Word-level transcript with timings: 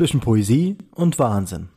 zwischen 0.00 0.20
Poesie 0.20 0.78
und 0.94 1.18
Wahnsinn. 1.18 1.68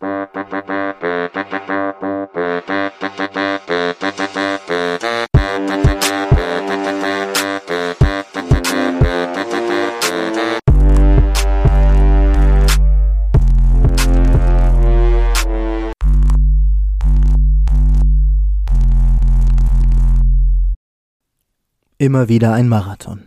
Immer 21.97 22.29
wieder 22.29 22.53
ein 22.53 22.69
Marathon. 22.69 23.23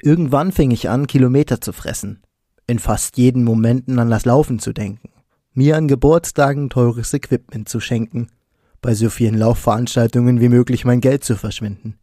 Irgendwann 0.00 0.52
fing 0.52 0.70
ich 0.70 0.88
an, 0.88 1.06
Kilometer 1.06 1.60
zu 1.60 1.74
fressen, 1.74 2.22
in 2.66 2.78
fast 2.78 3.16
jeden 3.16 3.44
Momenten 3.44 3.98
an 3.98 4.10
das 4.10 4.24
Laufen 4.24 4.58
zu 4.58 4.72
denken, 4.72 5.10
mir 5.52 5.76
an 5.76 5.88
Geburtstagen 5.88 6.70
teures 6.70 7.12
Equipment 7.12 7.68
zu 7.68 7.80
schenken, 7.80 8.28
bei 8.80 8.94
so 8.94 9.08
vielen 9.08 9.36
Laufveranstaltungen 9.36 10.40
wie 10.40 10.48
möglich 10.48 10.84
mein 10.84 11.00
Geld 11.00 11.24
zu 11.24 11.36
verschwinden, 11.36 11.98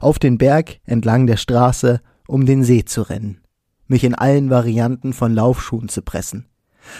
auf 0.00 0.18
den 0.18 0.38
Berg 0.38 0.80
entlang 0.84 1.26
der 1.26 1.36
Straße, 1.36 2.00
um 2.26 2.46
den 2.46 2.64
See 2.64 2.84
zu 2.84 3.02
rennen, 3.02 3.40
mich 3.86 4.04
in 4.04 4.14
allen 4.14 4.50
Varianten 4.50 5.12
von 5.12 5.34
Laufschuhen 5.34 5.88
zu 5.88 6.02
pressen, 6.02 6.46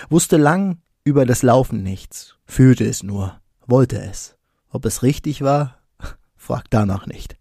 wusste 0.08 0.36
lang 0.36 0.78
über 1.05 1.27
das 1.27 1.42
Laufen 1.42 1.82
nichts, 1.82 2.36
fühlte 2.46 2.84
es 2.84 3.02
nur, 3.02 3.41
wollte 3.66 4.00
es. 4.00 4.36
Ob 4.70 4.86
es 4.86 5.02
richtig 5.02 5.42
war? 5.42 5.78
Frag 6.36 6.64
danach 6.70 7.06
nicht. 7.06 7.36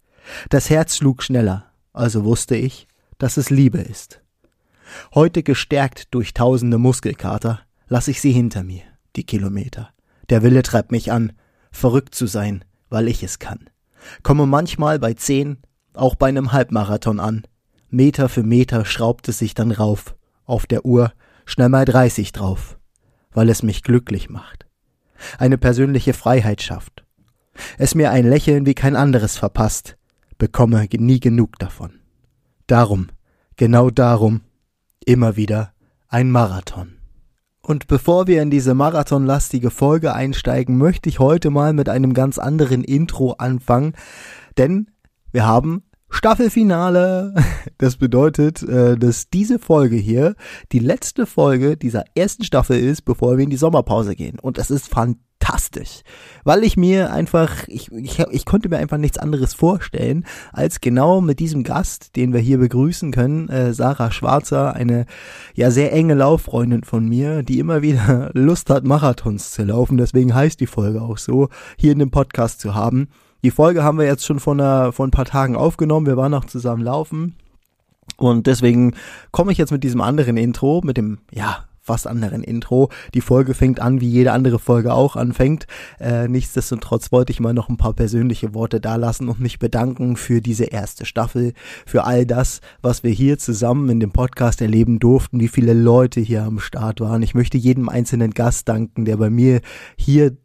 Das 0.50 0.70
Herz 0.70 0.98
schlug 0.98 1.23
schneller, 1.23 1.72
also 1.94 2.25
wusste 2.25 2.55
ich, 2.55 2.88
dass 3.17 3.38
es 3.38 3.50
Liebe 3.50 3.80
ist. 3.80 4.20
Heute 5.13 5.44
gestärkt 5.44 6.13
durch 6.13 6.34
tausende 6.34 6.77
Muskelkater, 6.77 7.62
lass 7.88 8.08
ich 8.08 8.22
sie 8.22 8.31
hinter 8.31 8.63
mir, 8.63 8.84
die 9.16 9.26
Kilometer. 9.26 9.90
Der 10.30 10.44
Wille 10.44 10.64
treibt 10.64 10.92
mich 10.92 11.11
an, 11.11 11.34
verrückt 11.72 12.16
zu 12.16 12.28
sein, 12.28 12.64
weil 12.89 13.08
ich 13.08 13.23
es 13.23 13.39
kann. 13.39 13.69
Komme 14.23 14.45
manchmal 14.45 15.00
bei 15.00 15.14
zehn, 15.14 15.58
auch 15.94 16.16
bei 16.16 16.28
einem 16.28 16.52
Halbmarathon 16.52 17.19
an. 17.19 17.44
Meter 17.89 18.30
für 18.30 18.44
Meter 18.44 18.86
schraubt 18.86 19.28
es 19.28 19.39
sich 19.39 19.53
dann 19.53 19.72
rauf, 19.72 20.16
auf 20.45 20.66
der 20.66 20.86
Uhr 20.86 21.12
schnell 21.45 21.69
mal 21.69 21.86
dreißig 21.86 22.31
drauf, 22.31 22.78
weil 23.31 23.50
es 23.50 23.64
mich 23.64 23.84
glücklich 23.84 24.30
macht. 24.30 24.66
Eine 25.38 25.58
persönliche 25.58 26.14
Freiheit 26.14 26.62
schafft. 26.62 27.06
Es 27.78 27.95
mir 27.95 28.12
ein 28.12 28.25
Lächeln 28.25 28.66
wie 28.66 28.73
kein 28.73 28.95
anderes 28.95 29.38
verpasst, 29.38 29.97
bekomme 30.38 30.88
nie 30.92 31.19
genug 31.19 31.59
davon. 31.59 32.00
Darum, 32.67 33.09
genau 33.58 33.89
darum, 33.89 34.42
immer 35.05 35.35
wieder 35.35 35.73
ein 36.07 36.31
Marathon. 36.31 36.97
Und 37.61 37.88
bevor 37.88 38.27
wir 38.27 38.41
in 38.41 38.49
diese 38.49 38.73
marathonlastige 38.73 39.69
Folge 39.69 40.13
einsteigen, 40.13 40.77
möchte 40.77 41.09
ich 41.09 41.19
heute 41.19 41.52
mal 41.52 41.73
mit 41.73 41.89
einem 41.89 42.13
ganz 42.13 42.39
anderen 42.39 42.83
Intro 42.83 43.33
anfangen, 43.33 43.94
denn 44.57 44.89
wir 45.31 45.45
haben 45.45 45.83
Staffelfinale. 46.09 47.33
Das 47.77 47.97
bedeutet, 47.97 48.61
äh, 48.61 48.95
dass 48.95 49.31
diese 49.31 49.57
Folge 49.57 49.95
hier 49.95 50.35
die 50.72 50.77
letzte 50.77 51.25
Folge 51.25 51.77
dieser 51.77 52.03
ersten 52.13 52.44
Staffel 52.44 52.77
ist, 52.77 53.03
bevor 53.03 53.38
wir 53.38 53.44
in 53.44 53.49
die 53.49 53.57
Sommerpause 53.57 54.16
gehen. 54.16 54.38
Und 54.39 54.59
das 54.59 54.69
ist 54.69 54.88
fantastisch 54.88 55.31
fantastisch, 55.42 56.02
weil 56.44 56.64
ich 56.64 56.78
mir 56.78 57.11
einfach, 57.11 57.67
ich, 57.67 57.92
ich, 57.92 58.20
ich 58.20 58.45
konnte 58.45 58.70
mir 58.70 58.78
einfach 58.78 58.97
nichts 58.97 59.17
anderes 59.17 59.53
vorstellen, 59.53 60.25
als 60.53 60.81
genau 60.81 61.22
mit 61.22 61.39
diesem 61.39 61.64
Gast, 61.64 62.16
den 62.16 62.34
wir 62.34 62.39
hier 62.39 62.58
begrüßen 62.58 63.11
können, 63.11 63.50
äh, 63.50 63.73
Sarah 63.73 64.12
Schwarzer, 64.12 64.73
eine 64.73 65.06
ja 65.53 65.72
sehr 65.72 65.92
enge 65.94 66.14
Lauffreundin 66.14 66.84
von 66.84 67.08
mir, 67.08 67.44
die 67.44 67.59
immer 67.59 67.81
wieder 67.81 68.31
Lust 68.34 68.69
hat, 68.69 68.84
Marathons 68.84 69.52
zu 69.52 69.64
laufen. 69.64 69.97
Deswegen 69.97 70.34
heißt 70.34 70.59
die 70.59 70.67
Folge 70.67 71.02
auch 71.02 71.17
so, 71.17 71.50
hier 71.78 71.92
in 71.92 72.00
dem 72.00 72.12
Podcast 72.12 72.59
zu 72.59 72.75
haben. 72.75 73.09
Die 73.44 73.52
Folge 73.52 73.84
haben 73.84 73.97
wir 73.97 74.06
jetzt 74.06 74.25
schon 74.25 74.40
vor, 74.40 74.53
einer, 74.53 74.91
vor 74.91 75.08
ein 75.08 75.12
paar 75.12 75.25
Tagen 75.25 75.56
aufgenommen. 75.56 76.06
Wir 76.06 76.18
waren 76.18 76.34
auch 76.34 76.46
zusammen 76.46 76.84
laufen. 76.84 77.35
Und 78.18 78.46
deswegen 78.46 78.94
komme 79.31 79.52
ich 79.52 79.58
jetzt 79.58 79.72
mit 79.72 79.84
diesem 79.84 80.02
anderen 80.02 80.38
Intro, 80.38 80.81
mit 80.84 80.97
dem, 80.97 81.19
ja, 81.31 81.66
fast 81.81 82.08
anderen 82.08 82.44
Intro. 82.44 82.90
Die 83.14 83.22
Folge 83.22 83.53
fängt 83.53 83.80
an, 83.80 84.02
wie 84.02 84.09
jede 84.09 84.31
andere 84.31 84.59
Folge 84.59 84.94
auch 84.94 85.16
anfängt. 85.16 85.66
Äh, 86.00 86.28
nichtsdestotrotz 86.28 87.12
wollte 87.12 87.31
ich 87.31 87.40
mal 87.40 87.53
noch 87.53 87.69
ein 87.69 87.78
paar 87.78 87.94
persönliche 87.94 88.53
Worte 88.53 88.80
dalassen 88.80 89.28
und 89.28 89.40
mich 89.40 89.59
bedanken 89.59 90.16
für 90.16 90.41
diese 90.41 90.66
erste 90.66 91.06
Staffel, 91.06 91.53
für 91.86 92.03
all 92.06 92.25
das, 92.25 92.62
was 92.81 93.03
wir 93.03 93.12
hier 93.12 93.38
zusammen 93.38 93.90
in 93.90 94.00
dem 94.00 94.12
Podcast 94.12 94.62
erleben 94.62 95.00
durften, 95.00 95.40
wie 95.40 95.47
viele 95.47 95.74
Leute 95.74 96.22
hier 96.22 96.44
am 96.44 96.59
Start 96.59 97.02
waren. 97.02 97.24
Ich 97.24 97.34
möchte 97.34 97.58
jedem 97.58 97.90
einzelnen 97.90 98.31
Gast 98.31 98.70
danken, 98.70 99.06
der 99.06 99.18
bei 99.18 99.30
mir 99.30 99.62
hier 99.97 100.38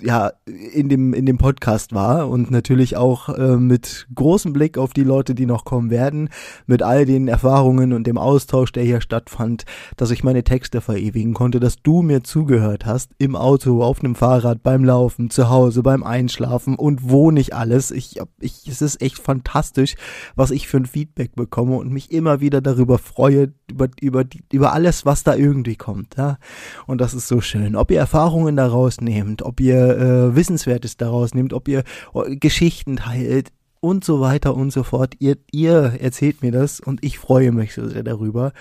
ja 0.00 0.32
in 0.46 0.88
dem 0.88 1.14
in 1.14 1.26
dem 1.26 1.38
Podcast 1.38 1.94
war 1.94 2.28
und 2.28 2.50
natürlich 2.50 2.96
auch 2.96 3.28
äh, 3.28 3.56
mit 3.56 4.06
großem 4.14 4.52
Blick 4.52 4.78
auf 4.78 4.92
die 4.92 5.04
Leute, 5.04 5.34
die 5.34 5.46
noch 5.46 5.64
kommen 5.64 5.90
werden, 5.90 6.28
mit 6.66 6.82
all 6.82 7.04
den 7.04 7.28
Erfahrungen 7.28 7.92
und 7.92 8.06
dem 8.06 8.18
Austausch, 8.18 8.72
der 8.72 8.84
hier 8.84 9.00
stattfand, 9.00 9.64
dass 9.96 10.10
ich 10.10 10.24
meine 10.24 10.44
Texte 10.44 10.80
verewigen 10.80 11.34
konnte, 11.34 11.60
dass 11.60 11.76
du 11.82 12.02
mir 12.02 12.22
zugehört 12.22 12.86
hast 12.86 13.12
im 13.18 13.36
Auto, 13.36 13.82
auf 13.82 14.00
dem 14.00 14.14
Fahrrad, 14.14 14.62
beim 14.62 14.84
Laufen, 14.84 15.30
zu 15.30 15.48
Hause, 15.48 15.82
beim 15.82 16.02
Einschlafen 16.02 16.74
und 16.76 17.10
wo 17.10 17.30
nicht 17.30 17.54
alles. 17.54 17.90
Ich, 17.90 18.20
ich 18.40 18.66
es 18.66 18.82
ist 18.82 19.02
echt 19.02 19.18
fantastisch, 19.18 19.94
was 20.34 20.50
ich 20.50 20.68
für 20.68 20.78
ein 20.78 20.86
Feedback 20.86 21.34
bekomme 21.34 21.76
und 21.76 21.92
mich 21.92 22.10
immer 22.10 22.40
wieder 22.40 22.60
darüber 22.60 22.98
freue 22.98 23.52
über 23.70 23.88
über 24.00 24.24
über 24.52 24.72
alles, 24.72 25.06
was 25.06 25.22
da 25.22 25.34
irgendwie 25.34 25.76
kommt, 25.76 26.16
ja. 26.16 26.38
Und 26.86 27.00
das 27.00 27.14
ist 27.14 27.28
so 27.28 27.40
schön. 27.40 27.76
Ob 27.76 27.90
ihr 27.90 27.98
Erfahrungen 27.98 28.56
daraus 28.56 29.00
nehmt, 29.00 29.42
ob 29.42 29.60
ihr 29.60 29.81
äh, 29.90 30.36
Wissenswertes 30.36 30.96
daraus 30.96 31.34
nehmt, 31.34 31.52
ob 31.52 31.68
ihr 31.68 31.84
äh, 32.14 32.36
Geschichten 32.36 32.96
teilt 32.96 33.52
und 33.80 34.04
so 34.04 34.20
weiter 34.20 34.54
und 34.54 34.72
so 34.72 34.82
fort. 34.84 35.14
Ihr, 35.18 35.36
ihr 35.50 35.98
erzählt 36.00 36.42
mir 36.42 36.52
das 36.52 36.80
und 36.80 37.04
ich 37.04 37.18
freue 37.18 37.52
mich 37.52 37.74
so 37.74 37.88
sehr 37.88 38.02
darüber. 38.02 38.52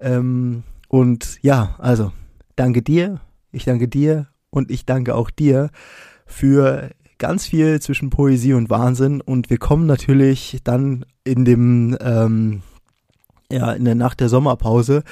Ähm, 0.00 0.62
und 0.88 1.38
ja, 1.42 1.76
also 1.78 2.12
danke 2.56 2.82
dir, 2.82 3.20
ich 3.52 3.64
danke 3.64 3.88
dir 3.88 4.28
und 4.50 4.70
ich 4.70 4.86
danke 4.86 5.14
auch 5.14 5.30
dir 5.30 5.70
für 6.26 6.90
ganz 7.18 7.46
viel 7.46 7.80
zwischen 7.80 8.10
Poesie 8.10 8.54
und 8.54 8.70
Wahnsinn 8.70 9.20
und 9.20 9.48
wir 9.48 9.58
kommen 9.58 9.86
natürlich 9.86 10.58
dann 10.64 11.04
in 11.24 11.44
dem 11.44 11.96
ähm, 12.00 12.62
ja, 13.52 13.72
in 13.72 13.84
der 13.84 13.94
Nacht 13.94 14.20
der 14.20 14.28
Sommerpause 14.28 15.04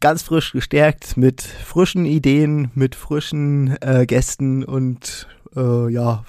ganz 0.00 0.22
frisch 0.22 0.52
gestärkt 0.52 1.16
mit 1.16 1.42
frischen 1.42 2.06
Ideen, 2.06 2.70
mit 2.74 2.94
frischen 2.94 3.76
äh, 3.80 4.06
Gästen 4.06 4.64
und 4.64 5.28
äh, 5.54 5.92
ja, 5.92 6.24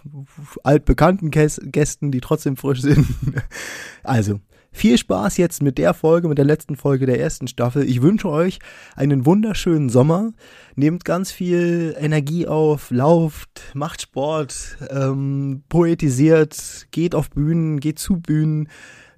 altbekannten 0.63 1.31
Gästen, 1.31 2.12
die 2.12 2.22
trotzdem 2.22 2.57
frisch 2.57 2.81
sind. 2.81 3.07
also, 4.03 4.40
viel 4.73 4.97
Spaß 4.97 5.38
jetzt 5.38 5.62
mit 5.62 5.78
der 5.78 5.94
Folge, 5.94 6.28
mit 6.28 6.40
der 6.40 6.46
letzten 6.46 6.75
Folge 6.75 7.06
der 7.06 7.19
ersten 7.19 7.47
Staffel. 7.47 7.88
Ich 7.88 8.02
wünsche 8.02 8.28
euch 8.28 8.59
einen 8.96 9.25
wunderschönen 9.25 9.90
Sommer. 9.90 10.34
Nehmt 10.75 11.06
ganz 11.06 11.31
viel 11.31 11.96
Energie 11.97 12.47
auf, 12.47 12.90
lauft, 12.90 13.62
macht 13.75 14.02
Sport, 14.02 14.78
ähm, 14.90 15.63
poetisiert, 15.69 16.88
geht 16.91 17.13
auf 17.13 17.29
Bühnen, 17.29 17.79
geht 17.79 18.00
zu 18.00 18.19
Bühnen, 18.19 18.68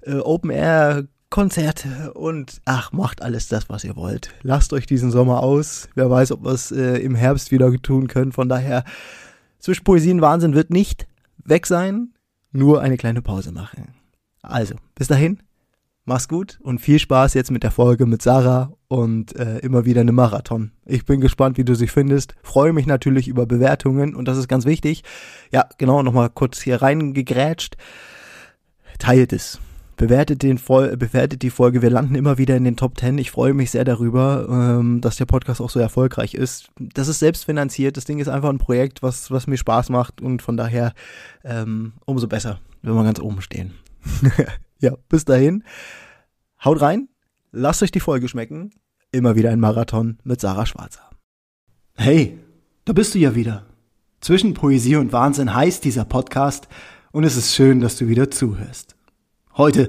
äh, 0.02 0.16
Open 0.16 0.50
Air, 0.50 1.06
Konzerte 1.30 2.12
und 2.14 2.60
ach, 2.64 2.92
macht 2.92 3.20
alles 3.20 3.48
das, 3.48 3.68
was 3.68 3.84
ihr 3.84 3.96
wollt. 3.96 4.32
Lasst 4.42 4.72
euch 4.72 4.86
diesen 4.86 5.10
Sommer 5.10 5.42
aus. 5.42 5.88
Wer 5.94 6.08
weiß, 6.08 6.32
ob 6.32 6.44
wir 6.44 6.52
es 6.52 6.70
äh, 6.70 6.98
im 6.98 7.14
Herbst 7.14 7.50
wieder 7.50 7.72
tun 7.82 8.06
können. 8.06 8.32
Von 8.32 8.48
daher, 8.48 8.84
zwischen 9.58 9.84
Poesie 9.84 10.12
und 10.12 10.20
Wahnsinn 10.20 10.54
wird 10.54 10.70
nicht 10.70 11.06
weg 11.44 11.66
sein, 11.66 12.12
nur 12.52 12.80
eine 12.80 12.96
kleine 12.96 13.22
Pause 13.22 13.52
machen. 13.52 13.94
Also, 14.40 14.76
bis 14.94 15.08
dahin, 15.08 15.42
mach's 16.04 16.28
gut 16.28 16.58
und 16.62 16.80
viel 16.80 17.00
Spaß 17.00 17.34
jetzt 17.34 17.50
mit 17.50 17.64
der 17.64 17.72
Folge 17.72 18.06
mit 18.06 18.22
Sarah 18.22 18.72
und 18.86 19.34
äh, 19.34 19.58
immer 19.58 19.84
wieder 19.84 20.02
eine 20.02 20.12
Marathon. 20.12 20.70
Ich 20.84 21.04
bin 21.04 21.20
gespannt, 21.20 21.58
wie 21.58 21.64
du 21.64 21.74
sie 21.74 21.88
findest. 21.88 22.36
Freue 22.44 22.72
mich 22.72 22.86
natürlich 22.86 23.26
über 23.26 23.46
Bewertungen 23.46 24.14
und 24.14 24.28
das 24.28 24.38
ist 24.38 24.46
ganz 24.46 24.64
wichtig. 24.64 25.02
Ja, 25.50 25.68
genau, 25.76 26.04
nochmal 26.04 26.30
kurz 26.30 26.60
hier 26.60 26.80
reingegrätscht. 26.80 27.76
Teilt 29.00 29.32
es 29.32 29.58
Bewertet, 29.96 30.42
den 30.42 30.56
bewertet 30.56 31.40
die 31.40 31.50
Folge. 31.50 31.80
Wir 31.80 31.88
landen 31.88 32.14
immer 32.16 32.36
wieder 32.36 32.54
in 32.54 32.64
den 32.64 32.76
Top 32.76 32.98
10. 32.98 33.16
Ich 33.16 33.30
freue 33.30 33.54
mich 33.54 33.70
sehr 33.70 33.84
darüber, 33.84 34.46
ähm, 34.50 35.00
dass 35.00 35.16
der 35.16 35.24
Podcast 35.24 35.60
auch 35.60 35.70
so 35.70 35.80
erfolgreich 35.80 36.34
ist. 36.34 36.68
Das 36.78 37.08
ist 37.08 37.20
selbstfinanziert. 37.20 37.96
Das 37.96 38.04
Ding 38.04 38.18
ist 38.18 38.28
einfach 38.28 38.50
ein 38.50 38.58
Projekt, 38.58 39.02
was, 39.02 39.30
was 39.30 39.46
mir 39.46 39.56
Spaß 39.56 39.88
macht 39.88 40.20
und 40.20 40.42
von 40.42 40.58
daher 40.58 40.92
ähm, 41.44 41.94
umso 42.04 42.28
besser, 42.28 42.60
wenn 42.82 42.94
wir 42.94 43.04
ganz 43.04 43.20
oben 43.20 43.40
stehen. 43.40 43.72
ja, 44.80 44.92
bis 45.08 45.24
dahin. 45.24 45.64
Haut 46.62 46.82
rein. 46.82 47.08
Lasst 47.52 47.82
euch 47.82 47.90
die 47.90 48.00
Folge 48.00 48.28
schmecken. 48.28 48.70
Immer 49.12 49.34
wieder 49.34 49.50
ein 49.50 49.60
Marathon 49.60 50.18
mit 50.24 50.42
Sarah 50.42 50.66
Schwarzer. 50.66 51.08
Hey, 51.94 52.38
da 52.84 52.92
bist 52.92 53.14
du 53.14 53.18
ja 53.18 53.34
wieder. 53.34 53.64
Zwischen 54.20 54.52
Poesie 54.52 54.96
und 54.96 55.12
Wahnsinn 55.12 55.54
heißt 55.54 55.84
dieser 55.84 56.04
Podcast 56.04 56.68
und 57.12 57.24
es 57.24 57.36
ist 57.36 57.54
schön, 57.54 57.80
dass 57.80 57.96
du 57.96 58.08
wieder 58.08 58.30
zuhörst. 58.30 58.95
Heute 59.56 59.88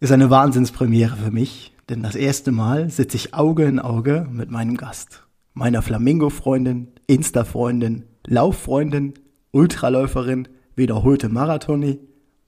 ist 0.00 0.10
eine 0.10 0.28
Wahnsinnspremiere 0.28 1.14
für 1.14 1.30
mich, 1.30 1.72
denn 1.88 2.02
das 2.02 2.16
erste 2.16 2.50
Mal 2.50 2.90
sitze 2.90 3.16
ich 3.16 3.32
Auge 3.32 3.62
in 3.64 3.78
Auge 3.78 4.26
mit 4.28 4.50
meinem 4.50 4.76
Gast. 4.76 5.22
meiner 5.52 5.82
Flamingo-Freundin, 5.82 6.88
Insta-Freundin, 7.06 8.06
Lauffreundin, 8.26 9.14
Ultraläuferin, 9.52 10.48
wiederholte 10.74 11.28
Marathoni 11.28 12.00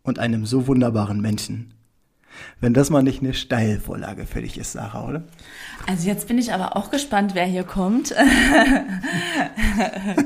und 0.02 0.18
einem 0.18 0.44
so 0.44 0.66
wunderbaren 0.66 1.20
Menschen. 1.20 1.72
Wenn 2.60 2.74
das 2.74 2.90
mal 2.90 3.04
nicht 3.04 3.22
eine 3.22 3.32
Steilvorlage 3.32 4.26
für 4.26 4.42
dich 4.42 4.58
ist, 4.58 4.72
Sarah, 4.72 5.06
oder? 5.06 5.22
Also 5.86 6.08
jetzt 6.08 6.26
bin 6.26 6.36
ich 6.36 6.52
aber 6.52 6.76
auch 6.76 6.90
gespannt, 6.90 7.36
wer 7.36 7.46
hier 7.46 7.62
kommt. 7.62 8.12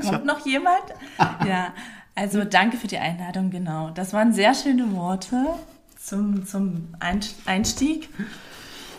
kommt 0.09 0.25
noch 0.25 0.43
jemand? 0.43 0.85
ja, 1.47 1.71
also 2.15 2.43
danke 2.45 2.77
für 2.77 2.87
die 2.87 2.97
Einladung, 2.97 3.51
genau. 3.51 3.91
Das 3.91 4.11
waren 4.11 4.33
sehr 4.33 4.55
schöne 4.55 4.91
Worte 4.93 5.37
zum, 6.03 6.45
zum 6.45 6.87
Einstieg. 7.45 8.09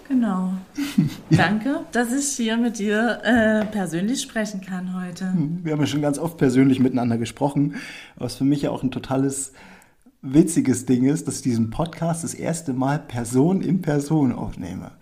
Genau. 0.08 0.52
Danke, 1.30 1.80
dass 1.92 2.12
ich 2.12 2.36
hier 2.36 2.56
mit 2.56 2.78
dir 2.78 3.20
äh, 3.24 3.64
persönlich 3.66 4.20
sprechen 4.20 4.60
kann 4.60 4.94
heute. 4.94 5.32
Wir 5.62 5.72
haben 5.72 5.80
ja 5.80 5.86
schon 5.86 6.02
ganz 6.02 6.18
oft 6.18 6.36
persönlich 6.36 6.80
miteinander 6.80 7.18
gesprochen, 7.18 7.76
was 8.16 8.36
für 8.36 8.44
mich 8.44 8.62
ja 8.62 8.70
auch 8.70 8.82
ein 8.82 8.90
totales 8.90 9.52
witziges 10.20 10.86
Ding 10.86 11.04
ist, 11.04 11.26
dass 11.26 11.36
ich 11.36 11.42
diesen 11.42 11.70
Podcast 11.70 12.24
das 12.24 12.34
erste 12.34 12.72
Mal 12.72 12.98
Person 12.98 13.62
in 13.62 13.82
Person 13.82 14.32
aufnehme. 14.32 14.92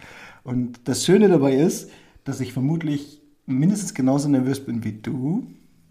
Und 0.45 0.81
das 0.85 1.05
Schöne 1.05 1.29
dabei 1.29 1.55
ist, 1.55 1.91
dass 2.25 2.41
ich 2.41 2.53
vermutlich 2.53 3.21
mindestens 3.47 3.95
genauso 3.95 4.29
nervös 4.29 4.65
bin 4.65 4.85
wie 4.85 4.93
du, 4.93 5.47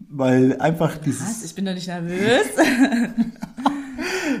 weil 0.08 0.60
einfach 0.60 0.96
dieses. 0.98 1.22
Was? 1.22 1.44
Ich 1.44 1.54
bin 1.54 1.64
doch 1.66 1.74
nicht 1.74 1.88
nervös. 1.88 2.46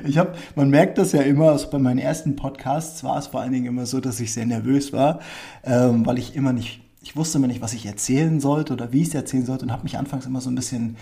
ich 0.04 0.18
habe, 0.18 0.34
man 0.54 0.70
merkt 0.70 0.98
das 0.98 1.12
ja 1.12 1.22
immer, 1.22 1.50
also 1.50 1.70
bei 1.70 1.78
meinen 1.78 1.98
ersten 1.98 2.36
Podcasts 2.36 3.04
war 3.04 3.18
es 3.18 3.28
vor 3.28 3.40
allen 3.40 3.52
Dingen 3.52 3.66
immer 3.66 3.86
so, 3.86 4.00
dass 4.00 4.20
ich 4.20 4.32
sehr 4.32 4.46
nervös 4.46 4.92
war, 4.92 5.20
ähm, 5.64 6.06
weil 6.06 6.18
ich 6.18 6.34
immer 6.36 6.52
nicht, 6.52 6.82
ich 7.02 7.16
wusste 7.16 7.38
immer 7.38 7.46
nicht, 7.46 7.62
was 7.62 7.72
ich 7.72 7.86
erzählen 7.86 8.40
sollte 8.40 8.72
oder 8.72 8.92
wie 8.92 9.02
ich 9.02 9.08
es 9.08 9.14
erzählen 9.14 9.46
sollte 9.46 9.64
und 9.64 9.72
habe 9.72 9.84
mich 9.84 9.98
anfangs 9.98 10.26
immer 10.26 10.40
so 10.40 10.50
ein 10.50 10.54
bisschen, 10.54 10.96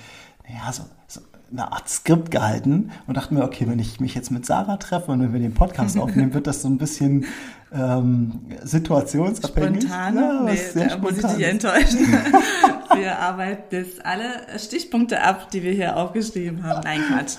ja, 0.49 0.73
so, 0.73 0.85
so 1.07 1.21
eine 1.51 1.73
Art 1.73 1.89
Skript 1.89 2.31
gehalten 2.31 2.91
und 3.07 3.17
dachte 3.17 3.33
mir, 3.33 3.43
okay, 3.43 3.67
wenn 3.67 3.79
ich 3.79 4.01
mich 4.01 4.15
jetzt 4.15 4.31
mit 4.31 4.45
Sarah 4.45 4.77
treffe 4.77 5.13
und 5.13 5.21
wenn 5.21 5.33
wir 5.33 5.41
den 5.41 5.55
Podcast 5.55 5.99
aufnehmen, 5.99 6.35
wird 6.35 6.47
das 6.47 6.63
so 6.63 6.69
ein 6.69 6.79
bisschen 6.79 7.25
ähm, 7.73 8.41
situationsabhängig. 8.63 9.83
Spontan? 9.83 10.17
Ja, 10.17 10.43
nee, 10.43 10.57
sehr 10.57 10.85
da 10.85 10.91
spontan. 10.91 11.15
muss 11.23 11.31
ich 11.31 11.37
dich 11.37 11.47
enttäuschen. 11.47 11.99
wir 12.95 13.19
arbeiten 13.19 13.75
jetzt 13.75 14.05
alle 14.05 14.59
Stichpunkte 14.59 15.23
ab, 15.23 15.51
die 15.51 15.63
wir 15.63 15.73
hier 15.73 15.97
aufgeschrieben 15.97 16.65
haben. 16.65 16.81
Nein, 16.85 17.01
Quatsch. 17.09 17.37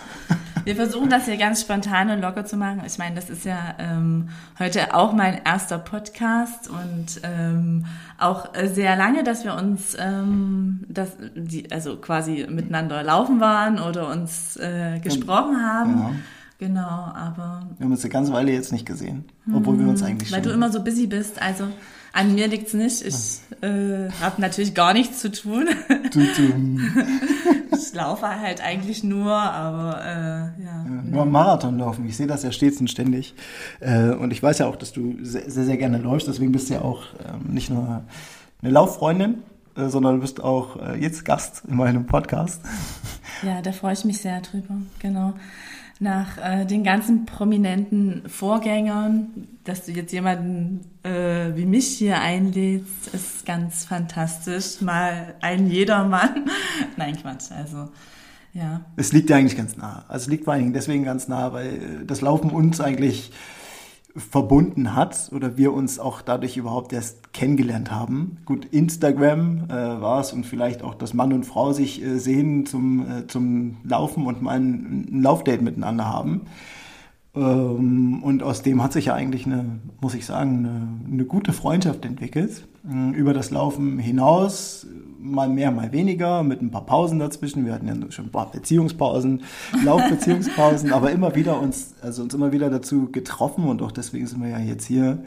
Wir 0.70 0.76
versuchen 0.76 1.10
das 1.10 1.26
hier 1.26 1.38
ganz 1.38 1.62
spontan 1.62 2.12
und 2.12 2.22
locker 2.22 2.46
zu 2.46 2.56
machen. 2.56 2.84
Ich 2.86 3.00
meine, 3.00 3.16
das 3.16 3.32
ist 3.32 3.44
ja 3.44 3.74
ähm, 3.80 4.30
heute 4.60 4.94
auch 4.94 5.14
mein 5.14 5.42
erster 5.44 5.80
Podcast 5.80 6.70
und 6.70 7.22
ähm, 7.24 7.88
auch 8.20 8.50
sehr 8.66 8.96
lange, 8.96 9.24
dass 9.24 9.44
wir 9.44 9.56
uns, 9.56 9.98
ähm, 10.00 10.86
das, 10.88 11.18
die, 11.36 11.72
also 11.72 11.96
quasi 11.98 12.46
miteinander 12.48 13.02
laufen 13.02 13.40
waren 13.40 13.80
oder 13.80 14.10
uns 14.10 14.58
äh, 14.58 15.00
gesprochen 15.00 15.60
haben. 15.60 15.98
Ja. 15.98 16.12
Genau, 16.60 16.82
aber. 16.82 17.66
Wir 17.78 17.86
haben 17.86 17.92
uns 17.94 18.04
eine 18.04 18.12
ganze 18.12 18.34
Weile 18.34 18.52
jetzt 18.52 18.74
nicht 18.74 18.86
gesehen, 18.86 19.24
obwohl 19.56 19.80
wir 19.80 19.88
uns 19.88 20.04
eigentlich 20.04 20.30
Weil 20.30 20.42
du 20.42 20.50
immer 20.50 20.70
so 20.70 20.84
busy 20.84 21.08
bist, 21.08 21.42
also 21.42 21.68
an 22.12 22.36
mir 22.36 22.50
liegt's 22.50 22.74
nicht. 22.74 23.02
Ich 23.02 23.40
äh, 23.62 24.10
habe 24.20 24.42
natürlich 24.42 24.74
gar 24.74 24.92
nichts 24.92 25.20
zu 25.20 25.32
tun. 25.32 25.70
ich 27.72 27.94
laufe 27.94 28.28
halt 28.28 28.60
eigentlich 28.62 29.06
nur, 29.06 29.32
aber 29.32 30.04
äh, 30.04 30.64
ja. 30.64 30.84
Nur 31.10 31.22
am 31.22 31.32
Marathon 31.32 31.78
laufen. 31.80 32.06
Ich 32.06 32.18
sehe 32.18 32.28
das 32.28 32.44
ja 32.44 32.52
stets 32.52 32.82
und 32.82 32.90
ständig. 32.90 33.36
Äh, 33.80 34.10
und 34.10 34.32
ich 34.32 34.44
weiß 34.44 34.58
ja 34.58 34.68
auch, 34.68 34.76
dass 34.76 34.92
du 34.92 35.16
sehr, 35.22 35.50
sehr 35.50 35.78
gerne 35.78 35.98
läufst. 35.98 36.28
Deswegen 36.28 36.52
bist 36.52 36.70
du 36.70 36.74
ja 36.74 36.82
auch 36.82 37.04
ähm, 37.26 37.54
nicht 37.54 37.70
nur 37.70 38.04
eine 38.62 38.72
Lauffreundin, 38.72 39.44
äh, 39.78 39.88
sondern 39.88 40.16
du 40.16 40.22
bist 40.22 40.44
auch 40.44 40.76
äh, 40.82 41.00
jetzt 41.00 41.24
Gast 41.24 41.64
in 41.70 41.78
meinem 41.78 42.06
Podcast. 42.06 42.62
Ja, 43.44 43.62
da 43.62 43.72
freue 43.72 43.94
ich 43.94 44.04
mich 44.04 44.20
sehr 44.20 44.42
drüber. 44.42 44.76
Genau 45.00 45.36
nach 46.00 46.38
äh, 46.38 46.66
den 46.66 46.84
ganzen 46.84 47.26
prominenten 47.26 48.24
Vorgängern, 48.28 49.48
dass 49.66 49.86
du 49.86 49.92
jetzt 49.92 50.14
jemanden 50.14 50.80
äh, 51.04 51.56
wie 51.56 51.66
mich 51.66 51.88
hier 51.88 52.22
einlädst, 52.22 53.14
ist 53.14 53.46
ganz 53.46 53.84
fantastisch. 53.84 54.82
Mal 54.82 55.36
ein 55.42 55.70
Jedermann. 55.70 56.50
Nein, 56.98 57.18
Quatsch. 57.22 57.52
Also, 57.52 57.90
ja. 58.54 58.82
Es 58.96 59.12
liegt 59.12 59.30
ja 59.30 59.38
eigentlich 59.38 59.58
ganz 59.58 59.76
nah. 59.76 60.06
Also 60.08 60.24
es 60.24 60.30
liegt 60.30 60.46
vor 60.46 60.54
allen 60.54 60.64
Dingen 60.64 60.74
deswegen 60.74 61.04
ganz 61.04 61.28
nah, 61.28 61.52
weil 61.52 61.68
äh, 61.68 62.06
das 62.06 62.22
Laufen 62.22 62.50
uns 62.50 62.80
eigentlich 62.80 63.32
verbunden 64.20 64.96
hat 64.96 65.32
oder 65.34 65.58
wir 65.58 65.74
uns 65.74 66.00
auch 66.00 66.22
dadurch 66.22 66.58
überhaupt 66.58 66.94
erst 66.94 67.34
kennengelernt 67.34 67.92
haben. 67.92 68.38
Gut, 68.46 68.66
Instagram 68.66 69.66
äh, 69.66 69.72
war 69.72 70.22
es 70.22 70.32
und 70.34 70.46
vielleicht 70.46 70.84
auch, 70.84 70.94
dass 70.94 71.14
Mann 71.14 71.34
und 71.34 71.46
Frau 71.46 71.74
sich 71.74 72.04
äh, 72.04 72.20
sehen 72.20 72.66
zum, 72.66 73.10
äh, 73.10 73.28
zum 73.28 73.78
Laufen 73.84 74.26
und 74.26 74.42
mal 74.42 74.60
ein, 74.60 75.08
ein 75.10 75.22
Laufdate 75.22 75.62
miteinander 75.62 76.06
haben. 76.06 76.42
Ähm, 77.36 78.24
und 78.24 78.44
aus 78.44 78.62
dem 78.62 78.84
hat 78.84 78.94
sich 78.94 79.06
ja 79.06 79.16
eigentlich 79.16 79.46
eine, 79.46 79.80
muss 80.02 80.14
ich 80.14 80.26
sagen, 80.26 80.60
eine, 80.60 81.14
eine 81.14 81.26
gute 81.26 81.54
Freundschaft 81.54 82.06
entwickelt. 82.06 82.68
Über 82.84 83.34
das 83.34 83.52
Laufen 83.52 84.00
hinaus 84.00 84.88
mal 85.20 85.50
mehr, 85.50 85.72
mal 85.72 85.92
weniger, 85.92 86.44
mit 86.44 86.62
ein 86.62 86.72
paar 86.72 86.86
Pausen 86.86 87.20
dazwischen. 87.20 87.66
Wir 87.66 87.74
hatten 87.74 87.88
ja 87.88 88.12
schon 88.12 88.26
ein 88.26 88.32
paar 88.32 88.52
Beziehungspausen, 88.52 89.44
Laufbeziehungspausen, 89.84 90.94
aber 90.94 91.12
immer 91.12 91.36
wieder 91.36 91.60
uns, 91.60 91.94
also 92.02 92.24
uns 92.24 92.34
immer 92.34 92.52
wieder 92.52 92.70
dazu 92.70 93.12
getroffen 93.12 93.66
und 93.66 93.82
auch 93.82 93.92
deswegen 93.92 94.28
sind 94.28 94.42
wir 94.42 94.50
ja 94.50 94.60
jetzt 94.60 94.86
hier. 94.86 95.20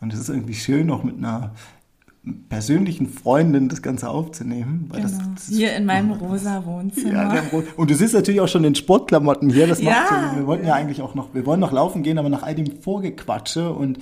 Und 0.00 0.12
es 0.12 0.20
ist 0.20 0.28
irgendwie 0.28 0.54
schön, 0.54 0.90
auch 0.90 1.02
mit 1.02 1.16
einer 1.18 1.52
persönlichen 2.48 3.08
Freundin 3.08 3.68
das 3.68 3.82
Ganze 3.82 4.10
aufzunehmen. 4.10 4.86
Weil 4.88 5.02
genau. 5.02 5.18
das, 5.34 5.48
das 5.48 5.56
hier 5.56 5.74
in 5.74 5.86
meinem 5.86 6.12
rosa 6.12 6.64
Wohnzimmer. 6.64 7.34
Ja, 7.34 7.42
und 7.76 7.90
du 7.90 7.94
siehst 7.94 8.14
natürlich 8.14 8.40
auch 8.40 8.48
schon 8.48 8.64
in 8.64 8.74
Sportklamotten 8.74 9.50
hier. 9.50 9.66
Das 9.66 9.82
macht 9.82 9.94
ja, 10.10 10.30
so, 10.30 10.40
wir 10.40 10.46
wollten 10.46 10.64
ja. 10.64 10.70
ja 10.70 10.74
eigentlich 10.74 11.00
auch 11.00 11.14
noch, 11.14 11.34
wir 11.34 11.46
wollen 11.46 11.60
noch 11.60 11.72
laufen 11.72 12.02
gehen, 12.02 12.18
aber 12.18 12.28
nach 12.28 12.42
all 12.42 12.54
dem 12.54 12.80
Vorgequatsche 12.80 13.72
und 13.72 13.98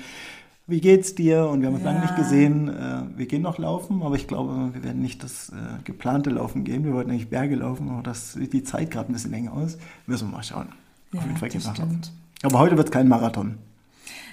wie 0.66 0.80
geht's 0.80 1.14
dir? 1.14 1.46
Und 1.48 1.60
wir 1.60 1.68
haben 1.68 1.74
uns 1.74 1.84
ja. 1.84 1.90
lange 1.92 2.02
nicht 2.02 2.16
gesehen. 2.16 2.68
Äh, 2.68 3.02
wir 3.16 3.26
gehen 3.26 3.42
noch 3.42 3.58
laufen, 3.58 4.02
aber 4.02 4.16
ich 4.16 4.26
glaube, 4.26 4.70
wir 4.74 4.82
werden 4.82 5.00
nicht 5.00 5.22
das 5.22 5.50
äh, 5.50 5.82
geplante 5.84 6.30
Laufen 6.30 6.64
gehen. 6.64 6.84
Wir 6.84 6.92
wollten 6.92 7.10
eigentlich 7.10 7.30
Berge 7.30 7.56
laufen, 7.56 7.88
aber 7.88 8.02
das 8.02 8.32
sieht 8.32 8.52
die 8.52 8.64
Zeit 8.64 8.90
gerade 8.90 9.10
ein 9.10 9.12
bisschen 9.12 9.30
länger 9.30 9.52
aus. 9.52 9.78
Müssen 10.06 10.28
wir 10.28 10.36
mal 10.36 10.42
schauen. 10.42 10.68
Ja, 11.12 11.20
Auf 11.20 11.26
jeden 11.26 11.38
Fall 11.38 11.48
geht 11.50 11.64
laufen. 11.64 12.00
Aber 12.42 12.58
heute 12.58 12.76
wird 12.76 12.88
es 12.88 12.92
kein 12.92 13.08
Marathon. 13.08 13.58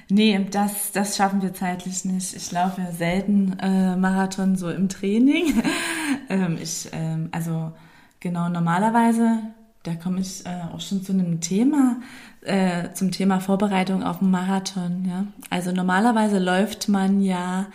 Nee, 0.10 0.48
das, 0.52 0.92
das 0.92 1.16
schaffen 1.16 1.42
wir 1.42 1.54
zeitlich 1.54 2.04
nicht. 2.04 2.36
Ich 2.36 2.52
laufe 2.52 2.82
selten 2.92 3.58
äh, 3.60 3.96
Marathon 3.96 4.56
so 4.56 4.70
im 4.70 4.90
Training. 4.90 5.62
ähm, 6.30 6.58
ich, 6.62 6.90
ähm, 6.92 7.30
also 7.32 7.72
genau, 8.20 8.50
normalerweise, 8.50 9.40
da 9.84 9.96
komme 9.96 10.22
ich 10.22 10.46
äh, 10.46 10.74
auch 10.74 10.80
schon 10.80 11.04
zu 11.04 11.12
einem 11.12 11.42
Thema, 11.42 11.98
äh, 12.42 12.92
zum 12.94 13.12
Thema 13.12 13.40
Vorbereitung 13.40 14.04
auf 14.04 14.20
den 14.20 14.32
Marathon. 14.32 15.06
Ja? 15.08 15.28
Also 15.50 15.72
normalerweise 15.72 16.40
läuft 16.40 16.88
man 16.88 17.22
ja, 17.22 17.68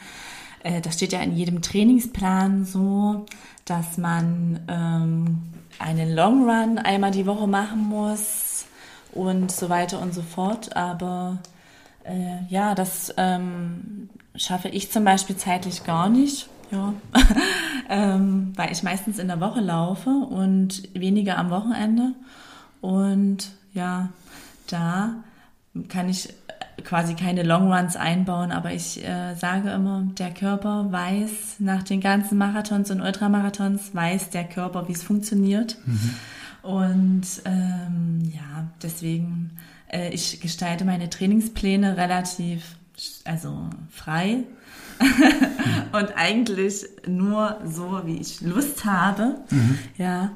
äh, 0.63 0.81
das 0.81 0.95
steht 0.95 1.13
ja 1.13 1.21
in 1.21 1.37
jedem 1.37 1.61
Trainingsplan 1.63 2.65
so, 2.65 3.27
dass 3.67 3.99
man 3.99 4.61
ähm, 4.69 5.43
einen 5.79 6.15
Long 6.15 6.49
Run 6.49 6.79
einmal 6.79 7.11
die 7.11 7.27
Woche 7.27 7.47
machen 7.47 7.81
muss 7.89 8.65
und 9.13 9.53
so 9.53 9.69
weiter 9.69 10.01
und 10.01 10.15
so 10.15 10.23
fort. 10.23 10.75
Aber 10.77 11.39
äh, 12.05 12.45
ja, 12.49 12.75
das 12.75 13.13
ähm, 13.19 14.09
schaffe 14.35 14.69
ich 14.69 14.91
zum 14.91 15.05
Beispiel 15.05 15.37
zeitlich 15.37 15.85
gar 15.85 16.09
nicht. 16.09 16.49
Ja, 16.71 16.93
ähm, 17.89 18.53
weil 18.57 18.73
ich 18.73 18.83
meistens 18.83 19.19
in 19.19 19.29
der 19.29 19.41
Woche 19.41 19.61
laufe 19.61 20.11
und 20.11 20.83
weniger 20.95 21.39
am 21.39 21.51
Wochenende. 21.51 22.15
Und 22.81 23.51
ja, 23.73 24.11
da 24.67 25.15
kann 25.89 26.09
ich 26.09 26.29
quasi 26.85 27.15
keine 27.15 27.43
Longruns 27.43 27.97
einbauen, 27.97 28.53
aber 28.53 28.73
ich 28.73 29.05
äh, 29.05 29.35
sage 29.35 29.71
immer, 29.71 30.07
der 30.19 30.33
Körper 30.33 30.91
weiß 30.91 31.57
nach 31.59 31.83
den 31.83 32.01
ganzen 32.01 32.39
Marathons 32.39 32.91
und 32.91 33.01
Ultramarathons, 33.01 33.95
weiß 33.95 34.31
der 34.31 34.45
Körper, 34.45 34.89
wie 34.89 34.93
es 34.93 35.03
funktioniert. 35.03 35.77
Mhm. 35.85 36.15
Und 36.63 37.27
ähm, 37.45 38.33
ja, 38.35 38.69
deswegen, 38.83 39.57
äh, 39.91 40.11
ich 40.11 40.41
gestalte 40.41 40.85
meine 40.85 41.11
Trainingspläne 41.11 41.97
relativ, 41.97 42.77
also 43.25 43.71
frei. 43.91 44.45
und 45.93 46.17
eigentlich 46.17 46.87
nur 47.07 47.59
so, 47.65 48.03
wie 48.05 48.17
ich 48.17 48.41
Lust 48.41 48.85
habe. 48.85 49.37
Mhm. 49.51 49.79
Ja. 49.97 50.31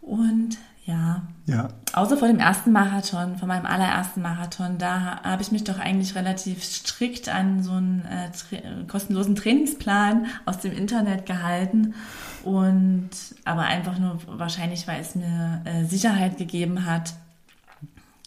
Und 0.00 0.58
ja. 0.90 1.22
Ja. 1.46 1.68
Außer 1.92 2.16
vor 2.16 2.28
dem 2.28 2.38
ersten 2.38 2.72
Marathon, 2.72 3.36
vor 3.36 3.48
meinem 3.48 3.66
allerersten 3.66 4.22
Marathon, 4.22 4.78
da 4.78 5.20
habe 5.22 5.42
ich 5.42 5.52
mich 5.52 5.64
doch 5.64 5.78
eigentlich 5.78 6.14
relativ 6.14 6.62
strikt 6.62 7.28
an 7.28 7.62
so 7.62 7.72
einen 7.72 8.04
äh, 8.06 8.30
tra 8.30 8.84
kostenlosen 8.86 9.34
Trainingsplan 9.34 10.26
aus 10.46 10.58
dem 10.58 10.72
Internet 10.72 11.26
gehalten. 11.26 11.94
Und 12.44 13.10
aber 13.44 13.62
einfach 13.62 13.98
nur 13.98 14.18
wahrscheinlich, 14.26 14.86
weil 14.88 15.00
es 15.00 15.14
mir 15.14 15.62
äh, 15.64 15.84
Sicherheit 15.84 16.38
gegeben 16.38 16.86
hat. 16.86 17.14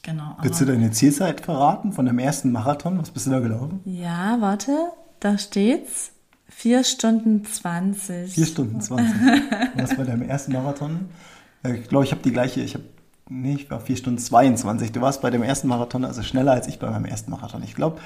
Genau. 0.04 0.38
Willst 0.42 0.60
du 0.60 0.66
deine 0.66 0.92
Zielzeit 0.92 1.42
verraten 1.42 1.94
von 1.94 2.06
dem 2.06 2.20
ersten 2.20 2.52
Marathon? 2.52 3.00
Was 3.00 3.12
bist 3.12 3.26
du 3.26 3.32
da 3.32 3.40
gelaufen? 3.40 3.80
Ja, 3.86 4.38
warte, 4.42 4.92
da 5.24 5.38
steht's. 5.38 6.12
Vier 6.50 6.84
Stunden 6.84 7.44
20. 7.46 8.32
Vier 8.32 8.46
Stunden 8.46 8.80
20. 8.80 9.16
Was 9.76 9.96
bei 9.96 10.04
deinem 10.04 10.22
ersten 10.22 10.54
Marathon? 10.54 11.10
Äh, 11.64 11.78
ich 11.78 11.90
glaube, 11.90 12.06
ich 12.06 12.12
habe 12.12 12.22
die 12.22 12.32
gleiche, 12.32 12.62
ich 12.62 12.76
habe, 12.76 12.84
nee, 13.30 13.56
ich 13.56 13.70
war 13.72 13.80
vier 13.80 13.96
Stunden 13.98 14.20
22. 14.20 14.92
Du 14.92 15.02
warst 15.02 15.22
bei 15.22 15.30
dem 15.30 15.44
ersten 15.44 15.68
Marathon 15.68 16.06
also 16.06 16.22
schneller 16.24 16.52
als 16.54 16.68
ich 16.68 16.80
bei 16.80 16.90
meinem 16.90 17.06
ersten 17.06 17.32
Marathon. 17.32 17.64
Ich 17.64 17.76
glaube, 17.76 17.98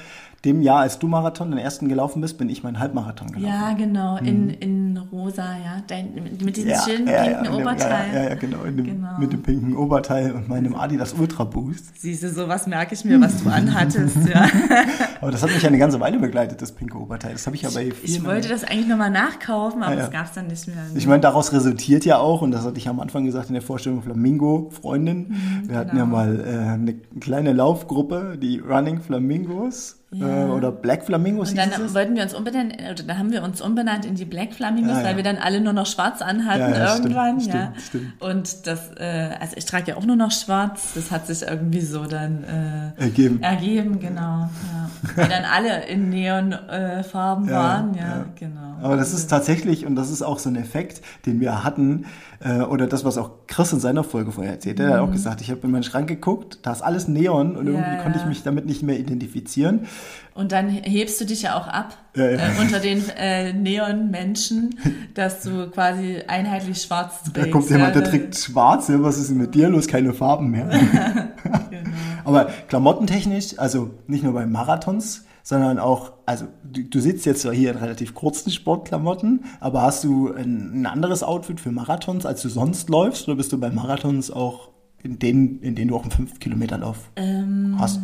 dem 0.44 0.62
Jahr, 0.62 0.80
als 0.82 1.00
du 1.00 1.08
Marathon, 1.08 1.50
den 1.50 1.58
ersten 1.58 1.88
gelaufen 1.88 2.20
bist, 2.20 2.38
bin 2.38 2.48
ich 2.48 2.62
meinen 2.62 2.78
Halbmarathon 2.78 3.32
gelaufen. 3.32 3.52
Ja, 3.52 3.72
genau, 3.72 4.18
in, 4.18 4.50
in 4.50 4.96
rosa, 5.10 5.42
ja, 5.42 5.82
Dein, 5.88 6.14
mit, 6.14 6.56
diesem 6.56 6.70
Ja, 6.70 6.80
schönen 6.82 7.08
ja, 7.08 7.12
ja, 7.12 7.22
pinken 7.24 7.44
in 7.46 7.52
dem- 7.52 7.60
Oberteil. 7.62 8.14
Ja, 8.14 8.22
ja, 8.22 8.28
ja, 8.28 8.34
genau, 8.36 8.58
dem, 8.64 8.76
Genau. 8.84 9.18
mit 9.18 9.32
dem 9.32 9.42
pinken 9.42 9.76
Oberteil 9.76 10.30
und 10.30 10.48
meinem 10.48 10.76
Adidas 10.76 11.14
Ultra 11.14 11.42
Boost. 11.42 12.00
Siehst 12.00 12.22
du, 12.22 12.30
sowas 12.30 12.68
merke 12.68 12.94
ich 12.94 13.04
mir, 13.04 13.20
was 13.20 13.42
du 13.42 13.50
anhattest, 13.50 14.16
ja. 14.32 14.46
Aber 15.20 15.32
das 15.32 15.42
hat 15.42 15.50
mich 15.50 15.66
eine 15.66 15.78
ganze 15.78 15.98
Weile 15.98 16.20
begleitet, 16.20 16.62
das 16.62 16.70
pinke 16.70 16.96
Oberteil. 16.98 17.32
Das 17.32 17.44
habe 17.46 17.56
ich 17.56 17.62
ja 17.62 17.70
bei 17.74 17.86
Ich 17.88 17.94
vielen. 17.94 18.24
wollte 18.24 18.48
das 18.48 18.62
eigentlich 18.62 18.86
nochmal 18.86 19.10
nachkaufen, 19.10 19.82
aber 19.82 19.94
ja. 19.94 20.00
das 20.02 20.10
gab's 20.12 20.32
dann 20.34 20.46
nicht 20.46 20.68
mehr. 20.68 20.76
Ich 20.94 21.08
meine, 21.08 21.20
daraus 21.20 21.52
resultiert 21.52 22.04
ja 22.04 22.18
auch, 22.18 22.42
und 22.42 22.52
das 22.52 22.64
hatte 22.64 22.78
ich 22.78 22.88
am 22.88 23.00
Anfang 23.00 23.24
gesagt 23.24 23.48
in 23.48 23.54
der 23.54 23.62
Vorstellung 23.62 24.02
Flamingo, 24.02 24.68
Freundin. 25.08 25.68
Wir 25.68 25.76
hatten 25.76 25.96
ja 25.96 26.04
genau. 26.04 26.16
mal 26.16 26.40
äh, 26.40 26.72
eine 26.72 26.94
kleine 27.20 27.52
Laufgruppe, 27.52 28.38
die 28.40 28.58
Running 28.58 29.00
Flamingos 29.00 30.04
Ja. 30.10 30.46
äh, 30.46 30.50
oder 30.50 30.72
Black 30.72 31.04
Flamingos 31.04 31.50
Und 31.50 31.58
dann 31.58 31.70
es. 31.70 31.94
wollten 31.94 32.16
wir 32.16 32.22
uns 32.22 32.32
umbenennen, 32.32 32.72
oder 32.92 33.02
dann 33.02 33.18
haben 33.18 33.30
wir 33.30 33.42
uns 33.42 33.60
umbenannt 33.60 34.06
in 34.06 34.14
die 34.14 34.24
Black 34.24 34.54
Flamingos, 34.54 34.92
Ja, 34.92 35.00
ja. 35.00 35.04
weil 35.06 35.16
wir 35.16 35.22
dann 35.22 35.36
alle 35.36 35.60
nur 35.60 35.74
noch 35.74 35.84
schwarz 35.86 36.22
anhatten 36.22 36.60
Ja, 36.60 36.70
ja, 36.78 36.88
stimmt, 36.88 37.04
irgendwann, 37.06 37.40
stimmt, 37.40 37.54
ja. 37.54 37.72
stimmt. 37.86 38.12
Und 38.22 38.66
das, 38.66 38.90
äh, 38.98 39.30
also 39.38 39.54
ich 39.56 39.66
trage 39.66 39.90
ja 39.90 39.96
auch 39.98 40.06
nur 40.06 40.16
noch 40.16 40.30
schwarz, 40.32 40.92
das 40.94 41.10
hat 41.10 41.26
sich 41.26 41.42
irgendwie 41.42 41.82
so 41.82 42.06
dann 42.06 42.42
äh, 42.44 43.02
Ergeben. 43.02 43.42
ergeben, 43.42 44.00
genau. 44.00 44.48
Ja. 44.48 44.90
Weil 45.14 45.28
dann 45.28 45.44
alle 45.44 45.84
in 45.86 46.08
Neonfarben 46.08 47.48
äh, 47.48 47.50
Ja, 47.52 47.58
waren, 47.58 47.94
ja, 47.94 48.00
ja. 48.02 48.24
genau. 48.38 48.60
Aber 48.80 48.96
das 48.96 49.12
ist 49.12 49.28
tatsächlich, 49.28 49.84
und 49.86 49.96
das 49.96 50.10
ist 50.10 50.22
auch 50.22 50.38
so 50.38 50.48
ein 50.48 50.56
Effekt, 50.56 51.02
den 51.26 51.40
wir 51.40 51.64
hatten, 51.64 52.06
äh, 52.40 52.60
oder 52.60 52.86
das, 52.86 53.04
was 53.04 53.18
auch 53.18 53.30
Chris 53.46 53.72
in 53.72 53.80
seiner 53.80 54.04
Folge 54.04 54.32
vorher 54.32 54.52
erzählt 54.52 54.78
hat. 54.80 54.86
Er 54.86 54.92
hat 54.94 55.00
auch 55.00 55.10
gesagt, 55.12 55.40
ich 55.40 55.50
habe 55.50 55.60
in 55.64 55.70
meinen 55.72 55.82
Schrank 55.82 56.08
geguckt, 56.08 56.60
da 56.62 56.72
ist 56.72 56.82
alles 56.82 57.08
Neon 57.08 57.56
und 57.56 57.66
Mhm. 57.66 57.74
Ja, 57.74 57.80
irgendwie 57.80 58.02
konnte 58.02 58.18
ich 58.18 58.22
ja. 58.22 58.28
mich 58.28 58.42
damit 58.44 58.66
nicht 58.66 58.82
mehr 58.82 58.98
identifizieren. 58.98 59.86
Und 60.34 60.52
dann 60.52 60.68
hebst 60.68 61.20
du 61.20 61.24
dich 61.24 61.42
ja 61.42 61.58
auch 61.58 61.66
ab 61.66 61.96
Ja, 62.14 62.30
ja. 62.30 62.36
Äh, 62.36 62.60
unter 62.60 62.78
den 62.78 63.02
äh, 63.16 63.52
Neon-Menschen, 63.52 64.78
dass 65.14 65.42
du 65.42 65.68
quasi 65.68 66.22
einheitlich 66.28 66.80
schwarz 66.80 67.24
trägst. 67.24 67.36
Da 67.36 67.50
kommt 67.50 67.68
jemand, 67.70 67.96
ja, 67.96 68.00
der 68.02 68.10
trägt 68.10 68.36
schwarz, 68.36 68.86
ja, 68.86 69.02
was 69.02 69.18
ist 69.18 69.30
denn 69.30 69.38
mit 69.38 69.56
dir 69.56 69.68
los? 69.68 69.88
Keine 69.88 70.12
Farben 70.14 70.50
mehr. 70.50 70.68
Genau. 71.70 71.90
Aber 72.24 72.46
klamottentechnisch, 72.68 73.58
also 73.58 73.90
nicht 74.06 74.22
nur 74.22 74.32
bei 74.34 74.44
Marathons, 74.46 75.24
sondern 75.42 75.78
auch, 75.78 76.12
also 76.26 76.46
du, 76.62 76.82
du 76.82 77.00
sitzt 77.00 77.24
jetzt 77.24 77.42
zwar 77.42 77.54
hier 77.54 77.70
in 77.70 77.78
relativ 77.78 78.14
kurzen 78.14 78.50
Sportklamotten, 78.50 79.44
aber 79.60 79.82
hast 79.82 80.04
du 80.04 80.32
ein, 80.32 80.82
ein 80.82 80.86
anderes 80.86 81.22
Outfit 81.22 81.58
für 81.58 81.70
Marathons, 81.70 82.26
als 82.26 82.42
du 82.42 82.48
sonst 82.48 82.90
läufst? 82.90 83.28
Oder 83.28 83.36
bist 83.36 83.52
du 83.52 83.58
bei 83.58 83.70
Marathons 83.70 84.30
auch 84.30 84.68
in 85.02 85.18
denen, 85.18 85.60
in 85.62 85.74
denen 85.74 85.88
du 85.88 85.96
auch 85.96 86.02
einen 86.02 86.12
5-Kilometer-Lauf 86.12 87.10
Ähm, 87.16 87.76
hast, 87.78 88.00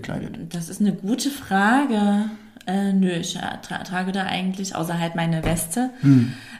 gekleidet? 0.00 0.54
Das 0.54 0.68
ist 0.68 0.80
eine 0.80 0.92
gute 0.92 1.30
Frage. 1.30 2.26
Äh, 2.68 2.92
nö, 2.92 3.08
ich 3.10 3.34
tra 3.34 3.78
trage 3.84 4.10
da 4.12 4.24
eigentlich, 4.24 4.74
außer 4.74 4.98
halt 4.98 5.14
meine 5.14 5.44
Weste, 5.44 5.90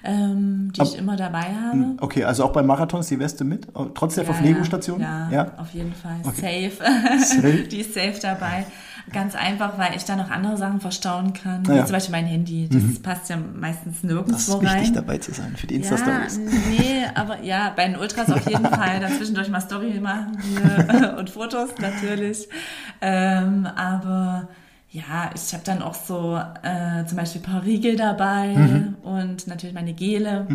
ähm, 0.04 0.72
die 0.72 0.82
ich 0.82 0.96
immer 0.96 1.16
dabei 1.16 1.42
habe. 1.64 1.96
Okay, 2.00 2.22
also 2.24 2.44
auch 2.44 2.52
bei 2.52 2.62
Marathons 2.62 3.08
die 3.08 3.18
Weste 3.18 3.42
mit, 3.44 3.66
trotz 3.94 4.14
der 4.14 4.22
Ja, 4.24 4.32
Verpflegungsstation? 4.32 5.00
Ja, 5.00 5.52
auf 5.56 5.70
jeden 5.72 5.92
Fall. 5.94 6.16
Safe. 6.22 6.70
Safe. 7.18 7.52
Die 7.70 7.80
ist 7.80 7.94
safe 7.94 8.14
dabei. 8.22 8.66
Ganz 9.12 9.36
einfach, 9.36 9.78
weil 9.78 9.94
ich 9.96 10.04
da 10.04 10.16
noch 10.16 10.30
andere 10.30 10.56
Sachen 10.56 10.80
verstauen 10.80 11.32
kann. 11.32 11.62
Ah, 11.68 11.74
ja. 11.74 11.82
Wie 11.82 11.86
Zum 11.86 11.92
Beispiel 11.92 12.12
mein 12.12 12.26
Handy. 12.26 12.68
Das 12.68 12.98
passt 13.00 13.30
ja 13.30 13.36
meistens 13.36 13.96
Das 14.00 14.02
nirgendwo 14.02 14.36
ist 14.36 14.48
wichtig 14.62 14.68
rein. 14.88 14.94
dabei 14.94 15.18
zu 15.18 15.32
sein 15.32 15.56
für 15.56 15.68
die 15.68 15.74
Ja, 15.74 15.80
Insta-Stories. 15.80 16.38
nee, 16.38 17.04
aber 17.14 17.40
ja, 17.42 17.72
bei 17.76 17.86
den 17.86 17.96
Ultras 17.96 18.30
auf 18.32 18.48
jeden 18.48 18.64
Fall. 18.68 18.98
Dann 19.00 19.12
zwischendurch 19.12 19.48
mal 19.48 19.60
Story 19.60 20.00
machen 20.00 20.36
und 21.18 21.30
Fotos 21.30 21.70
natürlich. 21.80 22.48
Ähm, 23.00 23.66
aber 23.66 24.48
ja, 24.90 25.30
ich 25.34 25.52
habe 25.52 25.64
dann 25.64 25.82
auch 25.82 25.94
so 25.94 26.40
äh, 26.62 27.04
zum 27.06 27.16
Beispiel 27.18 27.42
ein 27.42 27.44
paar 27.52 27.64
Riegel 27.64 27.96
dabei 27.96 28.54
und 29.02 29.46
natürlich 29.46 29.74
meine 29.74 29.92
Gele. 29.92 30.46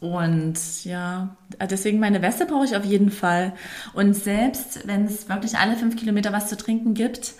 Und 0.00 0.84
ja, 0.84 1.36
deswegen 1.70 1.98
meine 1.98 2.22
Weste 2.22 2.46
brauche 2.46 2.64
ich 2.64 2.76
auf 2.76 2.84
jeden 2.84 3.10
Fall. 3.10 3.52
Und 3.94 4.14
selbst 4.14 4.86
wenn 4.86 5.04
es 5.04 5.28
wirklich 5.28 5.56
alle 5.58 5.76
fünf 5.76 5.96
Kilometer 5.96 6.32
was 6.32 6.48
zu 6.48 6.56
trinken 6.56 6.94
gibt, 6.94 7.34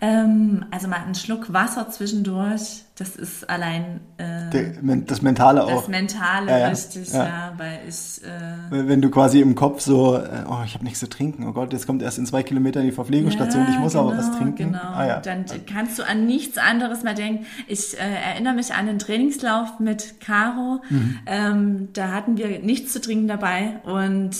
ähm, 0.00 0.66
also 0.70 0.88
mal 0.88 0.96
einen 1.04 1.14
Schluck 1.14 1.52
Wasser 1.52 1.88
zwischendurch, 1.90 2.82
das 2.96 3.16
ist 3.16 3.48
allein 3.50 4.00
äh, 4.18 4.50
Der, 4.50 4.96
das 4.98 5.22
Mentale 5.22 5.64
auch. 5.64 5.80
das 5.80 5.88
Mentale 5.88 6.48
Ja, 6.50 6.58
ja. 6.58 6.68
richtig, 6.68 7.12
Ja. 7.12 7.24
ja, 7.24 7.52
weil 7.56 7.80
ich 7.88 8.22
äh, 8.22 8.88
Wenn 8.88 9.02
du 9.02 9.10
quasi 9.10 9.40
im 9.40 9.54
Kopf 9.54 9.80
so, 9.80 10.16
äh, 10.16 10.44
oh, 10.48 10.58
ich 10.64 10.74
habe 10.74 10.84
nichts 10.84 11.00
zu 11.00 11.08
trinken, 11.08 11.46
oh 11.48 11.52
Gott, 11.52 11.72
jetzt 11.72 11.86
kommt 11.86 12.02
erst 12.02 12.18
in 12.18 12.26
zwei 12.26 12.42
Kilometern 12.44 12.84
die 12.84 12.92
Verpflegungsstation, 12.92 13.66
ich 13.68 13.78
muss 13.78 13.96
aber 13.96 14.16
was 14.16 14.30
trinken. 14.36 14.72
Genau. 14.72 14.78
Ah, 14.78 15.06
ja. 15.06 15.20
Dann 15.20 15.44
kannst 15.72 15.98
du 15.98 16.06
an 16.06 16.26
nichts 16.26 16.56
anderes 16.58 17.02
mehr 17.02 17.14
denken. 17.14 17.46
Ich 17.66 17.94
äh, 17.94 18.00
erinnere 18.32 18.54
mich 18.54 18.74
an 18.74 18.86
den 18.86 18.98
Trainingslauf 19.00 19.80
mit 19.80 20.20
Caro. 20.20 20.80
Mhm. 20.88 21.18
Ähm, 21.26 21.88
da 21.94 22.12
hatten 22.12 22.36
wir 22.36 22.60
nichts 22.60 22.92
zu 22.92 23.00
trinken 23.00 23.26
dabei 23.26 23.53
und 23.84 24.30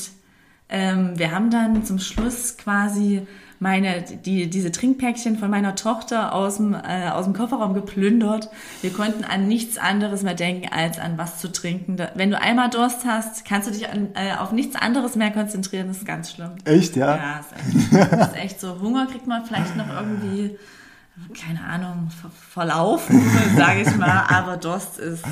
ähm, 0.69 1.13
wir 1.19 1.31
haben 1.33 1.51
dann 1.51 1.85
zum 1.85 1.99
Schluss 1.99 2.57
quasi 2.57 3.27
meine, 3.61 4.03
die, 4.03 4.51
diese 4.51 4.73
Trinkpäckchen 4.73 5.39
von 5.39 5.49
meiner 5.49 5.75
Tochter 5.75 6.35
aus 6.35 6.57
dem, 6.57 6.75
äh, 6.75 7.09
aus 7.11 7.25
dem 7.25 7.33
Kofferraum 7.35 7.73
geplündert. 7.73 8.51
Wir 8.83 8.93
konnten 8.93 9.25
an 9.25 9.47
nichts 9.47 9.79
anderes 9.79 10.23
mehr 10.23 10.35
denken, 10.35 10.69
als 10.73 10.99
an 10.99 11.17
was 11.17 11.39
zu 11.39 11.51
trinken. 11.53 11.97
Da, 11.97 12.11
wenn 12.15 12.31
du 12.31 12.39
einmal 12.41 12.69
Durst 12.69 13.05
hast, 13.07 13.45
kannst 13.47 13.69
du 13.69 13.73
dich 13.73 13.89
an, 13.89 14.09
äh, 14.15 14.35
auf 14.39 14.53
nichts 14.53 14.75
anderes 14.77 15.15
mehr 15.17 15.31
konzentrieren. 15.31 15.87
Das 15.89 15.99
ist 15.99 16.07
ganz 16.07 16.33
schlimm. 16.33 16.51
Echt, 16.65 16.97
ja? 16.97 17.17
Ja, 17.17 17.41
ist 17.41 17.93
echt, 18.03 18.21
ist 18.21 18.37
echt 18.37 18.61
so. 18.61 18.81
Hunger 18.81 19.07
kriegt 19.07 19.27
man 19.27 19.45
vielleicht 19.47 19.77
noch 19.77 19.89
irgendwie, 19.89 20.59
keine 21.41 21.63
Ahnung, 21.65 22.11
ver- 22.21 22.31
verlaufen, 22.51 23.23
sage 23.57 23.83
ich 23.83 23.97
mal, 23.97 24.25
aber 24.29 24.57
Durst 24.59 24.99
ist, 24.99 25.25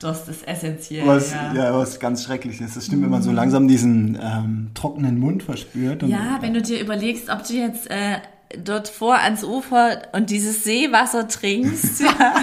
Durst 0.00 0.28
ist 0.30 0.48
essentiell. 0.48 1.06
Was, 1.06 1.30
ja. 1.32 1.52
ja. 1.54 1.74
was 1.74 2.00
ganz 2.00 2.24
Schreckliches. 2.24 2.72
Das 2.74 2.86
stimmt, 2.86 3.02
wenn 3.02 3.10
man 3.10 3.22
so 3.22 3.32
langsam 3.32 3.68
diesen 3.68 4.18
ähm, 4.20 4.70
trockenen 4.74 5.18
Mund 5.20 5.42
verspürt. 5.42 6.02
Ja, 6.04 6.38
wenn 6.40 6.54
du 6.54 6.62
dir 6.62 6.80
überlegst, 6.80 7.28
ob 7.28 7.46
du 7.46 7.52
jetzt 7.52 7.90
äh, 7.90 8.16
dort 8.64 8.88
vor 8.88 9.16
ans 9.16 9.44
Ufer 9.44 10.00
und 10.12 10.30
dieses 10.30 10.64
Seewasser 10.64 11.28
trinkst, 11.28 12.00
ja, 12.00 12.34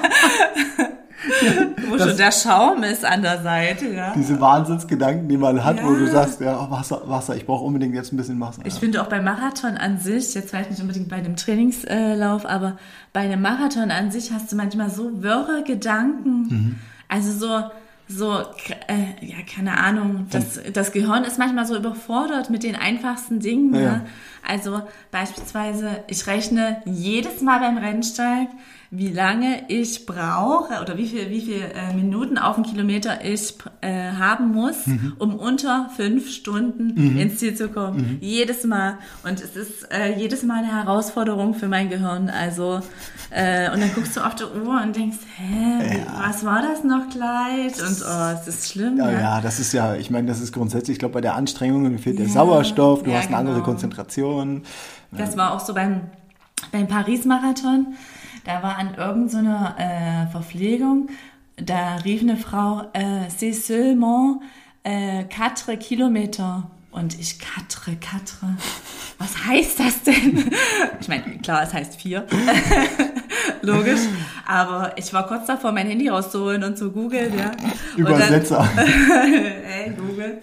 wo 1.90 1.98
schon 1.98 2.16
der 2.16 2.32
Schaum 2.32 2.84
ist 2.84 3.04
an 3.04 3.24
der 3.24 3.42
Seite, 3.42 3.88
ja. 3.88 4.14
Diese 4.16 4.40
Wahnsinnsgedanken, 4.40 5.28
die 5.28 5.38
man 5.38 5.64
hat, 5.64 5.84
wo 5.84 5.94
Ja. 5.94 5.98
du 6.00 6.08
sagst, 6.12 6.40
ja, 6.42 6.70
Wasser, 6.70 7.02
Wasser, 7.06 7.36
ich 7.36 7.48
brauche 7.48 7.66
unbedingt 7.66 7.96
jetzt 7.96 8.14
ein 8.14 8.18
bisschen 8.18 8.40
Wasser. 8.40 8.62
Ich 8.66 8.76
ja. 8.76 8.80
finde 8.80 9.02
auch 9.02 9.08
beim 9.08 9.24
Marathon 9.24 9.78
an 9.78 9.98
sich, 9.98 10.36
jetzt 10.36 10.52
vielleicht 10.52 10.70
nicht 10.70 10.82
unbedingt 10.82 11.10
bei 11.10 11.16
einem 11.16 11.36
Trainingslauf, 11.36 12.46
aber 12.46 12.78
bei 13.14 13.22
einem 13.22 13.42
Marathon 13.42 13.90
an 13.90 14.12
sich 14.12 14.32
hast 14.32 14.52
du 14.52 14.56
manchmal 14.56 14.92
so 14.92 15.24
wirre 15.24 15.64
Gedanken. 15.66 16.42
Mhm. 16.50 16.76
Also 17.08 17.32
so, 17.32 17.64
so, 18.08 18.40
äh, 18.88 19.26
ja, 19.26 19.38
keine 19.54 19.78
Ahnung. 19.78 20.28
Das, 20.32 20.60
das 20.74 20.92
Gehirn 20.92 21.24
ist 21.24 21.38
manchmal 21.38 21.66
so 21.66 21.76
überfordert 21.76 22.50
mit 22.50 22.64
den 22.64 22.76
einfachsten 22.76 23.40
Dingen. 23.40 23.74
Ja, 23.74 23.82
Ja. 23.82 23.86
ja. 23.88 24.06
Also 24.48 24.82
beispielsweise, 25.12 26.04
ich 26.08 26.26
rechne 26.28 26.82
jedes 26.86 27.42
Mal 27.42 27.60
beim 27.60 27.78
Rennsteig, 27.78 28.48
wie 28.90 29.10
lange 29.10 29.64
ich 29.70 30.06
brauche 30.06 30.82
oder 30.82 30.98
wie 30.98 31.08
viel, 31.08 31.30
wie 31.30 31.42
viel 31.42 31.62
äh, 31.62 31.94
Minuten 31.94 32.38
auf 32.38 32.56
den 32.56 32.64
Kilometer 32.64 33.24
ich 33.26 33.54
äh, 33.82 34.12
haben 34.14 34.54
muss, 34.54 34.88
Mhm. 34.88 35.14
um 35.20 35.36
unter 35.36 35.90
fünf 35.96 36.30
Stunden 36.32 37.18
ins 37.18 37.38
Ziel 37.40 37.54
zu 37.56 37.68
kommen. 37.68 37.98
Mhm. 37.98 38.18
Jedes 38.22 38.64
Mal. 38.64 38.98
Und 39.24 39.42
es 39.42 39.56
ist 39.58 39.92
äh, 39.92 40.18
jedes 40.18 40.44
Mal 40.44 40.60
eine 40.64 40.74
Herausforderung 40.74 41.54
für 41.54 41.68
mein 41.68 41.90
Gehirn. 41.90 42.30
Also 42.30 42.80
äh, 43.32 43.70
und 43.72 43.82
dann 43.82 43.94
guckst 43.94 44.16
du 44.16 44.22
auf 44.26 44.36
die 44.36 44.44
Uhr 44.46 44.82
und 44.82 44.96
denkst, 44.96 45.18
hä, 45.38 46.06
was 46.26 46.46
war 46.46 46.62
das 46.62 46.84
noch 46.86 47.10
gleich? 47.10 47.74
Und 47.82 48.02
oh, 48.08 48.34
es 48.42 48.48
ist 48.48 48.72
schlimm. 48.72 48.98
Ja, 48.98 49.12
Ja, 49.12 49.20
ja, 49.20 49.42
das 49.42 49.60
ist 49.60 49.74
ja, 49.74 49.96
ich 49.96 50.10
meine, 50.10 50.28
das 50.28 50.40
ist 50.40 50.54
grundsätzlich, 50.54 50.96
ich 50.96 51.00
glaube, 51.00 51.16
bei 51.16 51.22
der 51.22 51.36
Anstrengung 51.36 51.98
fehlt 51.98 52.20
der 52.20 52.28
Ja, 52.28 52.32
Sauerstoff, 52.32 53.04
du 53.04 53.12
ja, 53.12 53.18
hast 53.18 53.28
eine 53.28 53.36
andere 53.38 53.56
genau. 53.56 53.66
Konzentration. 53.66 54.64
Das 55.12 55.36
war 55.36 55.54
auch 55.54 55.60
so 55.60 55.74
beim, 55.74 56.02
beim 56.72 56.88
Paris-Marathon. 56.88 57.96
Da 58.48 58.64
war 58.64 58.78
an 58.78 58.96
irgendeiner 58.96 59.76
äh, 59.78 60.32
Verpflegung, 60.32 61.10
da 61.58 61.96
rief 61.98 62.22
eine 62.22 62.38
Frau, 62.38 62.84
äh, 62.94 63.28
c'est 63.28 63.52
seulement 63.52 64.40
äh, 64.84 65.26
4 65.30 65.76
Kilometer. 65.76 66.72
Und 66.92 67.20
ich, 67.20 67.38
quatre, 67.40 67.96
quatre. 67.98 68.48
Was 69.20 69.46
heißt 69.46 69.80
das 69.82 70.02
denn? 70.04 70.50
Ich 71.02 71.10
meine, 71.10 71.38
klar, 71.40 71.62
es 71.64 71.74
heißt 71.74 72.02
vier. 72.02 72.26
Logisch. 73.62 74.00
Aber 74.48 74.94
ich 74.98 75.12
war 75.14 75.28
kurz 75.28 75.46
davor, 75.48 75.74
mein 75.74 75.86
Handy 75.88 76.08
rauszuholen 76.08 76.64
und 76.64 76.78
zu 76.78 76.92
googeln, 76.92 77.38
ja. 77.38 77.52
Und 77.52 78.06
dann- 78.06 78.14
Übersetzer. 78.16 78.68
hey, 78.76 79.92
Google. 79.92 80.42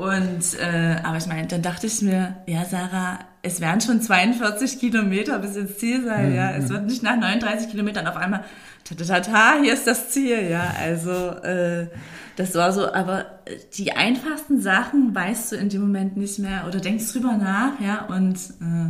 Und, 0.00 0.58
äh, 0.58 0.96
aber 1.02 1.18
ich 1.18 1.26
meine, 1.26 1.46
dann 1.46 1.60
dachte 1.60 1.86
ich 1.86 2.00
mir, 2.00 2.34
ja, 2.46 2.64
Sarah, 2.64 3.18
es 3.42 3.60
werden 3.60 3.82
schon 3.82 4.00
42 4.00 4.80
Kilometer 4.80 5.38
bis 5.40 5.56
ins 5.56 5.76
Ziel 5.76 6.02
sein, 6.06 6.34
ja. 6.34 6.52
Es 6.52 6.70
wird 6.70 6.86
nicht 6.86 7.02
nach 7.02 7.18
39 7.18 7.70
Kilometern 7.70 8.06
auf 8.06 8.16
einmal, 8.16 8.42
ta, 8.82 8.94
ta, 8.94 9.04
ta, 9.04 9.20
ta 9.20 9.54
hier 9.62 9.74
ist 9.74 9.86
das 9.86 10.08
Ziel, 10.08 10.48
ja. 10.48 10.72
Also, 10.80 11.10
äh, 11.42 11.88
das 12.36 12.54
war 12.54 12.72
so, 12.72 12.90
aber 12.90 13.26
die 13.74 13.92
einfachsten 13.92 14.60
Sachen 14.60 15.14
weißt 15.14 15.52
du 15.52 15.56
in 15.56 15.68
dem 15.68 15.80
Moment 15.82 16.16
nicht 16.16 16.38
mehr 16.38 16.64
oder 16.68 16.78
denkst 16.80 17.12
drüber 17.12 17.36
nach, 17.36 17.80
ja, 17.80 18.06
und 18.06 18.36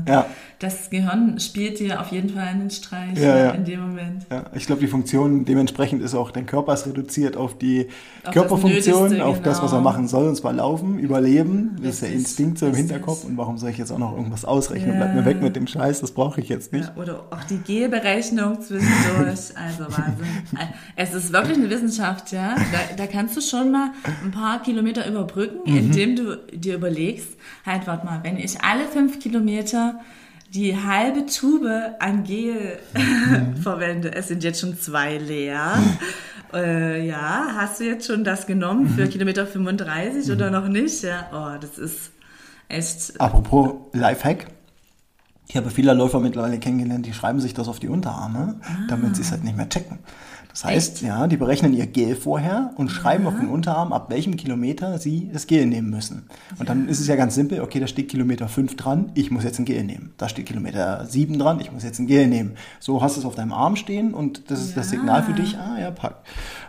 äh, 0.06 0.10
Ja. 0.10 0.26
das 0.58 0.90
Gehirn 0.90 1.38
spielt 1.40 1.78
dir 1.78 2.00
auf 2.00 2.08
jeden 2.12 2.30
Fall 2.30 2.48
einen 2.48 2.70
Streich 2.70 3.18
Ja, 3.18 3.36
ja. 3.36 3.50
in 3.52 3.64
dem 3.64 3.80
Moment. 3.80 4.26
Ja, 4.30 4.44
ich 4.54 4.66
glaube, 4.66 4.80
die 4.80 4.86
Funktion 4.88 5.44
dementsprechend 5.44 6.02
ist 6.02 6.14
auch, 6.14 6.30
dein 6.30 6.46
Körper 6.46 6.74
ist 6.74 6.86
reduziert 6.86 7.36
auf 7.36 7.56
die 7.56 7.88
das 8.22 8.32
Körperfunktion, 8.34 9.02
Nötigste, 9.04 9.24
auf 9.24 9.40
das, 9.42 9.62
was 9.62 9.72
er 9.72 9.78
genau. 9.78 9.90
machen 9.90 10.08
soll, 10.08 10.28
und 10.28 10.36
zwar 10.36 10.52
laufen, 10.52 10.98
überleben. 10.98 11.76
Das 11.82 11.94
ist 11.94 12.02
der 12.02 12.12
Instinkt 12.12 12.58
so 12.58 12.66
im. 12.66 12.74
Hinterkopf. 12.74 13.24
Und 13.24 13.36
warum 13.36 13.58
soll 13.58 13.70
ich 13.70 13.78
jetzt 13.78 13.92
auch 13.92 13.98
noch 13.98 14.16
irgendwas 14.16 14.44
ausrechnen? 14.44 14.96
Bleib 14.96 15.14
mir 15.14 15.24
weg 15.24 15.40
mit 15.42 15.56
dem 15.56 15.66
Scheiß, 15.66 16.00
das 16.00 16.12
brauche 16.12 16.40
ich 16.40 16.48
jetzt 16.48 16.72
nicht. 16.72 16.90
Oder 16.96 17.24
auch 17.30 17.44
die 17.44 17.58
G-Berechnung 17.58 18.60
zwischendurch. 18.60 19.40
Also 19.60 19.84
Wahnsinn. 19.84 20.26
Es 20.96 21.14
ist 21.14 21.32
wirklich 21.32 21.56
eine 21.56 21.68
Wissenschaft, 21.70 22.32
ja. 22.32 22.54
Da, 22.56 22.96
da 22.96 23.06
kannst 23.06 23.36
du 23.36 23.40
schon 23.40 23.70
mal 23.70 23.90
ein 24.24 24.30
paar 24.30 24.49
Kilometer 24.58 25.06
überbrücken, 25.08 25.70
Mhm. 25.70 25.76
indem 25.76 26.16
du 26.16 26.36
dir 26.52 26.74
überlegst, 26.74 27.28
halt, 27.64 27.86
warte 27.86 28.04
mal, 28.04 28.20
wenn 28.22 28.36
ich 28.36 28.62
alle 28.62 28.84
fünf 28.86 29.18
Kilometer 29.20 30.00
die 30.52 30.76
halbe 30.76 31.26
Tube 31.26 31.70
an 32.00 32.24
Gel 32.24 32.78
Mhm. 32.94 33.56
verwende, 33.62 34.12
es 34.14 34.28
sind 34.28 34.42
jetzt 34.44 34.60
schon 34.60 34.76
zwei 34.78 35.16
leer. 35.18 35.74
Äh, 36.52 37.06
ja, 37.06 37.50
hast 37.54 37.78
du 37.78 37.84
jetzt 37.84 38.06
schon 38.08 38.24
das 38.24 38.46
genommen 38.46 38.88
für 38.88 39.04
Mhm. 39.06 39.10
Kilometer 39.10 39.46
35 39.46 40.30
oder 40.32 40.50
noch 40.50 40.66
nicht? 40.66 41.02
Ja, 41.04 41.30
oh, 41.32 41.58
das 41.60 41.78
ist 41.78 42.10
echt 42.68 43.20
Apropos 43.20 43.74
Lifehack. 43.92 44.46
Ich 45.50 45.56
habe 45.56 45.68
viele 45.68 45.92
Läufer 45.94 46.20
mittlerweile 46.20 46.60
kennengelernt, 46.60 47.04
die 47.06 47.12
schreiben 47.12 47.40
sich 47.40 47.54
das 47.54 47.66
auf 47.66 47.80
die 47.80 47.88
Unterarme, 47.88 48.60
damit 48.86 49.16
sie 49.16 49.22
es 49.22 49.32
halt 49.32 49.42
nicht 49.42 49.56
mehr 49.56 49.68
checken. 49.68 49.98
Das 50.48 50.64
heißt, 50.64 50.94
Echt? 50.94 51.02
ja, 51.02 51.26
die 51.26 51.36
berechnen 51.36 51.72
ihr 51.74 51.86
Gel 51.86 52.14
vorher 52.14 52.72
und 52.76 52.88
schreiben 52.88 53.26
auf 53.26 53.34
den 53.34 53.48
Unterarm, 53.48 53.92
ab 53.92 54.10
welchem 54.10 54.36
Kilometer 54.36 54.98
sie 54.98 55.28
das 55.32 55.48
Gel 55.48 55.66
nehmen 55.66 55.90
müssen. 55.90 56.28
Und 56.58 56.68
dann 56.68 56.88
ist 56.88 57.00
es 57.00 57.08
ja 57.08 57.16
ganz 57.16 57.34
simpel, 57.34 57.60
okay, 57.62 57.80
da 57.80 57.88
steht 57.88 58.08
Kilometer 58.08 58.46
5 58.48 58.76
dran, 58.76 59.10
ich 59.14 59.32
muss 59.32 59.42
jetzt 59.42 59.58
ein 59.58 59.64
Gel 59.64 59.82
nehmen. 59.82 60.12
Da 60.18 60.28
steht 60.28 60.46
Kilometer 60.46 61.04
7 61.06 61.36
dran, 61.38 61.58
ich 61.60 61.72
muss 61.72 61.82
jetzt 61.82 61.98
ein 61.98 62.06
Gel 62.06 62.28
nehmen. 62.28 62.52
So 62.78 63.02
hast 63.02 63.16
du 63.16 63.20
es 63.20 63.26
auf 63.26 63.34
deinem 63.34 63.52
Arm 63.52 63.74
stehen 63.74 64.14
und 64.14 64.50
das 64.52 64.60
ist 64.60 64.76
das 64.76 64.86
Ja. 64.86 64.98
Signal 64.98 65.22
für 65.24 65.32
dich, 65.32 65.56
ah 65.58 65.78
ja, 65.80 65.90
pack. 65.90 66.16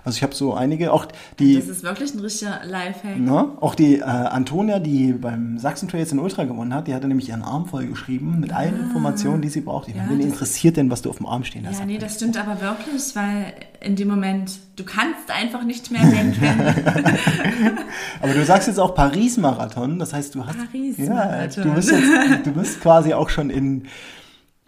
Also 0.03 0.17
ich 0.17 0.23
habe 0.23 0.33
so 0.33 0.53
einige, 0.53 0.91
auch 0.91 1.05
die... 1.39 1.55
Das 1.55 1.67
ist 1.67 1.83
wirklich 1.83 2.13
ein 2.13 2.19
richtiger 2.19 2.61
Lifehack. 2.65 3.19
Ne? 3.19 3.49
Auch 3.61 3.75
die 3.75 3.97
äh, 3.99 4.03
Antonia, 4.03 4.79
die 4.79 5.13
beim 5.13 5.59
Sachsen 5.59 5.87
Trail 5.89 5.99
jetzt 6.01 6.11
in 6.11 6.19
Ultra 6.19 6.43
gewonnen 6.45 6.73
hat, 6.73 6.87
die 6.87 6.93
hatte 6.95 7.07
nämlich 7.07 7.29
ihren 7.29 7.43
Arm 7.43 7.65
voll 7.67 7.85
geschrieben 7.85 8.39
mit 8.39 8.51
allen 8.53 8.79
Informationen, 8.79 9.41
die 9.41 9.49
sie 9.49 9.61
braucht. 9.61 9.87
Ich 9.89 9.95
Ja, 9.95 10.03
meine, 10.03 10.17
wen 10.17 10.27
interessiert 10.27 10.77
denn, 10.77 10.89
was 10.89 11.01
du 11.01 11.09
auf 11.09 11.17
dem 11.17 11.27
Arm 11.27 11.43
stehen 11.43 11.67
hast? 11.67 11.79
Ja, 11.79 11.85
nee, 11.85 11.97
das 11.97 12.15
stimmt 12.15 12.37
aber 12.37 12.59
wirklich, 12.61 13.15
weil 13.15 13.53
in 13.79 13.95
dem 13.95 14.07
Moment, 14.07 14.59
du 14.75 14.83
kannst 14.83 15.29
einfach 15.29 15.63
nicht 15.63 15.91
mehr 15.91 16.01
denken. 16.03 16.43
Aber 18.21 18.33
du 18.33 18.45
sagst 18.45 18.67
jetzt 18.67 18.79
auch 18.79 18.93
Paris-Marathon, 18.93 19.97
das 19.99 20.13
heißt, 20.13 20.35
du 20.35 20.45
hast. 20.45 20.55
Ja, 20.55 20.65
Paris-Marathon. 20.71 21.63
du 21.63 21.73
bist 21.73 21.91
jetzt, 21.91 22.45
du 22.45 22.51
bist 22.51 22.81
quasi 22.81 23.13
auch 23.13 23.29
schon 23.29 23.49
in. 23.49 23.85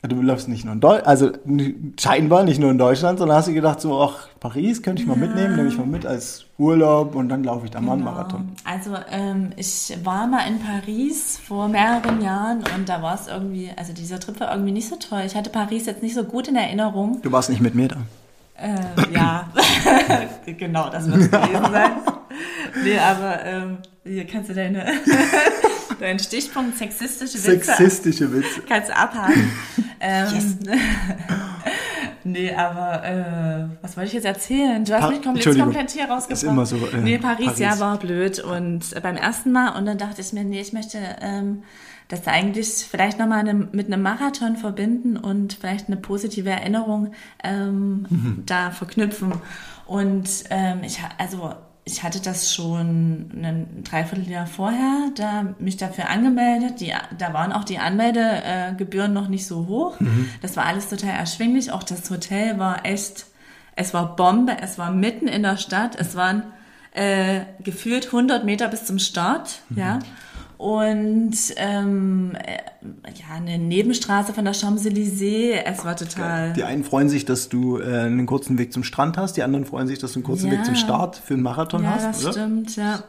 Du 0.06 0.22
läufst 0.22 0.50
nicht 0.50 0.66
nur 0.66 0.74
in 0.74 0.82
Deutschland, 0.82 1.08
also 1.08 1.32
scheinbar 1.98 2.44
nicht 2.44 2.60
nur 2.60 2.72
in 2.72 2.78
Deutschland, 2.78 3.20
sondern 3.20 3.38
hast 3.38 3.48
du 3.48 3.54
gedacht, 3.54 3.80
so, 3.80 4.02
ach, 4.02 4.28
Paris 4.42 4.84
könnte 4.84 5.02
ich 5.02 5.08
mal 5.08 5.16
mitnehmen, 5.16 5.56
nehme 5.56 5.70
ich 5.70 5.78
mal 5.78 5.88
mit 5.88 6.06
als 6.06 6.44
Urlaub 6.58 7.16
und 7.16 7.30
dann 7.30 7.46
laufe 7.46 7.64
ich 7.64 7.72
da 7.72 7.80
mal 7.80 7.94
einen 7.94 8.04
Marathon. 8.04 8.50
Also 8.66 8.98
ähm, 9.10 9.52
ich 9.56 9.98
war 10.04 10.28
mal 10.28 10.46
in 10.46 10.60
Paris 10.60 11.40
vor 11.48 11.70
mehreren 11.70 12.22
Jahren 12.22 12.66
und 12.76 12.90
da 12.90 13.02
war 13.02 13.16
es 13.16 13.28
irgendwie, 13.28 13.72
also 13.78 13.94
dieser 13.94 14.20
Trip 14.20 14.38
war 14.42 14.52
irgendwie 14.52 14.74
nicht 14.74 14.90
so 14.90 14.98
toll. 14.98 15.22
Ich 15.26 15.36
hatte 15.36 15.50
Paris 15.50 15.86
jetzt 15.86 16.04
nicht 16.04 16.16
so 16.16 16.26
gut 16.26 16.50
in 16.50 16.58
Erinnerung. 16.58 17.22
Du 17.22 17.32
warst 17.32 17.50
nicht 17.50 17.62
mit 17.62 17.74
mir 17.74 17.88
da. 17.88 17.98
Äh, 18.56 19.14
ja, 19.14 19.48
genau, 20.46 20.90
das 20.90 21.10
wird 21.10 21.22
es 21.22 21.32
gewesen 21.32 21.72
sein. 21.72 21.92
Nee, 22.84 22.98
aber 22.98 23.46
ähm, 23.46 23.78
hier 24.04 24.28
kannst 24.28 24.50
du 24.50 24.54
deine, 24.54 24.86
deinen 26.00 26.20
Stichpunkt 26.20 26.78
sexistische 26.78 27.38
Witze 27.46 27.74
Sexistische 27.74 28.32
Witze. 28.34 28.62
kannst 28.68 28.90
du 28.90 28.96
abhaken. 28.96 29.52
ähm, 30.00 30.28
nee, 32.24 32.54
aber 32.54 33.04
äh, 33.04 33.66
was 33.84 33.96
wollte 33.98 34.08
ich 34.08 34.14
jetzt 34.14 34.26
erzählen? 34.26 34.84
Du 34.86 34.94
hast 34.94 35.02
Pa- 35.02 35.10
mich 35.10 35.22
komplett, 35.22 35.58
komplett 35.60 35.92
hier 35.92 36.06
rausgebracht. 36.06 36.32
Ist 36.32 36.44
immer 36.44 36.66
so, 36.66 36.78
äh, 36.78 36.98
nee, 37.02 37.18
Paris, 37.18 37.46
Paris. 37.46 37.60
ja, 37.60 37.80
war 37.80 37.98
blöd. 38.00 38.40
Und 38.40 38.94
äh, 38.96 39.00
beim 39.00 39.16
ersten 39.18 39.52
Mal, 39.52 39.78
und 39.78 39.86
dann 39.86 39.98
dachte 39.98 40.22
ich 40.22 40.34
mir, 40.34 40.44
nee, 40.44 40.62
ich 40.62 40.74
möchte 40.74 40.98
ähm, 41.22 41.64
das 42.10 42.28
eigentlich 42.28 42.68
vielleicht 42.90 43.20
nochmal 43.20 43.40
eine, 43.40 43.54
mit 43.54 43.88
einem 43.88 44.02
Marathon 44.02 44.58
verbinden 44.58 45.18
und 45.18 45.54
vielleicht 45.54 45.88
eine 45.88 45.98
positive 45.98 46.50
Erinnerung 46.50 47.12
ähm, 47.44 48.06
Mhm. 48.10 48.44
da 48.46 48.72
verknüpfen. 48.72 49.34
Und 49.86 50.30
ähm, 50.50 50.80
ich, 50.84 51.00
also 51.18 51.54
ich 51.86 52.04
hatte 52.04 52.22
das 52.22 52.54
schon 52.54 53.30
ein 53.34 53.84
Dreivierteljahr 53.84 54.48
vorher, 54.48 55.12
da 55.16 55.54
mich 55.60 55.76
dafür 55.76 56.10
angemeldet. 56.10 56.80
Die, 56.80 56.94
da 57.18 57.34
waren 57.34 57.52
auch 57.52 57.66
die 57.66 57.80
Anmeldegebühren 57.80 58.78
Gebühren 58.78 59.14
noch 59.14 59.28
nicht 59.28 59.46
so 59.46 59.68
hoch. 59.68 59.98
Das 60.42 60.56
war 60.56 60.66
alles 60.66 60.90
total 60.90 61.12
erschwinglich. 61.12 61.72
Auch 61.72 61.84
das 61.84 62.10
Hotel 62.10 62.58
war 62.58 62.86
echt, 62.86 63.26
es 63.76 63.94
war 63.94 64.16
Bombe. 64.16 64.56
Es 64.62 64.78
war 64.78 64.92
mitten 64.92 65.28
in 65.28 65.44
der 65.44 65.58
Stadt. 65.58 65.98
Es 66.00 66.16
waren 66.16 66.44
äh, 66.94 67.42
gefühlt 67.62 68.08
100 68.08 68.46
Meter 68.46 68.70
bis 68.70 68.86
zum 68.86 69.00
Start, 69.00 69.60
ja. 69.76 70.00
Und 70.58 71.34
ähm, 71.58 72.34
äh, 72.36 72.58
ja, 73.20 73.36
eine 73.36 73.58
Nebenstraße 73.58 74.34
von 74.34 74.46
der 74.46 74.54
Champs-Élysées. 74.54 75.54
Es 75.66 75.84
war 75.84 75.96
total. 75.96 76.54
Die 76.54 76.64
einen 76.64 76.84
freuen 76.84 77.10
sich, 77.10 77.26
dass 77.26 77.50
du 77.50 77.80
äh, 77.80 77.84
einen 78.02 78.26
kurzen 78.26 78.58
Weg 78.58 78.72
zum 78.72 78.84
Strand 78.84 79.18
hast, 79.18 79.36
die 79.38 79.44
anderen 79.44 79.66
freuen 79.66 79.88
sich, 79.88 80.00
dass 80.00 80.14
du 80.14 80.20
einen 80.20 80.24
kurzen 80.26 80.48
Ja. 80.52 80.54
Weg 80.58 80.66
zum 80.66 80.76
Start 80.76 81.18
für 81.18 81.34
einen 81.34 81.44
Marathon 81.44 81.84
Ja, 81.84 81.92
hast, 81.96 82.06
das 82.06 82.24
oder? 82.24 82.32
stimmt, 82.34 82.76
ja. 82.76 83.04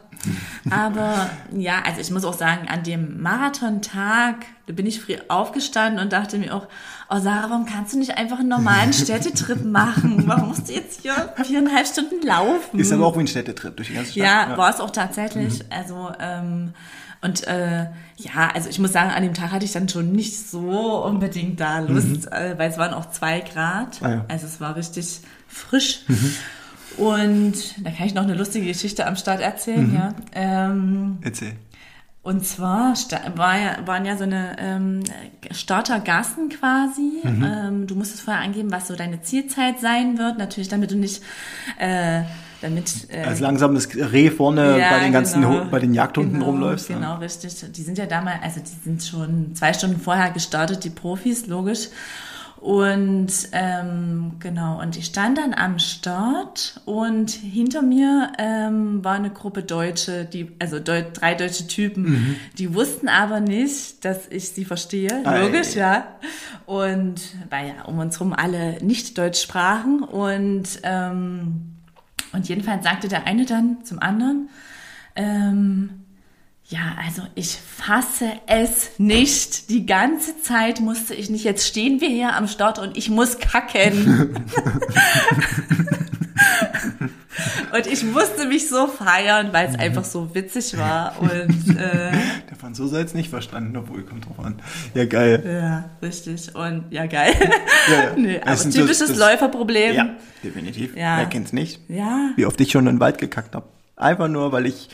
Aber 0.71 1.29
ja, 1.55 1.81
also 1.85 2.01
ich 2.01 2.09
muss 2.09 2.25
auch 2.25 2.33
sagen, 2.33 2.67
an 2.67 2.83
dem 2.83 3.21
Marathontag, 3.21 4.45
da 4.65 4.73
bin 4.73 4.85
ich 4.85 4.99
früh 5.01 5.15
aufgestanden 5.27 6.01
und 6.01 6.13
dachte 6.13 6.37
mir 6.37 6.55
auch, 6.55 6.67
oh 7.09 7.19
Sarah, 7.19 7.49
warum 7.49 7.65
kannst 7.65 7.93
du 7.93 7.99
nicht 7.99 8.17
einfach 8.17 8.39
einen 8.39 8.49
normalen 8.49 8.93
Städtetrip 8.93 9.63
machen? 9.65 10.23
Warum 10.25 10.49
musst 10.49 10.69
du 10.69 10.73
jetzt 10.73 11.01
hier 11.01 11.13
viereinhalb 11.43 11.85
Stunden 11.85 12.25
laufen? 12.25 12.79
Ist 12.79 12.91
aber 12.91 13.05
auch 13.05 13.15
wie 13.17 13.21
ein 13.21 13.27
Städtetrip 13.27 13.75
durch 13.75 13.89
die 13.89 13.93
ganze 13.95 14.11
Stadt. 14.13 14.23
Ja, 14.23 14.57
war 14.57 14.69
es 14.73 14.79
auch 14.79 14.89
tatsächlich. 14.91 15.63
Also, 15.69 16.11
ähm, 16.19 16.73
und 17.21 17.47
äh, 17.47 17.87
ja, 18.17 18.49
also 18.53 18.69
ich 18.69 18.79
muss 18.79 18.93
sagen, 18.93 19.09
an 19.11 19.23
dem 19.23 19.33
Tag 19.33 19.51
hatte 19.51 19.65
ich 19.65 19.71
dann 19.71 19.89
schon 19.89 20.11
nicht 20.11 20.47
so 20.49 21.03
unbedingt 21.03 21.59
da 21.59 21.79
Lust, 21.79 22.31
äh, 22.31 22.55
weil 22.57 22.69
es 22.69 22.77
waren 22.77 22.93
auch 22.93 23.09
zwei 23.11 23.41
Grad. 23.41 23.99
Ah, 24.01 24.09
ja. 24.09 24.15
Mhm. 24.17 24.21
Also 24.27 24.45
es 24.47 24.61
war 24.61 24.75
richtig 24.75 25.21
frisch. 25.47 26.01
Und 26.97 27.53
da 27.85 27.91
kann 27.91 28.07
ich 28.07 28.13
noch 28.13 28.23
eine 28.23 28.35
lustige 28.35 28.67
Geschichte 28.67 29.05
am 29.05 29.15
Start 29.15 29.41
erzählen, 29.41 29.87
Mhm. 29.89 29.95
ja. 29.95 30.13
Ähm, 30.33 31.17
Erzähl. 31.21 31.53
und 32.23 32.45
zwar 32.45 32.93
war 33.35 33.59
ja, 33.59 33.77
waren 33.85 34.05
ja 34.05 34.15
so 34.15 34.23
eine 34.23 34.55
ähm, 34.59 35.03
Startergassen 35.51 36.49
quasi. 36.49 37.11
Mhm. 37.23 37.43
Ähm, 37.43 37.87
du 37.87 37.95
musstest 37.95 38.21
vorher 38.21 38.41
angeben, 38.43 38.71
was 38.71 38.87
so 38.87 38.95
deine 38.95 39.21
Zielzeit 39.21 39.79
sein 39.81 40.17
wird. 40.17 40.37
Natürlich, 40.37 40.69
damit 40.69 40.91
du 40.91 40.95
nicht, 40.95 41.21
äh, 41.79 42.21
damit 42.65 43.07
äh, 43.09 43.23
Als 43.23 43.39
langsames 43.39 43.87
Reh 43.95 44.29
vorne 44.29 44.79
ja, 44.79 44.89
bei 44.91 44.99
den 44.99 45.13
ganzen, 45.13 45.41
genau. 45.41 45.65
Bei 45.71 45.79
den 45.79 45.93
Jagdhunden 45.93 46.33
genau, 46.33 46.45
rumläufst. 46.45 46.87
Genau, 46.87 47.01
Ja. 47.01 47.15
richtig. 47.15 47.53
Die 47.71 47.81
sind 47.81 47.97
ja 47.97 48.05
damals, 48.05 48.41
also 48.43 48.59
die 48.59 48.83
sind 48.83 49.03
schon 49.03 49.55
zwei 49.55 49.73
Stunden 49.73 49.99
vorher 49.99 50.31
gestartet, 50.31 50.83
die 50.83 50.89
Profis, 50.89 51.47
logisch. 51.47 51.89
Und 52.57 53.27
ähm, 53.51 54.37
genau, 54.39 54.81
und 54.81 54.97
ich 54.97 55.05
stand 55.05 55.37
dann 55.37 55.53
am 55.53 55.77
Start 55.77 56.81
und 56.85 57.29
hinter 57.29 57.83
mir 57.83 58.31
ähm, 58.39 59.03
war 59.03 59.13
eine 59.13 59.29
Gruppe 59.29 59.61
Deutsche, 59.61 60.25
die, 60.25 60.51
also 60.57 60.79
Deu 60.79 61.03
drei 61.13 61.35
deutsche 61.35 61.67
Typen, 61.67 62.37
die 62.57 62.73
wussten 62.73 63.07
aber 63.07 63.39
nicht, 63.39 64.03
dass 64.03 64.27
ich 64.31 64.49
sie 64.49 64.65
verstehe, 64.65 65.21
Ei. 65.25 65.41
logisch, 65.43 65.75
ja. 65.75 66.07
Und 66.65 67.21
weil 67.51 67.67
ja 67.67 67.83
um 67.85 67.99
uns 67.99 68.19
rum 68.19 68.33
alle 68.33 68.83
nicht 68.83 69.15
Deutsch 69.19 69.41
sprachen 69.43 70.01
und 70.01 70.63
ähm, 70.81 71.74
und 72.33 72.47
jedenfalls 72.47 72.83
sagte 72.83 73.07
der 73.07 73.25
eine 73.25 73.45
dann 73.45 73.83
zum 73.83 73.99
anderen, 73.99 74.49
ähm, 75.15 76.05
ja, 76.67 76.95
also 77.03 77.21
ich 77.35 77.51
fasse 77.51 78.31
es 78.47 78.97
nicht. 78.97 79.69
Die 79.69 79.85
ganze 79.85 80.41
Zeit 80.41 80.79
musste 80.79 81.13
ich 81.13 81.29
nicht. 81.29 81.43
Jetzt 81.43 81.67
stehen 81.67 82.01
wir 82.01 82.09
hier 82.09 82.35
am 82.35 82.47
Start 82.47 82.79
und 82.79 82.97
ich 82.97 83.09
muss 83.09 83.37
kacken. 83.37 84.43
und 87.73 87.87
ich 87.87 88.03
musste 88.03 88.45
mich 88.47 88.69
so 88.69 88.87
feiern, 88.87 89.49
weil 89.51 89.67
es 89.69 89.75
einfach 89.79 90.03
so 90.03 90.33
witzig 90.33 90.77
war. 90.77 91.15
Und 91.19 91.29
äh, 91.77 92.11
Der 92.49 92.57
Franzose 92.59 92.99
hat 92.99 93.07
es 93.07 93.13
nicht 93.13 93.29
verstanden, 93.29 93.75
obwohl, 93.77 94.03
kommt 94.03 94.25
drauf 94.27 94.39
an. 94.45 94.61
Ja, 94.93 95.05
geil. 95.05 95.43
ja, 95.45 95.89
richtig. 96.01 96.53
Und 96.55 96.85
ja, 96.91 97.05
geil. 97.05 97.33
Ja, 97.89 97.93
ja. 98.03 98.09
nee, 98.17 98.39
aber 98.41 98.55
typisches 98.57 98.99
das- 98.99 99.09
das- 99.09 99.17
Läuferproblem. 99.17 99.95
Ja, 99.95 100.09
definitiv. 100.43 100.95
Ja. 100.95 101.17
Wer 101.17 101.25
kennt's 101.27 101.53
nicht? 101.53 101.79
ja. 101.89 102.29
Wie 102.35 102.45
oft 102.45 102.59
ich 102.61 102.71
schon 102.71 102.87
in 102.87 102.95
den 102.95 102.99
Wald 102.99 103.17
gekackt 103.17 103.55
habe. 103.55 103.65
Einfach 103.95 104.27
nur, 104.27 104.51
weil 104.51 104.65
ich 104.65 104.89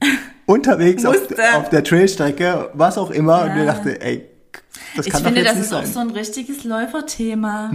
unterwegs 0.46 1.04
auf, 1.04 1.16
auf 1.54 1.68
der 1.70 1.84
Trailstrecke, 1.84 2.70
was 2.74 2.98
auch 2.98 3.10
immer, 3.10 3.42
und 3.42 3.48
Ja. 3.48 3.54
mir 3.54 3.66
dachte, 3.66 4.00
ey, 4.00 4.26
ich 5.04 5.12
finde, 5.12 5.42
das 5.42 5.58
ist 5.58 5.70
sein. 5.70 5.82
Mhm. 5.84 5.88
auch 5.88 5.92
so 5.92 6.00
ein 6.00 6.10
richtiges 6.10 6.64
Läuferthema. 6.64 7.72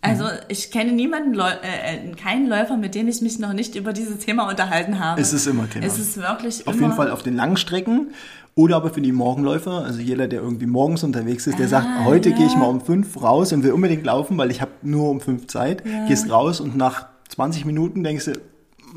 Also 0.00 0.24
ich 0.48 0.70
kenne 0.70 0.92
niemanden, 0.92 1.34
Läu 1.34 1.48
äh, 1.48 2.10
äh, 2.10 2.12
keinen 2.14 2.48
Läufer, 2.48 2.76
mit 2.76 2.94
dem 2.94 3.08
ich 3.08 3.20
mich 3.22 3.38
noch 3.38 3.52
nicht 3.52 3.74
über 3.74 3.92
dieses 3.92 4.18
Thema 4.18 4.48
unterhalten 4.48 5.00
habe. 5.00 5.20
Es 5.20 5.32
ist 5.32 5.46
immer 5.46 5.68
Thema. 5.68 5.84
Es 5.86 5.98
ist 5.98 6.16
wirklich 6.16 6.66
Auf 6.66 6.74
immer. 6.74 6.84
jeden 6.84 6.96
Fall 6.96 7.10
auf 7.10 7.22
den 7.22 7.34
langen 7.34 7.56
Strecken 7.56 8.08
oder 8.54 8.76
aber 8.76 8.90
für 8.90 9.00
die 9.00 9.12
Morgenläufer, 9.12 9.84
also 9.84 10.00
jeder, 10.00 10.28
der 10.28 10.40
irgendwie 10.40 10.66
morgens 10.66 11.02
unterwegs 11.02 11.46
ist, 11.46 11.58
der 11.58 11.68
sagt, 11.68 11.86
Ah, 11.86 12.04
heute 12.04 12.30
ja. 12.30 12.36
gehe 12.36 12.46
ich 12.46 12.56
mal 12.56 12.66
um 12.66 12.80
fünf 12.80 13.20
raus 13.20 13.52
und 13.52 13.62
will 13.64 13.72
unbedingt 13.72 14.04
laufen, 14.04 14.38
weil 14.38 14.50
ich 14.50 14.60
habe 14.60 14.70
nur 14.82 15.10
um 15.10 15.20
fünf 15.20 15.46
Zeit. 15.48 15.82
Gehst 16.08 16.30
raus 16.30 16.60
und 16.60 16.76
nach 16.76 17.06
20 17.28 17.64
Minuten 17.64 18.02
denkst 18.04 18.26
du, 18.26 18.32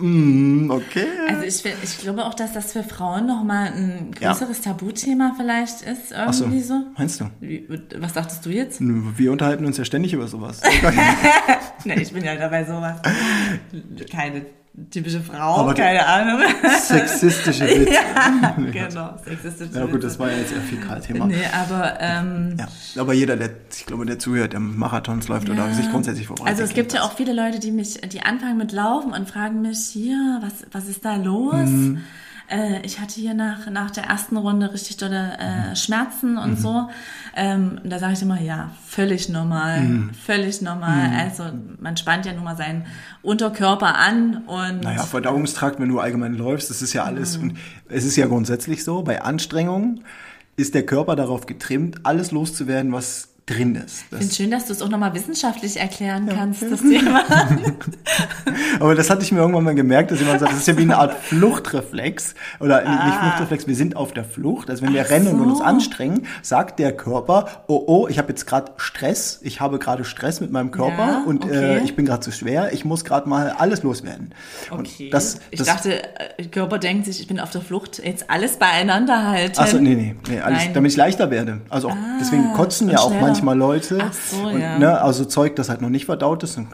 mm, 0.02 0.72
okay. 0.72 1.06
Also 1.28 1.44
ich, 1.44 1.64
ich 1.84 1.98
glaube 2.00 2.26
auch, 2.26 2.34
dass 2.34 2.54
das 2.54 2.72
für 2.74 2.84
Frauen 2.84 3.26
nochmal 3.28 3.68
ein 3.74 4.12
Ja. 4.20 4.32
größeres 4.32 4.62
Tabuthema 4.62 5.34
vielleicht 5.38 5.82
ist, 5.82 6.14
Ach 6.16 6.34
so, 6.34 6.46
irgendwie 6.46 6.62
so. 6.62 6.82
meinst 6.98 7.22
du? 7.22 7.26
Wie, 7.40 7.68
was 8.00 8.14
dachtest 8.14 8.46
du 8.46 8.50
jetzt? 8.50 8.80
Wir 8.82 9.32
unterhalten 9.32 9.66
uns 9.66 9.78
ja 9.78 9.86
ständig 9.86 10.14
über 10.14 10.28
sowas. 10.28 10.62
ne, 11.86 12.02
ich 12.02 12.12
bin 12.14 12.24
ja 12.24 12.36
dabei 12.36 12.64
sowas. 12.66 13.00
Keine 14.12 14.46
typische 14.90 15.22
Frau, 15.22 15.58
Aber 15.58 15.74
keine 15.74 16.06
Ahnung. 16.06 16.42
Sexistische 16.82 17.66
Witze. 17.68 17.94
ja, 17.94 18.56
genau. 18.72 19.16
Sexistische 19.24 19.74
Ja 19.74 19.82
gut, 19.86 19.96
Witze. 19.96 20.08
das 20.08 20.20
war 20.20 20.32
ja 20.32 20.38
jetzt 20.38 20.52
eher 20.52 20.62
Fäkalthema. 20.62 21.28
Nee, 21.28 21.36
aber 21.54 21.98
ähm, 22.00 22.56
Ja, 22.58 22.68
aber 23.02 23.14
jeder, 23.14 23.38
der, 23.38 23.50
ich 23.76 23.86
glaube, 23.86 24.06
der 24.06 24.20
zuhört, 24.20 24.54
der 24.54 24.60
Marathons 24.60 25.28
läuft 25.28 25.50
oder 25.50 25.68
Ja. 25.68 25.74
sich 25.74 25.90
grundsätzlich 25.92 26.28
vorbereitet. 26.28 26.60
Also 26.60 26.70
es 26.70 26.76
gibt 26.76 26.94
ja 26.94 27.02
auch 27.04 27.14
viele 27.14 27.34
Leute, 27.34 27.60
die 27.60 27.72
mich, 27.72 28.00
die 28.02 28.22
anfangen 28.22 28.58
mit 28.58 28.72
Laufen 28.72 29.12
und 29.14 29.30
fragen 29.30 29.62
mich 29.62 29.80
hier, 29.88 30.40
was, 30.42 30.66
was 30.72 30.88
ist 30.88 31.04
da 31.06 31.16
los? 31.16 31.56
Mhm. 31.68 32.02
Äh, 32.50 32.82
ich 32.84 33.00
hatte 33.00 33.20
hier 33.20 33.34
nach, 33.34 33.70
nach 33.70 33.92
der 33.92 34.06
ersten 34.06 34.38
Runde 34.38 34.74
richtig 34.74 34.98
dolle 34.98 35.38
Mhm. 35.40 35.72
äh, 35.72 35.76
Schmerzen 35.76 36.38
und 36.38 36.60
so. 36.60 36.90
Ähm, 37.36 37.80
und 37.84 37.90
da 37.90 38.00
sage 38.00 38.14
ich 38.14 38.22
immer, 38.22 38.42
ja, 38.42 38.72
völlig 38.88 39.30
normal, 39.30 39.82
Mhm. 39.82 40.10
völlig 40.14 40.62
normal. 40.62 41.12
Also 41.18 41.44
man 41.80 41.96
spannt 41.98 42.26
ja 42.26 42.34
nun 42.34 42.44
mal 42.44 42.58
seinen 42.58 42.86
Unterkörper 43.22 43.96
an 43.96 44.44
und 44.48 44.82
Naja, 44.82 45.04
Verdauungstrakt, 45.04 45.80
wenn 45.80 45.90
du 45.90 46.00
allgemein 46.00 46.34
läufst, 46.36 46.70
das 46.70 46.82
ist 46.82 46.94
ja 46.94 47.04
alles. 47.04 47.38
Mhm. 47.38 47.44
Und 47.52 47.58
es 47.90 48.04
ist 48.06 48.16
ja 48.16 48.26
grundsätzlich 48.28 48.84
so, 48.84 49.04
bei 49.04 49.22
Anstrengungen 49.22 50.04
ist 50.56 50.74
der 50.76 50.86
Körper 50.86 51.16
darauf 51.16 51.46
getrimmt, 51.46 52.06
alles 52.06 52.32
loszuwerden, 52.32 52.92
was 52.92 53.29
drin 53.50 53.76
ist. 53.76 54.02
ich 54.02 54.08
finde 54.10 54.26
Das, 54.28 54.36
schön, 54.36 54.52
dass 54.52 54.66
du 54.66 54.74
es 54.74 54.82
auch 54.82 54.90
nochmal 54.90 55.14
wissenschaftlich 55.14 55.78
erklären 55.80 56.28
kannst, 56.28 56.62
das 56.62 56.80
Thema. 56.90 57.24
aber 58.80 58.96
das 58.96 59.10
hatte 59.10 59.24
ich 59.24 59.32
mir 59.32 59.40
irgendwann 59.40 59.64
mal 59.64 59.76
gemerkt, 59.76 60.12
dass 60.12 60.20
jemand 60.20 60.40
sagt, 60.40 60.52
das 60.52 60.60
ist 60.60 60.68
ja 60.68 60.78
wie 60.78 60.82
eine 60.84 60.98
Art 60.98 61.14
Fluchtreflex. 61.24 62.36
Oder 62.60 62.82
nicht 62.82 63.16
Fluchtreflex, 63.20 63.68
wir 63.68 63.76
sind 63.76 63.96
auf 63.96 64.14
der 64.14 64.24
Flucht. 64.24 64.70
Also 64.70 64.84
wenn 64.84 64.94
wir 64.94 65.00
Ah. 65.00 65.06
Ach 65.08 65.12
rennen 65.12 65.40
und 65.40 65.48
uns 65.50 65.60
so. 65.60 65.64
anstrengen, 65.64 66.28
sagt 66.42 66.78
der 66.78 66.92
Körper, 66.96 67.48
oh 67.68 67.84
oh, 67.88 68.08
ich 68.10 68.18
habe 68.18 68.30
jetzt 68.30 68.46
gerade 68.46 68.74
Stress, 68.78 69.40
ich 69.44 69.62
habe 69.62 69.80
gerade 69.80 70.04
Stress 70.04 70.42
mit 70.42 70.52
meinem 70.52 70.72
Körper 70.72 70.98
Ja, 70.98 71.24
und 71.26 71.46
okay. 71.46 71.78
äh, 71.78 71.84
ich 71.84 71.96
bin 71.96 72.06
gerade 72.06 72.20
zu 72.20 72.32
schwer, 72.32 72.74
ich 72.74 72.84
muss 72.86 73.06
gerade 73.06 73.30
mal 73.30 73.50
alles 73.52 73.82
loswerden. 73.84 74.34
Okay. 74.70 75.10
Das, 75.10 75.40
ich 75.52 75.60
das, 75.60 75.68
dachte, 75.68 76.04
äh, 76.04 76.08
der 76.38 76.48
Körper 76.52 76.80
denkt 76.80 77.06
sich, 77.06 77.22
ich 77.22 77.28
bin 77.28 77.40
auf 77.40 77.50
der 77.52 77.62
Flucht, 77.62 78.02
jetzt 78.04 78.30
alles 78.30 78.58
beieinander 78.58 79.28
halten. 79.30 79.58
Achso, 79.58 79.78
nee, 79.78 79.96
nee, 79.96 80.16
nee 80.30 80.40
alles, 80.40 80.66
Nein. 80.66 80.74
damit 80.74 80.92
ich 80.92 80.98
leichter 80.98 81.32
werde. 81.32 81.62
Also 81.70 81.90
auch, 81.90 81.96
deswegen 82.20 82.54
kotzen 82.54 82.90
ja 82.90 83.00
auch 83.00 83.10
schneller. 83.10 83.22
Manchmal 83.44 83.58
Leute. 83.58 84.00
Ach 84.02 84.14
so, 84.14 84.48
und, 84.48 84.60
ja. 84.60 84.78
ne, 84.78 85.02
also 85.02 85.26
Zeug, 85.26 85.56
das 85.56 85.70
halt 85.70 85.82
noch 85.82 85.90
nicht 85.90 86.06
verdaut 86.06 86.44
ist. 86.44 86.58
Und, 86.58 86.68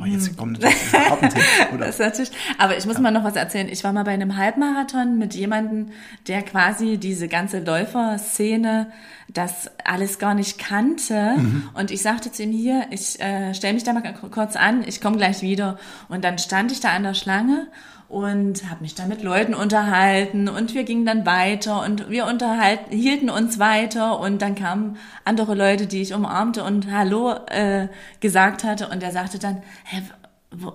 oh, 0.00 0.04
jetzt 0.04 0.36
kommt 0.36 0.60
natürlich 1.20 1.46
oder? 1.72 1.86
Das 1.86 1.96
ist 1.96 2.00
natürlich, 2.00 2.32
aber 2.58 2.76
ich 2.76 2.86
muss 2.86 2.98
mal 2.98 3.10
noch 3.10 3.24
was 3.24 3.36
erzählen. 3.36 3.68
Ich 3.68 3.84
war 3.84 3.92
mal 3.92 4.04
bei 4.04 4.12
einem 4.12 4.36
Halbmarathon 4.36 5.18
mit 5.18 5.34
jemandem, 5.34 5.88
der 6.28 6.42
quasi 6.42 6.98
diese 6.98 7.28
ganze 7.28 7.60
Läuferszene, 7.60 8.88
das 9.32 9.70
alles 9.84 10.18
gar 10.18 10.34
nicht 10.34 10.58
kannte. 10.58 11.34
Mhm. 11.36 11.70
Und 11.74 11.90
ich 11.90 12.02
sagte 12.02 12.30
zu 12.30 12.42
ihm 12.42 12.52
hier, 12.52 12.86
ich 12.90 13.20
äh, 13.20 13.54
stelle 13.54 13.74
mich 13.74 13.84
da 13.84 13.92
mal 13.92 14.02
kurz 14.30 14.56
an, 14.56 14.84
ich 14.86 15.00
komme 15.00 15.16
gleich 15.16 15.42
wieder. 15.42 15.78
Und 16.08 16.24
dann 16.24 16.38
stand 16.38 16.72
ich 16.72 16.80
da 16.80 16.90
an 16.90 17.02
der 17.02 17.14
Schlange 17.14 17.68
und 18.08 18.70
habe 18.70 18.82
mich 18.82 18.94
da 18.94 19.06
mit 19.06 19.22
Leuten 19.22 19.54
unterhalten 19.54 20.48
und 20.48 20.74
wir 20.74 20.84
gingen 20.84 21.06
dann 21.06 21.26
weiter 21.26 21.82
und 21.82 22.10
wir 22.10 22.26
unterhalten, 22.26 22.94
hielten 22.94 23.30
uns 23.30 23.58
weiter 23.58 24.20
und 24.20 24.40
dann 24.42 24.54
kamen 24.54 24.98
andere 25.24 25.54
Leute, 25.54 25.86
die 25.86 26.02
ich 26.02 26.14
umarmte 26.14 26.62
und 26.64 26.92
Hallo 26.92 27.34
äh, 27.46 27.88
gesagt 28.20 28.62
hatte 28.62 28.88
und 28.88 29.02
er 29.02 29.10
sagte 29.10 29.38
dann, 29.38 29.62
hä, 29.84 30.02
wo, 30.06 30.23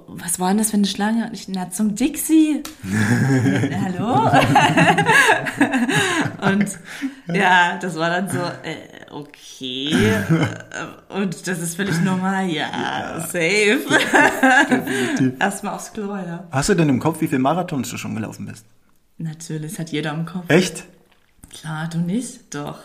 was 0.08 0.40
war 0.40 0.50
denn 0.50 0.58
das 0.58 0.72
für 0.72 0.78
eine 0.78 0.88
Schlange? 0.88 1.28
Und 1.28 1.34
ich, 1.34 1.48
na, 1.48 1.70
zum 1.70 1.96
Dixie. 1.96 2.64
Hallo? 3.84 4.30
und 6.52 6.66
ja, 7.34 7.78
das 7.78 7.96
war 7.96 8.10
dann 8.10 8.30
so, 8.30 8.40
äh, 8.40 9.12
okay. 9.12 9.92
Äh, 9.94 11.14
Und 11.14 11.48
das 11.48 11.60
ist 11.60 11.76
völlig 11.76 12.00
normal, 12.02 12.50
ja, 12.50 13.20
safe. 13.22 13.80
Erstmal 15.40 15.76
aufs 15.76 15.94
Klo, 15.94 16.16
ja. 16.16 16.48
Hast 16.52 16.70
du 16.70 16.76
denn 16.76 16.90
im 16.90 17.00
Kopf, 17.00 17.22
wie 17.22 17.28
viele 17.28 17.40
Marathons 17.40 17.90
du 17.90 17.98
schon 17.98 18.16
gelaufen 18.16 18.46
bist? 18.46 18.66
Natürlich, 19.18 19.72
das 19.72 19.80
hat 19.80 19.90
jeder 19.90 20.14
im 20.14 20.26
Kopf. 20.26 20.46
Echt? 20.50 20.84
Klar, 21.50 21.90
du 21.92 21.98
nicht? 21.98 22.54
Doch. 22.54 22.80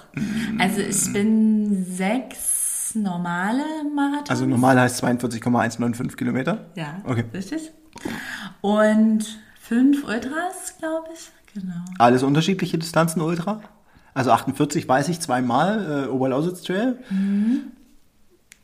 Also 0.58 0.80
ich 0.80 1.12
bin 1.12 1.84
sechs 1.84 2.63
normale 2.94 3.62
Marathons. 3.94 4.30
Also 4.30 4.46
normal 4.46 4.80
heißt 4.80 4.98
42,195 4.98 6.16
Kilometer? 6.16 6.66
Ja, 6.74 6.96
Okay. 7.04 7.24
richtig. 7.32 7.72
Und 8.60 9.38
fünf 9.60 10.04
Ultras, 10.04 10.74
glaube 10.78 11.08
ich. 11.14 11.30
Genau. 11.54 11.74
Alles 11.98 12.22
unterschiedliche 12.22 12.78
Distanzen 12.78 13.22
Ultra? 13.22 13.60
Also 14.14 14.30
48 14.32 14.88
weiß 14.88 15.08
ich 15.08 15.20
zweimal, 15.20 16.04
äh, 16.06 16.08
Oberlausitz 16.08 16.62
Trail. 16.62 16.98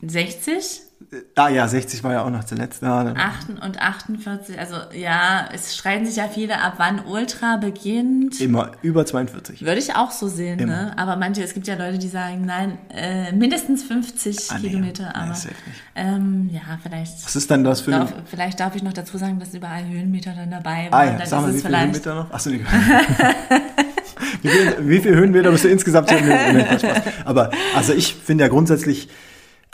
60, 0.02 0.82
Ah 1.34 1.48
ja, 1.48 1.66
60 1.66 2.04
war 2.04 2.12
ja 2.12 2.22
auch 2.24 2.30
noch 2.30 2.44
zuletzt. 2.44 2.82
Ja, 2.82 3.02
dann- 3.02 3.16
8 3.16 3.48
und 3.64 3.80
48. 3.82 4.56
Also 4.60 4.76
ja, 4.94 5.48
es 5.52 5.74
streiten 5.76 6.06
sich 6.06 6.14
ja 6.16 6.28
viele 6.28 6.60
ab, 6.60 6.74
wann 6.76 7.04
Ultra 7.04 7.56
beginnt. 7.56 8.40
Immer 8.40 8.70
über 8.82 9.04
42. 9.04 9.62
Würde 9.62 9.78
ich 9.80 9.96
auch 9.96 10.12
so 10.12 10.28
sehen, 10.28 10.64
ne? 10.68 10.92
Aber 10.96 11.16
manche, 11.16 11.42
es 11.42 11.52
gibt 11.52 11.66
ja 11.66 11.74
Leute, 11.74 11.98
die 11.98 12.06
sagen, 12.06 12.44
nein, 12.44 12.78
äh, 12.94 13.32
mindestens 13.32 13.82
50 13.82 14.52
Ah, 14.52 14.58
Kilometer. 14.58 15.02
nee, 15.04 15.10
aber 15.14 15.34
ähm, 15.96 16.48
ja, 16.52 16.60
vielleicht. 16.80 17.24
Was 17.24 17.34
ist 17.34 17.50
dann 17.50 17.64
das 17.64 17.80
für 17.80 17.90
Darf, 17.90 18.12
vielleicht 18.26 18.60
darf 18.60 18.76
ich 18.76 18.82
noch 18.84 18.92
dazu 18.92 19.18
sagen, 19.18 19.40
dass 19.40 19.52
überall 19.52 19.84
Höhenmeter 19.88 20.32
dann 20.36 20.50
dabei 20.52 20.88
Ah 20.92 20.98
waren. 20.98 21.06
ja, 21.08 21.18
dann 21.18 21.26
sag 21.26 21.40
mal, 21.42 21.52
wie 21.54 21.60
viele. 21.60 21.80
Höhenmeter 21.80 22.14
noch? 22.14 22.30
Achso, 22.30 22.50
nee. 22.50 22.60
wie, 24.42 24.48
viel, 24.48 24.76
wie 24.88 25.00
viele 25.00 25.16
Höhenmeter 25.16 25.50
bist 25.50 25.64
du 25.64 25.68
insgesamt. 25.68 26.10
Aber 27.24 27.50
also 27.74 27.92
ich 27.94 28.14
finde 28.14 28.44
ja 28.44 28.48
grundsätzlich 28.48 29.08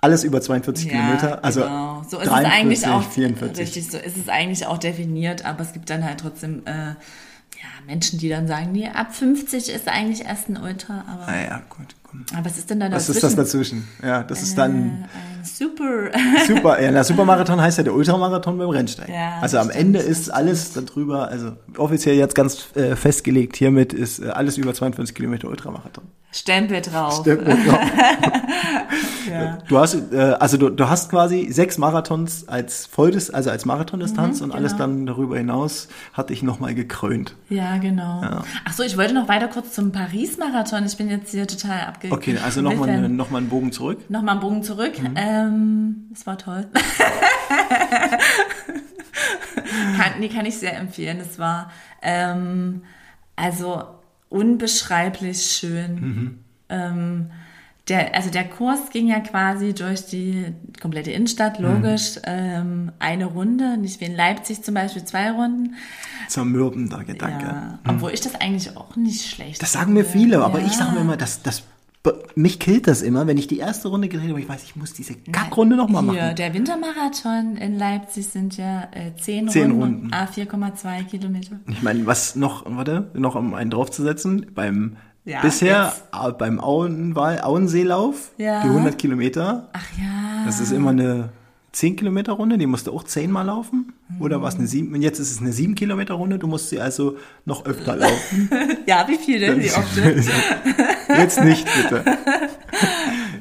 alles 0.00 0.24
über 0.24 0.40
42 0.40 0.88
Kilometer. 0.88 1.44
Also 1.44 1.62
genau. 1.62 2.02
so 2.08 2.18
ist 2.18 2.26
43, 2.28 2.28
es 2.28 2.84
eigentlich 2.84 2.86
auch 2.86 3.02
44. 3.10 3.58
richtig, 3.66 3.90
so 3.90 3.98
ist 3.98 4.16
es 4.16 4.28
eigentlich 4.28 4.66
auch 4.66 4.78
definiert, 4.78 5.44
aber 5.44 5.62
es 5.62 5.72
gibt 5.72 5.88
dann 5.90 6.04
halt 6.04 6.20
trotzdem 6.20 6.62
äh, 6.66 6.70
ja, 6.90 7.68
Menschen, 7.86 8.18
die 8.18 8.28
dann 8.28 8.46
sagen, 8.46 8.72
nee, 8.72 8.86
ab 8.88 9.14
50 9.14 9.70
ist 9.72 9.88
eigentlich 9.88 10.24
erst 10.26 10.48
ein 10.50 10.58
Ultra, 10.58 11.04
aber, 11.10 11.26
Naja, 11.32 11.62
gut. 11.70 11.86
Komm. 12.02 12.24
aber 12.34 12.44
was 12.44 12.58
ist 12.58 12.68
denn 12.68 12.78
da 12.80 12.86
Was 12.90 13.06
dazwischen? 13.06 13.16
ist 13.16 13.22
das 13.24 13.34
dazwischen? 13.36 13.88
Ja, 14.02 14.22
das 14.22 14.42
ist 14.42 14.58
dann 14.58 14.74
Äh, 14.74 15.38
ein 15.38 15.44
super. 15.44 16.10
super. 16.46 16.80
Ja, 16.82 16.92
der 16.92 17.02
Supermarathon 17.04 17.60
heißt 17.60 17.78
ja 17.78 17.84
der 17.84 17.94
Ultramarathon 17.94 18.58
beim 18.58 18.68
Rennsteig. 18.68 19.08
Ja, 19.08 19.38
also 19.40 19.58
am 19.58 19.70
stimmt, 19.70 19.80
Ende 19.80 19.98
ist 20.00 20.28
alles 20.28 20.74
darüber, 20.74 21.28
also 21.28 21.52
offiziell 21.78 22.16
jetzt 22.16 22.34
ganz 22.34 22.66
äh, 22.76 22.94
festgelegt 22.94 23.56
hiermit 23.56 23.94
ist 23.94 24.18
äh, 24.20 24.28
alles 24.28 24.58
über 24.58 24.74
42 24.74 25.14
Kilometer 25.16 25.48
Ultramarathon. 25.48 26.04
Stempel 26.36 26.82
drauf. 26.82 27.20
Stempel 27.20 27.56
drauf. 27.64 27.80
Ja. 29.30 29.58
Du 29.66 29.78
hast, 29.78 30.12
äh, 30.12 30.36
also 30.38 30.56
du, 30.56 30.70
du 30.70 30.88
hast 30.88 31.10
quasi 31.10 31.50
sechs 31.50 31.78
Marathons 31.78 32.48
als 32.48 32.86
Volles, 32.86 33.28
also 33.30 33.50
als 33.50 33.64
Marathondistanz 33.64 34.40
und 34.40 34.52
alles 34.52 34.72
genau. 34.72 34.86
dann 34.86 35.06
darüber 35.06 35.36
hinaus 35.36 35.88
hatte 36.12 36.32
ich 36.32 36.44
nochmal 36.44 36.74
gekrönt. 36.76 37.34
Ja, 37.48 37.76
genau. 37.78 38.20
Ach 38.64 38.72
so, 38.72 38.84
ich 38.84 38.96
wollte 38.96 39.14
noch 39.14 39.28
weiter 39.28 39.48
kurz 39.48 39.72
zum 39.72 39.90
Paris-Marathon. 39.90 40.86
Ich 40.86 40.96
bin 40.96 41.10
jetzt 41.10 41.32
hier 41.32 41.48
total 41.48 41.80
abge. 41.80 42.12
Okay, 42.12 42.38
also 42.38 42.62
nochmal 42.62 42.88
eine, 42.88 43.08
noch 43.08 43.30
mal 43.30 43.38
einen 43.38 43.48
Bogen 43.48 43.72
zurück. 43.72 44.08
Nochmal 44.08 44.34
einen 44.34 44.40
Bogen 44.40 44.62
zurück. 44.62 44.92
Mhm. 45.00 45.14
Ähm, 45.16 46.10
es 46.12 46.24
war 46.26 46.38
toll. 46.38 46.68
kann, 49.96 50.20
nee, 50.20 50.28
kann 50.28 50.46
ich 50.46 50.56
sehr 50.58 50.76
empfehlen. 50.78 51.18
Es 51.20 51.40
war 51.40 51.72
ähm, 52.00 52.82
also 53.34 53.82
unbeschreiblich 54.28 55.42
schön. 55.42 55.94
Mhm. 55.94 56.38
Ähm, 56.68 57.30
der, 57.88 58.16
also 58.16 58.30
der 58.30 58.48
Kurs 58.48 58.90
ging 58.90 59.06
ja 59.06 59.20
quasi 59.20 59.72
durch 59.72 60.06
die 60.06 60.46
komplette 60.80 61.10
Mhm. 61.10 61.16
Innenstadt, 61.16 61.58
logisch. 61.60 62.18
Ähm, 62.24 62.90
eine 62.98 63.26
Runde, 63.26 63.78
nicht 63.78 64.00
wie 64.00 64.06
in 64.06 64.16
Leipzig 64.16 64.62
zum 64.62 64.74
Beispiel 64.74 65.04
zwei 65.04 65.30
Runden. 65.30 65.74
Zermürbender 66.28 67.04
Gedanke. 67.04 67.46
Ja, 67.46 67.78
obwohl 67.86 68.10
ich 68.12 68.20
das 68.20 68.34
eigentlich 68.34 68.76
auch 68.76 68.96
nicht 68.96 69.24
schlecht 69.30 69.62
Das 69.62 69.72
sagen 69.72 69.92
mir 69.92 70.04
viele, 70.04 70.42
aber 70.42 70.58
ja. 70.60 70.66
ich 70.66 70.72
sage 70.72 70.92
mir 70.92 71.00
immer, 71.02 71.16
das, 71.16 71.42
das, 71.42 71.62
mich 72.34 72.58
killt 72.58 72.86
das 72.86 73.02
immer, 73.02 73.26
wenn 73.26 73.38
ich 73.38 73.46
die 73.46 73.58
erste 73.58 73.88
Runde 73.88 74.08
gedreht 74.08 74.28
habe, 74.30 74.40
ich 74.40 74.48
weiß, 74.48 74.62
ich 74.64 74.76
muss 74.76 74.92
diese 74.92 75.14
Kackrunde 75.14 75.76
nochmal 75.76 76.02
machen. 76.02 76.34
der 76.36 76.54
Wintermarathon 76.54 77.56
in 77.56 77.78
Leipzig 77.78 78.26
sind 78.28 78.56
ja 78.56 78.88
äh, 78.92 79.14
zehn, 79.20 79.48
Zehn 79.48 79.70
Runden, 79.72 80.10
Runden. 80.10 80.12
a 80.12 80.24
4,2 80.26 81.04
Kilometer. 81.04 81.56
Ich 81.68 81.82
meine, 81.82 82.06
was 82.06 82.36
noch, 82.36 82.64
warte, 82.66 83.10
noch 83.14 83.34
um 83.34 83.54
einen 83.54 83.70
draufzusetzen, 83.70 84.46
beim 84.54 84.96
Ja, 85.24 85.40
Bisher 85.42 85.84
jetzt. 85.86 86.04
äh, 86.12 86.32
beim 86.32 86.60
Auenwal, 86.60 87.40
Auenseelauf, 87.40 88.32
Ja. 88.38 88.62
die 88.62 88.68
100 88.68 88.96
Kilometer. 88.98 89.68
Ach 89.72 89.86
ja. 89.98 90.44
Das 90.46 90.60
ist 90.60 90.70
immer 90.72 90.90
eine 90.90 91.30
10 91.76 91.96
Kilometer 91.96 92.32
Runde, 92.32 92.56
die 92.56 92.64
musst 92.64 92.86
du 92.86 92.94
auch 92.94 93.04
10 93.04 93.30
Mal 93.30 93.42
laufen. 93.42 93.92
Oder 94.18 94.40
war 94.40 94.48
es 94.48 94.54
eine 94.54 94.66
7? 94.66 94.94
Und 94.94 95.02
jetzt 95.02 95.18
ist 95.18 95.30
es 95.30 95.42
eine 95.42 95.52
7 95.52 95.74
Kilometer 95.74 96.14
Runde, 96.14 96.38
du 96.38 96.46
musst 96.46 96.70
sie 96.70 96.80
also 96.80 97.18
noch 97.44 97.66
öfter 97.66 97.96
laufen. 97.96 98.48
Ja, 98.86 99.06
wie 99.08 99.16
viel 99.16 99.40
denn? 99.40 99.60
Wie 99.60 99.70
oft? 99.70 99.96
jetzt 101.08 101.42
nicht, 101.44 101.66
bitte. 101.82 102.02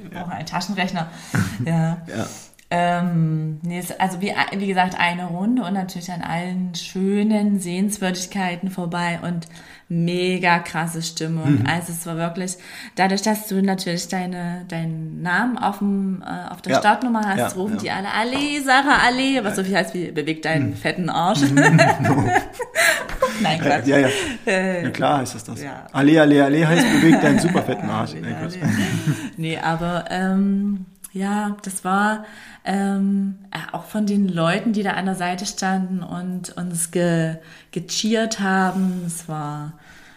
Ich 0.04 0.10
brauche 0.12 0.32
einen 0.32 0.46
Taschenrechner. 0.46 1.10
Ja. 1.66 2.02
Ja. 2.08 2.28
Ähm, 2.72 3.60
nee, 3.62 3.82
also 4.00 4.20
wie, 4.20 4.34
wie 4.58 4.68
gesagt, 4.68 5.00
eine 5.00 5.28
Runde 5.28 5.64
und 5.64 5.74
natürlich 5.74 6.12
an 6.12 6.22
allen 6.22 6.76
schönen 6.76 7.60
Sehenswürdigkeiten 7.60 8.70
vorbei 8.70 9.20
und 9.22 9.48
mega 9.88 10.60
krasse 10.60 11.02
Stimmung. 11.04 11.60
Mhm. 11.60 11.68
Also 11.68 11.92
es 11.94 12.06
war 12.08 12.16
wirklich, 12.18 12.58
dadurch, 12.96 13.22
dass 13.22 13.48
du 13.48 13.62
natürlich 13.62 14.08
deine, 14.08 14.66
deinen 14.68 15.22
Namen 15.22 15.58
auf, 15.58 15.78
dem, 15.80 16.24
äh, 16.26 16.52
auf 16.52 16.62
der 16.64 16.74
Ja. 16.74 16.80
Startnummer 16.80 17.22
hast, 17.26 17.38
Ja, 17.38 17.48
rufen 17.50 17.76
ja. 17.76 17.82
die 17.82 17.92
alle 17.92 18.12
Allee, 18.12 18.60
Sarah 18.66 19.00
Allee, 19.06 19.44
was 19.44 19.56
so 19.56 19.64
viel 19.64 19.76
heißt 19.76 19.94
wie 19.94 20.12
beweg 20.12 20.42
deinen 20.42 20.70
Mhm. 20.72 20.76
fetten 20.76 21.10
Arsch. 21.10 21.42
Nein, 23.42 23.60
Quatsch. 23.60 23.88
Ja, 23.88 23.98
ja. 24.00 24.10
Ja, 24.46 24.90
klar 24.92 25.20
heißt 25.20 25.36
das 25.36 25.44
das. 25.44 25.62
Ja. 25.62 25.86
Allee, 25.92 26.20
Allee, 26.20 26.42
Allee 26.42 26.66
heißt 26.66 26.86
bewegt 26.92 27.24
deinen 27.24 27.40
super 27.40 27.62
fetten 27.64 27.90
Arsch. 27.90 28.12
Quatsch. 28.12 28.56
nee. 28.62 28.70
nee, 29.38 29.58
aber 29.60 30.06
ähm, 30.10 30.86
ja, 31.16 31.56
das 31.64 31.84
war 31.86 32.26
ähm, 32.66 33.36
äh, 33.52 33.58
auch 33.72 33.86
von 33.86 34.06
den 34.06 34.28
Leuten, 34.28 34.74
die 34.74 34.84
da 34.84 34.92
an 34.92 35.06
der 35.06 35.16
Seite 35.16 35.46
standen 35.46 36.04
und 36.04 36.56
uns 36.58 36.92
ge, 36.92 37.38
gecheert 37.72 38.40
haben. 38.42 39.02
Es 39.08 39.28
war 39.30 39.74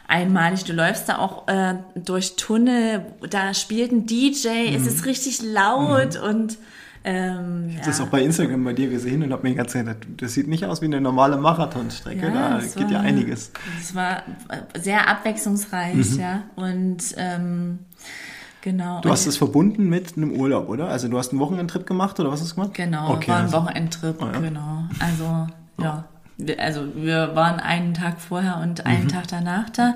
einmalig. 0.08 0.64
Du 0.64 0.72
läufst 0.72 1.08
da 1.08 1.18
auch 1.18 1.46
äh, 1.48 1.76
durch 1.94 2.37
Tunnel, 2.37 3.06
da 3.30 3.54
spielt 3.54 3.92
ein 3.92 4.06
DJ, 4.06 4.74
es 4.74 4.87
ist 4.87 5.06
richtig 5.06 5.40
laut 5.42 6.16
und 6.16 6.58
ähm, 7.04 7.66
Mhm. 7.66 7.68
Ich 7.70 7.76
habe 7.76 7.87
das 7.87 8.00
auch 8.00 8.08
bei 8.08 8.22
Instagram 8.22 8.64
bei 8.64 8.72
dir 8.72 8.88
gesehen 8.90 9.22
und 9.22 9.32
habe 9.32 9.44
mir 9.44 9.50
die 9.50 9.54
ganze 9.56 9.74
Zeit 9.74 9.87
gedacht, 9.87 10.06
das 10.20 10.34
sieht 10.34 10.48
nicht 10.48 10.64
aus 10.64 10.82
wie 10.82 10.87
eine 10.87 11.00
normale 11.00 11.37
Marathonstrecke. 11.37 12.26
Ja, 12.26 12.58
da 12.58 12.61
geht 12.61 12.90
ja 12.90 12.98
war- 12.98 13.00
einiges. 13.02 13.52
Es 13.80 13.94
war 13.94 14.18
äh, 14.48 14.80
sehr 14.80 15.08
abwechslungsreich, 15.08 15.94
Mhm. 15.94 16.18
ja. 16.20 16.42
Und 16.56 16.98
ähm, 17.16 17.78
genau. 18.62 19.01
Du 19.01 19.11
hast 19.11 19.27
es 19.27 19.37
verbunden 19.37 19.88
mit 19.88 20.16
einem 20.16 20.33
Urlaub, 20.33 20.68
oder? 20.68 20.88
Also 20.88 21.09
du 21.09 21.18
hast 21.18 21.31
einen 21.31 21.40
Wochenendtrip 21.40 21.87
gemacht 21.87 22.18
oder 22.21 22.31
was 22.31 22.40
hast 22.40 22.53
du 22.53 22.55
gemacht? 22.57 22.75
Genau, 22.75 23.11
okay, 23.14 23.29
war 23.31 23.37
ein 23.38 23.44
also- 23.44 23.57
Wochenendtrip, 23.59 24.23
Ah, 24.23 24.31
ja. 24.33 24.40
genau. 24.40 24.83
Also, 25.01 25.47
ja. 25.83 26.05
Wir- 26.40 26.61
Also 26.62 26.83
wir 26.94 27.35
waren 27.35 27.59
einen 27.59 27.94
Tag 27.94 28.21
vorher 28.21 28.59
und 28.62 28.87
einen 28.87 29.05
Mhm. 29.05 29.09
Tag 29.09 29.27
danach 29.29 29.71
da. 29.71 29.94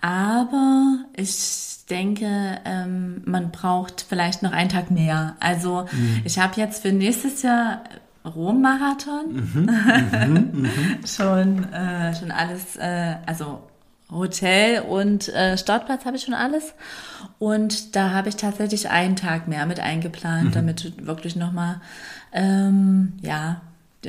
Aber 0.00 0.98
ich 1.16 1.78
denke, 1.90 2.26
ähm, 2.64 3.22
man 3.24 3.50
braucht 3.50 4.06
vielleicht 4.08 4.42
noch 4.44 4.52
einen 4.52 4.68
Tag 4.68 4.90
mehr. 4.92 5.34
Also 5.40 5.86
Mhm. 5.90 6.20
ich 6.24 6.38
habe 6.38 6.52
jetzt 6.60 6.82
für 6.82 6.92
nächstes 6.92 7.42
Jahr 7.42 7.82
Rom-Marathon 8.24 9.34
Mhm. 9.34 9.66
schon, 11.04 11.64
äh, 11.72 12.14
schon 12.14 12.30
alles, 12.30 12.76
äh, 12.76 13.16
also 13.26 13.60
Hotel 14.12 14.80
und 14.82 15.28
äh, 15.28 15.56
Startplatz 15.58 16.04
habe 16.04 16.16
ich 16.16 16.22
schon 16.22 16.34
alles. 16.34 16.74
Und 17.38 17.96
da 17.96 18.10
habe 18.10 18.28
ich 18.28 18.36
tatsächlich 18.36 18.88
einen 18.90 19.16
Tag 19.16 19.48
mehr 19.48 19.66
mit 19.66 19.80
eingeplant, 19.80 20.50
Mhm. 20.50 20.52
damit 20.52 20.84
du 20.84 21.06
wirklich 21.06 21.34
nochmal, 21.36 21.80
ähm, 22.32 23.14
ja, 23.22 23.60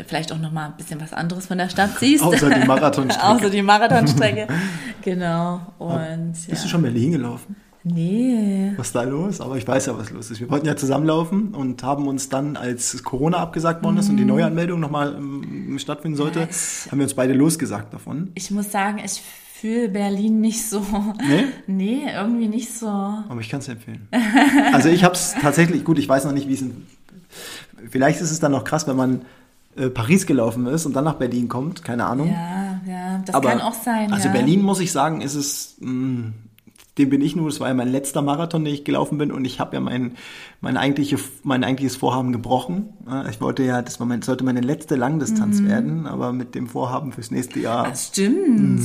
vielleicht 0.07 0.31
auch 0.31 0.39
nochmal 0.39 0.67
ein 0.69 0.77
bisschen 0.77 0.99
was 1.01 1.13
anderes 1.13 1.47
von 1.47 1.57
der 1.57 1.69
Stadt 1.69 1.91
siehst. 1.99 2.23
Außer 2.23 2.49
die 2.49 2.65
Marathonstrecke. 2.67 3.27
Außer 3.27 3.49
die 3.49 3.61
Marathonstrecke. 3.61 4.47
genau. 5.01 5.61
Und 5.79 6.33
ja. 6.35 6.49
Bist 6.49 6.63
du 6.65 6.67
schon 6.69 6.81
Berlin 6.81 7.11
gelaufen? 7.13 7.55
Nee. 7.85 8.71
Was 8.77 8.87
ist 8.87 8.95
da 8.95 9.03
los? 9.03 9.41
Aber 9.41 9.57
ich 9.57 9.67
weiß 9.67 9.87
ja, 9.87 9.97
was 9.97 10.09
los 10.09 10.31
ist. 10.31 10.39
Wir 10.39 10.49
wollten 10.49 10.65
ja 10.65 10.75
zusammenlaufen 10.77 11.53
und 11.53 11.83
haben 11.83 12.07
uns 12.07 12.29
dann, 12.29 12.55
als 12.55 13.03
Corona 13.03 13.39
abgesagt 13.39 13.83
worden 13.83 13.97
ist 13.97 14.07
und 14.09 14.15
die 14.15 14.23
Neuanmeldung 14.25 14.79
nochmal 14.79 15.15
ähm, 15.15 15.77
stattfinden 15.79 16.15
sollte, 16.15 16.39
Ja, 16.39 16.47
ich- 16.49 16.89
haben 16.89 16.99
wir 16.99 17.03
uns 17.03 17.13
beide 17.13 17.33
losgesagt 17.33 17.93
davon. 17.93 18.31
Ich 18.35 18.49
muss 18.51 18.71
sagen, 18.71 18.99
ich 19.03 19.21
fühle 19.63 19.87
Berlin 19.87 20.41
nicht 20.41 20.67
so. 20.69 20.81
Nee? 21.25 21.45
Nee, 21.67 22.01
irgendwie 22.13 22.49
nicht 22.49 22.77
so. 22.77 22.87
Aber 22.87 23.39
ich 23.39 23.47
kann 23.47 23.61
es 23.61 23.69
empfehlen. 23.69 24.09
Also 24.73 24.89
ich 24.89 25.05
habe 25.05 25.13
es 25.13 25.35
tatsächlich, 25.41 25.85
gut, 25.85 25.97
ich 25.99 26.09
weiß 26.09 26.25
noch 26.25 26.33
nicht, 26.33 26.49
wie 26.49 26.53
es 26.53 26.61
in, 26.61 26.85
Vielleicht 27.89 28.19
ist 28.19 28.29
es 28.31 28.41
dann 28.41 28.51
noch 28.51 28.65
krass, 28.65 28.87
wenn 28.87 28.97
man 28.97 29.21
äh, 29.77 29.87
Paris 29.89 30.25
gelaufen 30.25 30.67
ist 30.67 30.85
und 30.85 30.93
dann 30.93 31.05
nach 31.05 31.13
Berlin 31.13 31.47
kommt, 31.47 31.81
keine 31.81 32.05
Ahnung. 32.07 32.27
Ja, 32.27 32.81
ja, 32.85 33.23
das 33.25 33.33
Aber, 33.33 33.51
kann 33.51 33.61
auch 33.61 33.73
sein. 33.73 34.11
Also 34.11 34.27
ja. 34.27 34.33
Berlin, 34.33 34.61
muss 34.63 34.81
ich 34.81 34.91
sagen, 34.91 35.21
ist 35.21 35.35
es, 35.35 35.77
mh, 35.79 36.33
dem 36.97 37.09
bin 37.09 37.21
ich 37.21 37.37
nur, 37.37 37.49
das 37.49 37.61
war 37.61 37.69
ja 37.69 37.73
mein 37.73 37.89
letzter 37.89 38.21
Marathon, 38.21 38.65
den 38.65 38.73
ich 38.73 38.83
gelaufen 38.83 39.17
bin 39.17 39.31
und 39.31 39.45
ich 39.45 39.61
habe 39.61 39.75
ja 39.75 39.79
mein, 39.79 40.17
mein, 40.63 40.77
eigentliche, 40.77 41.17
mein 41.43 41.63
eigentliches 41.65 41.97
Vorhaben 41.97 42.31
gebrochen. 42.31 42.89
Ich 43.29 43.41
wollte 43.41 43.63
ja, 43.63 43.81
das 43.81 43.99
war 43.99 44.07
mein, 44.07 44.21
sollte 44.21 44.45
meine 44.45 44.61
letzte 44.61 44.95
Langdistanz 44.95 45.59
Mhm. 45.59 45.67
werden, 45.67 46.07
aber 46.07 46.31
mit 46.31 46.55
dem 46.55 46.67
Vorhaben 46.67 47.11
fürs 47.11 47.31
nächste 47.31 47.59
Jahr. 47.59 47.89
Das 47.89 48.07
stimmt. 48.07 48.81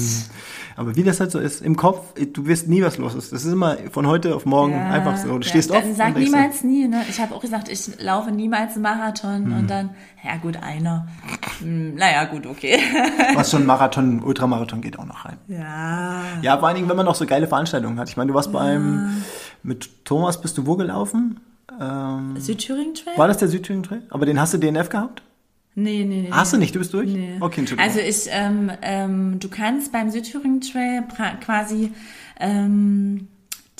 Aber 0.76 0.96
wie 0.96 1.04
das 1.04 1.20
halt 1.20 1.30
so 1.30 1.38
ist, 1.38 1.62
im 1.62 1.76
Kopf, 1.76 2.14
du 2.32 2.46
wirst 2.46 2.66
nie 2.68 2.82
was 2.82 2.98
los 2.98 3.14
ist. 3.14 3.32
Das 3.32 3.44
ist 3.44 3.52
immer 3.52 3.76
von 3.92 4.06
heute 4.08 4.34
auf 4.34 4.44
morgen 4.44 4.72
Ja, 4.72 4.90
einfach 4.90 5.16
so. 5.16 5.28
Du 5.28 5.34
ja, 5.36 5.42
stehst 5.42 5.70
auf 5.72 5.84
und 5.84 5.94
sag 5.96 6.16
niemals 6.16 6.64
nie, 6.64 6.88
ne? 6.88 7.02
Ich 7.08 7.20
habe 7.20 7.32
auch 7.34 7.40
gesagt, 7.40 7.68
ich 7.68 8.00
laufe 8.02 8.32
niemals 8.32 8.74
einen 8.74 8.82
Marathon 8.82 9.44
Mhm. 9.46 9.52
und 9.56 9.70
dann, 9.70 9.90
ja 10.24 10.36
gut, 10.36 10.56
einer. 10.60 11.06
Hm, 11.60 11.94
naja, 11.94 12.24
gut, 12.24 12.44
okay. 12.46 12.78
so, 12.78 12.98
was 13.38 13.50
schon 13.52 13.64
Marathon, 13.66 14.20
Ultramarathon 14.22 14.80
geht 14.80 14.98
auch 14.98 15.06
noch 15.06 15.24
rein. 15.24 15.36
Ja. 15.46 16.22
Ja, 16.42 16.58
vor 16.58 16.66
allen 16.66 16.76
Dingen, 16.76 16.88
wenn 16.88 16.96
man 16.96 17.06
noch 17.06 17.14
so 17.14 17.24
geile 17.24 17.46
Veranstaltungen 17.46 18.00
hat. 18.00 18.08
Ich 18.08 18.16
meine, 18.16 18.28
du 18.28 18.34
warst 18.34 18.50
beim, 18.52 19.22
mit 19.62 20.04
Thomas 20.04 20.40
bist 20.40 20.58
du 20.58 20.66
wo 20.66 20.74
gelaufen? 20.76 21.38
Ähm, 21.80 22.36
Südthüringen 22.38 22.94
Trail? 22.94 23.16
war 23.16 23.28
das 23.28 23.38
der 23.38 23.48
Südthüringen 23.48 23.82
Trail? 23.82 24.02
Aber 24.10 24.26
den 24.26 24.40
hast 24.40 24.54
du 24.54 24.58
DNF 24.58 24.88
gehabt? 24.88 25.22
Nee, 25.74 26.04
nee, 26.04 26.22
nee. 26.22 26.30
Hast 26.32 26.52
du 26.52 26.56
nicht? 26.56 26.74
Du 26.74 26.80
bist 26.80 26.92
durch? 26.92 27.08
Nee. 27.08 27.36
Okay, 27.40 27.60
Entschuldigung. 27.60 27.88
Also 27.88 28.00
ich, 28.00 28.26
ähm, 28.30 28.72
ähm, 28.82 29.38
du 29.38 29.48
kannst 29.48 29.92
beim 29.92 30.10
Südthüringen 30.10 30.60
Trail 30.60 31.04
quasi 31.40 31.92
ähm, 32.40 33.28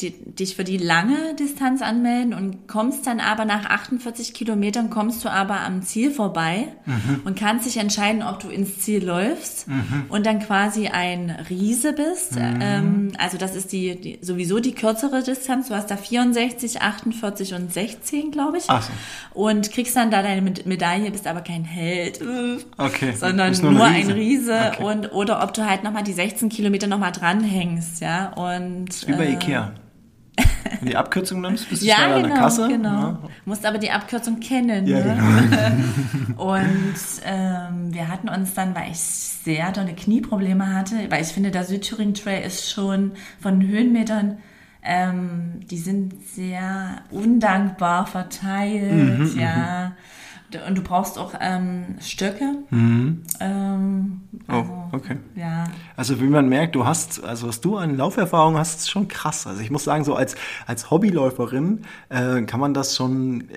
die, 0.01 0.11
dich 0.13 0.57
für 0.57 0.65
die 0.65 0.77
lange 0.79 1.35
Distanz 1.39 1.83
anmelden 1.83 2.35
und 2.35 2.67
kommst 2.69 3.07
dann 3.07 3.21
aber 3.21 3.45
nach 3.45 3.65
48 3.67 4.33
Kilometern 4.35 4.91
kommst 4.91 5.25
du 5.25 5.29
aber 5.31 5.61
am 5.61 5.83
Ziel 5.83 6.11
vorbei 6.11 6.69
Mhm. 6.87 7.21
und 7.25 7.39
kannst 7.39 7.67
dich 7.67 7.77
entscheiden, 7.77 8.23
ob 8.23 8.39
du 8.41 8.49
ins 8.49 8.79
Ziel 8.81 9.05
läufst 9.05 9.67
und 10.09 10.25
dann 10.27 10.39
quasi 10.41 10.89
ein 10.89 11.31
Riese 11.51 11.93
bist. 11.93 12.37
Mhm. 12.37 12.59
Ähm, 12.61 13.13
also 13.19 13.37
das 13.39 13.55
ist 13.55 13.73
die, 13.73 14.01
die 14.01 14.19
sowieso 14.23 14.59
die 14.61 14.73
kürzere 14.73 15.23
Distanz. 15.23 15.69
Du 15.69 15.75
hast 15.75 15.91
da 15.91 15.97
64, 15.97 16.81
48 16.83 17.55
und 17.55 17.73
16, 17.73 18.31
glaube 18.31 18.59
ich. 18.59 18.65
Ach 18.69 18.83
so. 18.83 18.93
Und 19.35 19.71
kriegst 19.73 19.97
dann 19.97 20.11
da 20.11 20.23
deine 20.23 20.41
Meda- 20.43 20.63
Medaille, 20.65 21.11
bist 21.11 21.27
aber 21.27 21.41
kein 21.43 21.65
Held. 21.65 22.21
Äh, 22.21 22.59
Okay. 22.77 23.13
sondern 23.17 23.53
nur, 23.61 23.73
nur 23.73 23.85
ein 23.85 23.99
ein 24.07 24.11
Riese. 24.13 24.73
Okay. 24.73 24.85
und 24.85 25.13
oder 25.13 25.43
ob 25.43 25.53
du 25.55 25.67
halt 25.69 25.83
nochmal 25.85 26.05
die 26.05 26.13
16 26.13 26.49
Kilometer 26.49 26.87
nochmal 26.87 27.13
dranhängst, 27.13 28.01
ja. 28.01 28.33
Und 28.35 29.07
bei 29.17 29.27
äh, 29.27 29.33
Ikea. 29.33 29.73
Wenn 30.65 30.81
du 30.81 30.87
die 30.87 30.97
Abkürzung 30.97 31.41
nimmst, 31.41 31.69
bist 31.69 31.83
du 31.83 31.87
ja, 31.87 31.97
schneller 31.97 32.15
genau, 32.17 32.25
an 32.25 32.31
der 32.31 32.39
Kasse. 32.41 32.69
genau. 32.69 32.91
Ja. 32.91 33.19
Musst 33.45 33.67
aber 33.67 33.79
die 33.79 33.91
Abkürzung 33.91 34.41
kennen. 34.41 34.87
Ja, 34.87 34.99
ne? 34.99 35.19
genau. 36.27 36.43
Und 36.55 36.95
ähm, 37.25 37.93
wir 37.93 38.09
hatten 38.09 38.29
uns 38.29 38.55
dann, 38.55 38.75
weil 38.75 38.91
ich 38.93 38.99
sehr 38.99 39.73
dolle 39.73 39.95
Knieprobleme 39.95 40.75
hatte, 40.75 40.95
weil 41.11 41.23
ich 41.23 41.29
finde, 41.29 41.51
der 41.51 41.65
Südthüringen 41.65 42.15
Trail 42.15 42.47
ist 42.47 42.71
schon 42.71 43.13
von 43.41 43.67
Höhenmetern, 43.67 44.39
ähm, 44.83 45.61
die 45.71 45.79
sind 45.79 46.15
sehr 46.29 47.03
undankbar 47.11 48.07
verteilt, 48.07 49.19
Mhm, 49.19 49.39
ja. 49.39 49.93
Und 50.67 50.79
du 50.79 50.83
brauchst 50.83 51.19
auch 51.19 51.35
ähm, 51.41 51.97
Stöcke. 52.01 52.59
Mhm. 52.71 53.23
Ähm, 53.41 54.21
Oh, 54.51 54.53
also, 54.55 54.73
okay. 54.93 55.17
Ja, 55.35 55.65
Also 55.97 56.21
wie 56.21 56.27
man 56.27 56.49
merkt, 56.49 56.75
du 56.75 56.87
hast, 56.87 57.23
also 57.23 57.49
was 57.49 57.61
du 57.61 57.77
an 57.77 57.97
Lauferfahrung 57.97 58.57
hast, 58.57 58.81
ist 58.81 58.91
schon 58.91 59.09
krass. 59.09 59.47
Also 59.47 59.61
ich 59.61 59.71
muss 59.71 59.85
sagen, 59.85 60.05
so 60.05 60.15
als 60.15 60.37
als 60.67 60.91
Hobbyläuferin 60.91 61.83
äh, 62.09 62.43
kann 62.43 62.61
man 62.61 62.73
das 62.73 62.97
schon, 62.97 63.43
äh, 63.51 63.55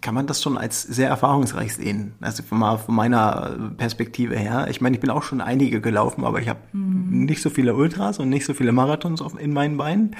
kann 0.00 0.14
man 0.14 0.26
das 0.28 0.40
schon 0.42 0.56
als 0.56 0.82
sehr 0.82 1.08
erfahrungsreich 1.08 1.74
sehen. 1.74 2.14
Also 2.20 2.42
von, 2.44 2.58
mal, 2.58 2.76
von 2.78 2.94
meiner 2.94 3.72
Perspektive 3.76 4.36
her. 4.36 4.68
Ich 4.70 4.80
meine, 4.80 4.94
ich 4.94 5.00
bin 5.00 5.10
auch 5.10 5.24
schon 5.24 5.40
einige 5.40 5.80
gelaufen, 5.80 6.24
aber 6.24 6.40
ich 6.40 6.48
habe 6.48 6.60
nicht 6.72 7.42
so 7.42 7.50
viele 7.50 7.74
Ultras 7.74 8.18
und 8.18 8.28
nicht 8.28 8.44
so 8.44 8.54
viele 8.54 8.70
Marathons 8.72 9.20
auf, 9.20 9.40
in 9.40 9.52
meinen 9.52 9.76
Beinen. 9.76 10.14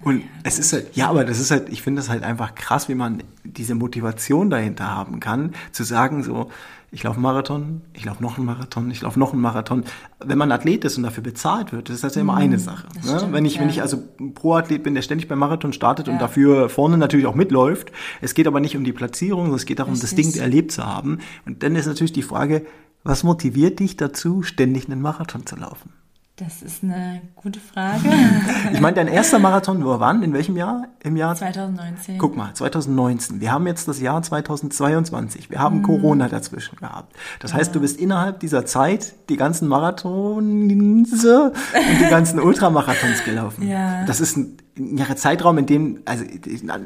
Und 0.00 0.22
es 0.44 0.58
ist 0.60 0.72
halt, 0.72 0.94
ja, 0.96 1.08
aber 1.08 1.24
das 1.24 1.40
ist 1.40 1.50
halt, 1.50 1.68
ich 1.70 1.82
finde 1.82 2.00
das 2.00 2.08
halt 2.08 2.22
einfach 2.22 2.54
krass, 2.54 2.88
wie 2.88 2.94
man 2.94 3.22
diese 3.44 3.74
Motivation 3.74 4.48
dahinter 4.48 4.86
haben 4.88 5.18
kann, 5.18 5.54
zu 5.72 5.82
sagen 5.82 6.22
so, 6.22 6.50
ich 6.90 7.02
laufe 7.02 7.16
einen 7.16 7.24
Marathon, 7.24 7.82
ich 7.92 8.04
laufe 8.04 8.22
noch 8.22 8.38
einen 8.38 8.46
Marathon, 8.46 8.90
ich 8.90 9.02
laufe 9.02 9.18
noch 9.18 9.32
einen 9.32 9.42
Marathon. 9.42 9.84
Wenn 10.24 10.38
man 10.38 10.50
Athlet 10.52 10.84
ist 10.84 10.96
und 10.96 11.02
dafür 11.02 11.22
bezahlt 11.22 11.72
wird, 11.72 11.90
ist 11.90 12.04
das 12.04 12.14
ja 12.14 12.22
immer 12.22 12.36
eine 12.36 12.58
Sache. 12.58 12.86
das 12.94 13.04
Ne? 13.04 13.18
stimmt, 13.18 13.32
wenn 13.34 13.44
ich, 13.44 13.58
wenn 13.58 13.66
ja. 13.66 13.74
ich 13.74 13.82
also 13.82 14.02
Pro-Athlet 14.34 14.82
bin, 14.84 14.94
der 14.94 15.02
ständig 15.02 15.28
beim 15.28 15.38
Marathon 15.40 15.72
startet 15.72 16.08
und 16.08 16.14
Ja. 16.14 16.20
dafür 16.20 16.68
vorne 16.70 16.96
natürlich 16.96 17.26
auch 17.26 17.34
mitläuft. 17.34 17.92
Es 18.22 18.34
geht 18.34 18.46
aber 18.46 18.60
nicht 18.60 18.76
um 18.76 18.84
die 18.84 18.92
Platzierung, 18.92 19.42
sondern 19.46 19.56
es 19.56 19.66
geht 19.66 19.80
darum, 19.80 19.94
das 19.94 20.04
Richtig. 20.16 20.32
Ding 20.34 20.40
erlebt 20.42 20.72
zu 20.72 20.86
haben. 20.86 21.18
Und 21.44 21.62
dann 21.62 21.76
ist 21.76 21.86
natürlich 21.86 22.12
die 22.12 22.22
Frage, 22.22 22.64
was 23.04 23.22
motiviert 23.24 23.80
dich 23.80 23.96
dazu, 23.96 24.42
ständig 24.42 24.86
einen 24.88 25.02
Marathon 25.02 25.44
zu 25.44 25.56
laufen? 25.56 25.92
Das 26.38 26.62
ist 26.62 26.84
eine 26.84 27.20
gute 27.34 27.58
Frage. 27.58 27.98
Ich 28.72 28.80
meine, 28.80 28.94
dein 28.94 29.08
erster 29.08 29.38
Marathon 29.38 29.84
war 29.84 29.98
wann? 29.98 30.22
In 30.22 30.32
welchem 30.32 30.56
Jahr? 30.56 30.84
Im 31.02 31.16
Jahr 31.16 31.34
2019. 31.34 32.18
Guck 32.18 32.36
mal, 32.36 32.52
2019. 32.54 33.40
Wir 33.40 33.50
haben 33.50 33.66
jetzt 33.66 33.88
das 33.88 34.00
Jahr 34.00 34.22
2022. 34.22 35.50
Wir 35.50 35.58
haben 35.58 35.82
Corona 35.82 36.28
dazwischen 36.28 36.76
gehabt. 36.76 37.16
Das 37.40 37.54
heißt, 37.54 37.74
du 37.74 37.80
bist 37.80 37.98
innerhalb 37.98 38.40
dieser 38.40 38.66
Zeit 38.66 39.14
die 39.28 39.36
ganzen 39.36 39.68
Marathons 39.68 40.38
und 40.38 41.04
die 41.04 42.08
ganzen 42.10 42.40
Ultramarathons 42.40 43.24
gelaufen. 43.24 43.66
Ja. 43.66 44.04
Das 44.04 44.20
ist 44.20 44.36
ein, 44.36 44.58
ein 44.76 45.16
Zeitraum, 45.16 45.58
in 45.58 45.66
dem, 45.66 46.02
also 46.04 46.24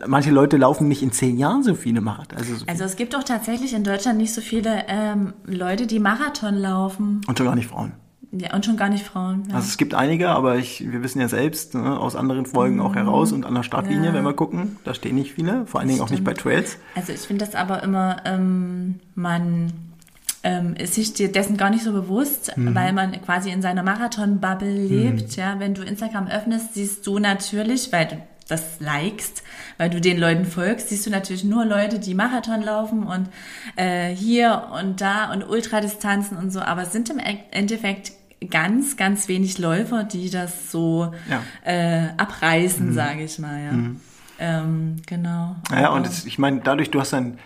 manche 0.07 0.31
Leute 0.31 0.57
laufen 0.57 0.89
nicht 0.89 1.03
in 1.03 1.13
zehn 1.13 1.37
Jahren 1.37 1.63
so 1.63 1.75
viele 1.75 2.01
Marathons. 2.01 2.41
Also 2.41 2.55
so 2.57 2.65
Also 2.67 2.85
es 2.85 2.97
gibt 2.97 3.15
auch 3.17 3.25
tatsächlich 3.25 3.75
in 3.75 3.85
Deutschland 3.85 4.19
nicht 4.19 4.33
so 4.33 4.41
viele 4.41 4.85
ähm, 4.89 5.35
Leute, 5.45 5.87
die 5.87 5.99
Marathon 5.99 6.55
laufen. 6.55 7.21
und 7.27 7.37
schon 7.37 7.47
gar 7.47 7.57
nicht 7.57 7.69
Frauen. 7.69 7.93
Ja, 8.35 8.55
und 8.55 8.65
schon 8.65 8.79
gar 8.79 8.89
nicht 8.89 9.05
Frauen. 9.05 9.45
Ja. 9.51 9.57
Also 9.57 9.69
es 9.69 9.77
gibt 9.77 9.93
einige, 9.95 10.31
aber 10.31 10.57
ich, 10.57 10.91
wir 10.91 11.03
wissen 11.03 11.21
ja 11.21 11.29
selbst 11.29 11.75
ne, 11.75 12.01
aus 12.01 12.17
anderen 12.17 12.47
Folgen 12.47 12.81
auch 12.81 12.95
heraus 12.95 13.31
und 13.33 13.45
an 13.45 13.55
der 13.55 13.63
Startlinie, 13.63 14.07
Ja. 14.09 14.15
wenn 14.15 14.25
wir 14.25 14.33
gucken, 14.33 14.77
da 14.85 14.95
stehen 14.95 15.17
nicht 15.17 15.35
viele, 15.35 15.67
vor 15.67 15.81
allen 15.81 15.89
Dingen 15.91 16.01
auch 16.01 16.09
nicht 16.09 16.25
bei 16.25 16.33
Trails. 16.33 16.79
Also 16.95 17.13
ich 17.13 17.21
finde 17.21 17.45
das 17.45 17.55
aber 17.55 17.83
immer, 17.83 18.17
ähm, 18.25 19.01
man 19.15 19.73
ähm, 20.45 20.75
ist 20.77 20.95
sich 20.95 21.13
dessen 21.15 21.57
gar 21.57 21.71
nicht 21.71 21.85
so 21.85 21.93
bewusst, 21.93 22.57
Mhm. 22.57 22.75
weil 22.75 22.93
man 22.95 23.13
quasi 23.23 23.51
in 23.51 23.61
seiner 23.63 23.83
Marathon-Bubble 23.83 24.73
lebt. 24.73 25.37
Ja, 25.37 25.61
wenn 25.61 25.75
du 25.75 25.83
Instagram 25.83 26.27
öffnest, 26.27 26.75
siehst 26.75 27.07
du 27.07 27.19
natürlich, 27.19 27.93
weil 27.93 28.07
du 28.07 28.17
das 28.49 28.81
likest, 28.81 29.43
weil 29.79 29.89
du 29.89 30.01
den 30.01 30.19
Leuten 30.19 30.45
folgst, 30.45 30.89
siehst 30.89 31.07
du 31.07 31.11
natürlich 31.11 31.45
nur 31.45 31.65
Leute, 31.65 32.01
die 32.01 32.15
Marathon 32.15 32.61
laufen 32.63 33.05
und 33.05 33.29
äh, 33.77 34.09
hier 34.09 34.69
und 34.81 35.01
da 35.01 35.33
und 35.33 35.49
Ultradistanzen 35.49 36.37
und 36.37 36.51
so. 36.53 36.61
Aber 36.61 36.83
es 36.83 36.93
sind 36.93 37.09
im 37.09 37.21
Endeffekt 37.53 38.13
ganz, 38.51 38.97
ganz 38.97 39.29
wenig 39.29 39.59
Läufer, 39.59 40.05
die 40.05 40.31
das 40.31 40.71
so 40.71 41.13
Ja. 41.29 41.43
äh, 41.65 42.09
abreißen, 42.17 42.93
sage 42.93 43.25
ich 43.25 43.39
mal. 43.39 43.63
Ja. 43.63 43.73
Ähm, 44.39 44.97
genau. 45.07 45.57
Naja, 45.71 45.91
und 45.91 46.07
es, 46.07 46.25
ich 46.25 46.39
meine, 46.39 46.61
dadurch, 46.61 46.91
du 46.91 47.01
hast 47.01 47.15
ein, 47.15 47.39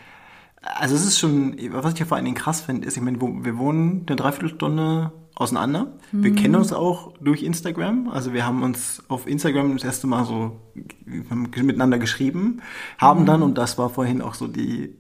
also 0.62 0.94
es 0.94 1.04
ist 1.04 1.18
schon, 1.18 1.56
was 1.70 1.92
ich 1.92 1.98
ja 2.00 2.06
vor 2.06 2.16
allen 2.16 2.24
Dingen 2.24 2.36
krass 2.36 2.60
finde, 2.60 2.86
ist, 2.86 2.96
ich 2.96 3.02
meine, 3.02 3.20
wir 3.20 3.58
wohnen 3.58 4.04
eine 4.06 4.16
Dreiviertelstunde 4.16 5.12
auseinander. 5.34 5.92
Wir 6.12 6.34
kennen 6.34 6.54
uns 6.54 6.72
auch 6.72 7.12
durch 7.20 7.42
Instagram. 7.42 8.08
Also 8.08 8.32
wir 8.32 8.46
haben 8.46 8.62
uns 8.62 9.02
auf 9.08 9.26
Instagram 9.26 9.74
das 9.74 9.84
erste 9.84 10.06
Mal 10.06 10.24
so 10.24 10.58
miteinander 11.04 11.98
geschrieben, 11.98 12.62
haben 12.96 13.26
dann, 13.26 13.42
und 13.42 13.58
das 13.58 13.76
war 13.76 13.90
vorhin 13.90 14.22
auch 14.22 14.32
so 14.34 14.48
die, 14.48 14.96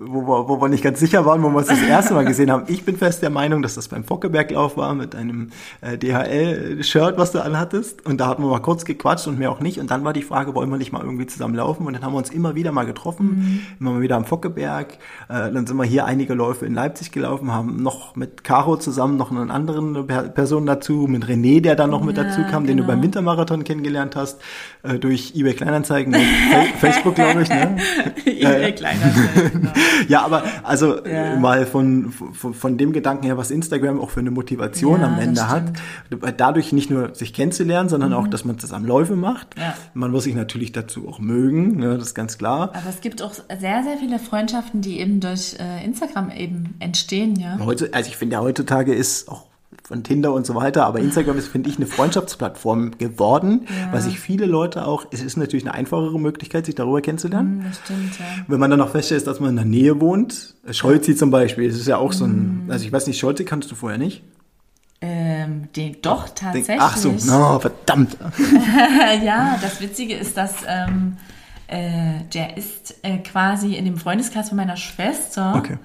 wo 0.00 0.22
wir, 0.22 0.48
wo 0.48 0.60
wir 0.60 0.68
nicht 0.68 0.84
ganz 0.84 1.00
sicher 1.00 1.26
waren, 1.26 1.42
wo 1.42 1.48
wir 1.50 1.58
uns 1.58 1.66
das 1.66 1.82
erste 1.82 2.14
Mal 2.14 2.24
gesehen 2.24 2.50
haben. 2.52 2.64
Ich 2.68 2.84
bin 2.84 2.96
fest 2.96 3.20
der 3.20 3.30
Meinung, 3.30 3.62
dass 3.62 3.74
das 3.74 3.88
beim 3.88 4.04
Fockeberglauf 4.04 4.76
war 4.76 4.94
mit 4.94 5.16
einem 5.16 5.50
äh, 5.80 5.98
DHL-Shirt, 5.98 7.18
was 7.18 7.32
du 7.32 7.40
anhattest. 7.42 8.06
Und 8.06 8.20
da 8.20 8.28
hatten 8.28 8.42
wir 8.44 8.48
mal 8.48 8.60
kurz 8.60 8.84
gequatscht 8.84 9.26
und 9.26 9.38
mehr 9.40 9.50
auch 9.50 9.58
nicht. 9.60 9.78
Und 9.80 9.90
dann 9.90 10.04
war 10.04 10.12
die 10.12 10.22
Frage, 10.22 10.54
wollen 10.54 10.70
wir 10.70 10.78
nicht 10.78 10.92
mal 10.92 11.02
irgendwie 11.02 11.26
zusammen 11.26 11.54
laufen? 11.56 11.84
Und 11.86 11.94
dann 11.94 12.04
haben 12.04 12.12
wir 12.12 12.18
uns 12.18 12.30
immer 12.30 12.54
wieder 12.54 12.70
mal 12.70 12.86
getroffen, 12.86 13.66
immer 13.80 13.92
mal 13.92 14.00
wieder 14.00 14.16
am 14.16 14.24
Fockeberg. 14.24 14.94
Äh, 15.28 15.50
dann 15.52 15.66
sind 15.66 15.76
wir 15.76 15.84
hier 15.84 16.04
einige 16.04 16.34
Läufe 16.34 16.64
in 16.64 16.74
Leipzig 16.74 17.10
gelaufen, 17.10 17.52
haben 17.52 17.82
noch 17.82 18.14
mit 18.14 18.44
Caro 18.44 18.76
zusammen 18.76 19.16
noch 19.16 19.32
einen 19.32 19.50
anderen 19.50 20.06
Per- 20.06 20.28
Person 20.28 20.64
dazu, 20.66 21.06
mit 21.08 21.24
René, 21.26 21.60
der 21.60 21.74
dann 21.74 21.90
noch 21.90 22.04
mit 22.04 22.16
Ja, 22.16 22.22
dazu 22.24 22.42
kam, 22.48 22.66
den 22.66 22.76
du 22.76 22.84
genau. 22.84 22.94
beim 22.94 23.02
Wintermarathon 23.02 23.64
kennengelernt 23.64 24.14
hast, 24.14 24.40
äh, 24.84 24.98
durch 25.00 25.32
eBay 25.34 25.54
Kleinanzeigen 25.54 26.14
Fa- 26.14 26.20
Facebook, 26.78 27.16
glaube 27.16 27.42
ich. 27.42 27.48
Ne? 27.48 27.76
eBay 28.26 28.72
Kleinanzeigen, 28.74 29.60
genau. 29.62 29.72
Ja, 30.08 30.22
aber 30.24 30.42
also 30.62 31.04
Ja. 31.04 31.34
äh, 31.34 31.38
mal 31.38 31.66
von, 31.66 32.12
von, 32.12 32.54
von 32.54 32.78
dem 32.78 32.92
Gedanken 32.92 33.24
her, 33.24 33.36
was 33.36 33.50
Instagram 33.50 34.00
auch 34.00 34.10
für 34.10 34.20
eine 34.20 34.30
Motivation 34.30 35.00
Ja, 35.00 35.06
am 35.08 35.18
Ende 35.18 35.40
das 35.40 35.48
hat, 35.48 35.72
dadurch 36.36 36.72
nicht 36.72 36.90
nur 36.90 37.14
sich 37.14 37.32
kennenzulernen, 37.32 37.88
sondern 37.88 38.12
auch, 38.12 38.28
dass 38.28 38.44
man 38.44 38.58
zusammen 38.58 38.86
Läufe 38.86 39.16
macht. 39.16 39.56
Mhm. 39.56 39.62
Ja. 39.62 39.74
Man 39.94 40.10
muss 40.10 40.24
sich 40.24 40.34
natürlich 40.34 40.72
dazu 40.72 41.08
auch 41.08 41.18
mögen, 41.18 41.78
ne, 41.78 41.96
das 41.98 42.08
ist 42.08 42.14
ganz 42.14 42.38
klar. 42.38 42.70
Aber 42.74 42.88
es 42.88 43.00
gibt 43.00 43.22
auch 43.22 43.32
sehr, 43.34 43.82
sehr 43.82 43.96
viele 43.98 44.18
Freundschaften, 44.18 44.80
die 44.80 45.00
eben 45.00 45.20
durch 45.20 45.56
äh, 45.58 45.84
Instagram 45.84 46.30
eben 46.30 46.74
entstehen, 46.78 47.36
ja. 47.36 47.58
Heute, 47.58 47.90
also 47.92 48.08
ich 48.08 48.16
finde 48.16 48.34
ja 48.34 48.40
heutzutage 48.40 48.94
ist 48.94 49.28
auch 49.28 49.47
von 49.88 50.02
Tinder 50.04 50.34
und 50.34 50.44
so 50.44 50.54
weiter, 50.54 50.84
aber 50.84 50.98
Instagram 51.00 51.38
ist, 51.38 51.48
finde 51.48 51.70
ich, 51.70 51.76
eine 51.78 51.86
Freundschaftsplattform 51.86 52.98
geworden, 52.98 53.62
Ja. 53.68 53.90
weil 53.90 54.02
sich 54.02 54.20
viele 54.20 54.44
Leute 54.44 54.86
auch, 54.86 55.06
es 55.12 55.22
ist 55.22 55.38
natürlich 55.38 55.64
eine 55.64 55.72
einfachere 55.74 56.20
Möglichkeit, 56.20 56.66
sich 56.66 56.74
darüber 56.74 57.00
kennenzulernen. 57.00 57.62
Hm, 57.62 57.64
Das 57.70 57.78
stimmt, 57.84 58.18
ja. 58.18 58.24
Wenn 58.48 58.60
man 58.60 58.68
dann 58.70 58.80
noch 58.80 58.90
feststellt, 58.90 59.26
dass 59.26 59.40
man 59.40 59.48
in 59.50 59.56
der 59.56 59.64
Nähe 59.64 59.98
wohnt, 59.98 60.54
Scholzi 60.70 61.16
zum 61.16 61.30
Beispiel, 61.30 61.68
das 61.70 61.78
ist 61.78 61.88
ja 61.88 61.96
auch 61.96 62.12
so 62.12 62.26
ein, 62.26 62.64
Mhm. 62.66 62.70
also 62.70 62.84
ich 62.84 62.92
weiß 62.92 63.06
nicht, 63.06 63.18
Scholzi 63.18 63.46
kannst 63.46 63.70
du 63.70 63.74
vorher 63.76 63.96
nicht? 63.98 64.22
Ähm, 65.00 65.68
den, 65.74 65.96
doch, 66.02 66.28
tatsächlich. 66.34 66.76
Ach 66.80 66.96
so, 66.96 67.12
no, 67.26 67.58
verdammt. 67.60 68.16
ja, 69.24 69.56
das 69.62 69.80
Witzige 69.80 70.14
ist, 70.16 70.36
dass 70.36 70.52
ähm, 70.66 71.16
äh, 71.68 72.24
der 72.34 72.56
ist 72.58 72.96
äh, 73.02 73.18
quasi 73.18 73.74
in 73.74 73.84
dem 73.84 73.96
Freundeskreis 73.96 74.48
von 74.48 74.56
meiner 74.56 74.76
Schwester 74.76 75.54
Okay. 75.56 75.78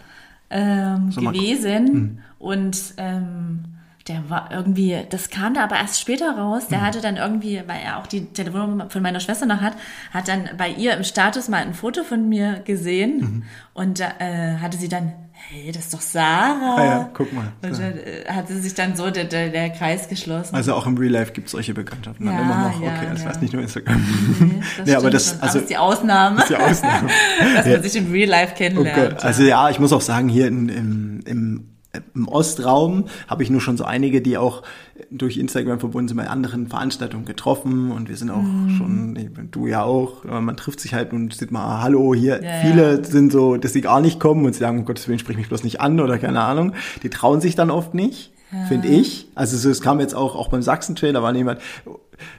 ähm, 0.50 1.12
So 1.12 1.22
mal- 1.22 1.34
Hm. 1.34 1.40
gewesen 1.40 2.20
und 2.40 2.78
ähm, 2.98 3.66
der 4.08 4.30
war 4.30 4.50
irgendwie, 4.52 4.98
das 5.10 5.30
kam 5.30 5.54
da 5.54 5.64
aber 5.64 5.78
erst 5.78 6.02
später 6.02 6.38
raus. 6.38 6.68
Der 6.68 6.82
hatte 6.82 7.00
dann 7.00 7.16
irgendwie, 7.16 7.62
weil 7.68 7.80
er 7.86 8.00
auch 8.00 8.08
die 8.08 8.26
Telefonnummer 8.26 8.90
von 8.90 9.02
meiner 9.02 9.22
Schwester 9.22 9.46
noch 9.46 9.62
hat, 9.62 9.74
hat 10.14 10.28
dann 10.28 10.50
bei 10.58 10.68
ihr 10.70 10.98
im 10.98 11.04
Status 11.06 11.48
mal 11.48 11.62
ein 11.62 11.74
Foto 11.74 12.04
von 12.04 12.28
mir 12.28 12.60
gesehen 12.66 13.18
Mhm. 13.20 13.44
und 13.74 14.00
da, 14.02 14.10
äh, 14.20 14.58
hatte 14.58 14.78
sie 14.78 14.90
dann, 14.90 15.14
hey, 15.32 15.72
das 15.72 15.86
ist 15.86 15.94
doch 15.94 16.02
Sarah. 16.02 16.76
Ah 16.78 16.86
ja, 16.86 17.10
guck 17.14 17.32
mal. 17.32 17.54
Und 17.62 17.80
dann 17.80 17.98
äh, 17.98 18.26
hatte 18.28 18.54
sich 18.60 18.74
dann 18.74 18.98
so 18.98 19.10
der, 19.10 19.24
der, 19.24 19.48
der 19.50 19.70
Kreis 19.70 20.10
geschlossen. 20.10 20.54
Also 20.54 20.74
auch 20.76 20.86
im 20.86 20.98
Real 20.98 21.12
Life 21.14 21.32
gibt 21.32 21.48
es 21.48 21.52
solche 21.54 21.74
Bekanntschaften 21.74 22.26
dann 22.26 22.36
Ja, 22.36 22.42
immer 22.42 22.70
noch. 22.70 22.82
ja, 22.82 22.88
Okay, 22.98 23.08
das 23.10 23.24
ja. 23.24 23.30
heißt 23.30 23.42
nicht 23.42 23.54
nur 23.54 23.62
Instagram. 23.62 24.06
Nee, 24.40 24.64
das 24.80 24.86
Nee, 24.88 24.96
aber 24.96 25.10
das- 25.12 25.30
schon. 25.30 25.40
also- 25.42 25.52
aber 25.60 25.64
ist 25.64 25.70
die 25.70 25.78
Ausnahme, 25.78 26.36
Das 26.36 26.50
ist 26.50 26.58
die 26.58 26.62
Ausnahme. 26.62 27.10
dass 27.56 27.66
man 27.68 27.84
sich 27.84 27.96
im 27.96 28.12
Real 28.12 28.30
Life 28.30 28.52
Oh 28.54 28.58
kennenlernt. 28.58 29.12
Gott. 29.14 29.24
Also 29.24 29.44
ja, 29.44 29.70
ich 29.70 29.80
muss 29.80 29.94
auch 29.94 30.02
sagen, 30.02 30.28
hier 30.28 30.48
in, 30.48 30.68
im, 30.68 31.20
im, 31.26 31.70
im 32.16 32.28
Ostraum 32.28 33.06
habe 33.28 33.44
ich 33.44 33.52
nur 33.52 33.62
schon 33.62 33.78
so 33.78 33.84
einige, 33.84 34.22
die 34.22 34.38
auch 34.38 34.64
durch 35.12 35.38
Instagram 35.38 35.80
verbunden 35.80 36.08
sind, 36.08 36.18
bei 36.18 36.28
anderen 36.28 36.68
Veranstaltungen 36.68 37.26
getroffen 37.26 37.92
und 37.92 38.10
wir 38.10 38.18
sind 38.18 38.32
auch 38.32 38.42
Mhm. 38.42 38.70
schon, 38.78 39.48
du 39.52 39.68
ja 39.68 39.84
auch, 39.84 40.24
man 40.24 40.58
trifft 40.58 40.80
sich 40.80 40.94
halt 40.96 41.14
und 41.14 41.34
sieht 41.36 41.52
mal, 41.52 41.82
hallo, 41.84 42.16
hier, 42.16 42.42
Ja, 42.44 42.50
viele 42.62 42.98
ja. 42.98 43.04
sind 43.04 43.32
so, 43.32 43.58
dass 43.58 43.74
sie 43.74 43.82
gar 43.82 44.02
nicht 44.02 44.20
kommen 44.20 44.44
und 44.46 44.54
sie 44.54 44.60
sagen, 44.60 44.80
um 44.80 44.86
Gottes 44.86 45.08
Willen, 45.08 45.20
sprich 45.20 45.38
mich 45.38 45.50
bloß 45.50 45.64
nicht 45.64 45.82
an 45.82 46.00
oder 46.00 46.18
keine 46.18 46.42
Ahnung. 46.42 46.74
Die 47.04 47.10
trauen 47.12 47.42
sich 47.42 47.54
dann 47.56 47.70
oft 47.70 47.94
nicht, 47.94 48.32
finde 48.68 48.88
ich. 48.88 49.28
Also 49.36 49.58
so, 49.58 49.70
es 49.70 49.82
kam 49.82 50.00
jetzt 50.00 50.16
auch, 50.16 50.36
auch 50.36 50.48
beim 50.48 50.64
Sachsen-Trail, 50.64 51.14
da 51.14 51.22
war 51.22 51.36
jemand, 51.36 51.60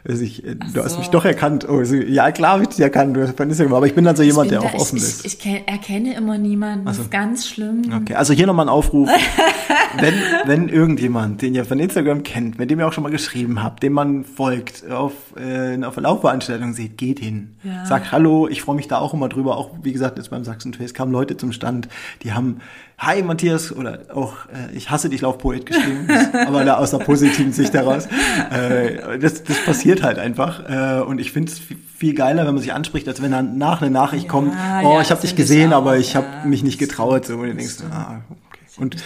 weiß 0.05 0.21
ich, 0.21 0.45
äh, 0.45 0.55
du 0.57 0.83
hast 0.83 0.93
so. 0.93 0.99
mich 0.99 1.09
doch 1.09 1.25
erkannt. 1.25 1.69
Oh, 1.69 1.83
so, 1.85 1.95
ja, 1.97 2.31
klar 2.33 2.53
habe 2.53 2.63
ich 2.63 2.69
dich 2.71 2.81
erkannt, 2.81 3.17
du 3.17 3.23
hast 3.23 3.37
bei 3.37 3.45
Instagram, 3.45 3.75
aber 3.75 3.87
ich 3.87 3.95
bin 3.95 4.05
dann 4.05 4.17
so 4.17 4.23
jemand, 4.23 4.51
der 4.51 4.59
bin 4.59 4.69
auch 4.69 4.73
da- 4.73 4.79
offen 4.79 4.97
ich, 4.97 5.03
ist. 5.03 5.27
Ich, 5.27 5.35
ich 5.35 5.41
kenn- 5.41 5.67
erkenne 5.67 6.15
immer 6.15 6.39
niemanden. 6.39 6.87
Das 6.87 6.99
ist 6.99 7.11
ganz 7.11 7.47
schlimm. 7.49 7.83
Okay, 8.03 8.15
also 8.15 8.33
hier 8.33 8.47
nochmal 8.47 8.67
ein 8.67 8.71
Aufruf. 8.71 9.09
wenn, 10.01 10.15
wenn 10.47 10.69
irgendjemand, 10.69 11.43
den 11.43 11.55
ihr 11.55 11.65
von 11.65 11.79
Instagram 11.79 12.23
kennt, 12.23 12.59
mit 12.59 12.71
dem 12.71 12.81
ihr 12.81 12.87
auch 12.89 12.93
schon 12.93 13.05
mal 13.05 13.11
geschrieben 13.11 13.63
habt, 13.63 13.83
dem 13.83 13.93
man 13.93 14.25
folgt, 14.25 14.91
auf, 14.91 15.13
äh, 15.37 15.83
auf 15.85 15.97
einer 15.99 16.09
Laufveranstaltung 16.09 16.73
seht, 16.73 16.99
geht 16.99 17.21
hin. 17.21 17.57
Ja. 17.63 17.85
Sagt 17.87 18.13
Hallo, 18.13 18.49
ich 18.49 18.63
freue 18.63 18.77
mich 18.77 18.89
da 18.89 18.99
auch 18.99 19.15
immer 19.15 19.29
drüber. 19.29 19.57
Auch, 19.57 19.71
wie 19.83 19.93
gesagt, 19.93 20.19
jetzt 20.19 20.31
beim 20.31 20.45
Sachsen 20.45 20.73
Trace 20.73 20.95
kamen 20.95 21.13
Leute 21.13 21.37
zum 21.37 21.53
Stand, 21.53 21.89
die 22.23 22.33
haben 22.33 22.61
Hi 22.99 23.23
Matthias 23.23 23.75
oder 23.75 23.99
auch 24.15 24.35
äh, 24.47 24.77
Ich 24.77 24.91
hasse 24.91 25.09
dich 25.09 25.21
Laufpoet 25.21 25.67
geschrieben, 25.67 26.09
aber 26.47 26.65
da 26.65 26.77
aus 26.77 26.95
einer 26.95 27.05
positiven 27.05 27.53
Sicht 27.53 27.75
heraus. 27.75 28.07
Äh, 28.51 29.19
das, 29.19 29.43
das 29.43 29.65
passiert 29.65 30.03
halt 30.03 30.19
einfach. 30.19 30.69
Äh, 30.69 31.03
und 31.03 31.21
ich 31.21 31.33
finde 31.33 31.51
es 31.53 31.59
viel, 31.59 32.15
geiler, 32.15 32.47
wenn 32.47 32.55
man 32.55 32.63
sich 32.63 32.73
anspricht, 32.73 33.09
als 33.09 33.23
wenn 33.23 33.33
dann 33.33 33.59
nach 33.59 33.83
eine 33.83 33.91
Nachricht 33.91 34.25
Ja, 34.25 34.31
kommt, 34.31 34.55
ja, 34.55 34.83
oh, 34.83 34.99
das 34.99 35.07
ich 35.07 35.11
habe 35.11 35.21
dich 35.23 35.31
ich 35.31 35.37
gesehen, 35.37 35.73
auch, 35.73 35.79
aber 35.79 35.97
ich 35.97 36.13
ja. 36.13 36.23
habe 36.23 36.49
mich 36.49 36.63
nicht 36.63 36.79
getraut. 36.79 37.27
So, 37.27 37.35
und 37.35 37.49
du 37.49 37.55
denkst, 37.55 37.77
ah. 37.91 38.21
Und 38.77 38.97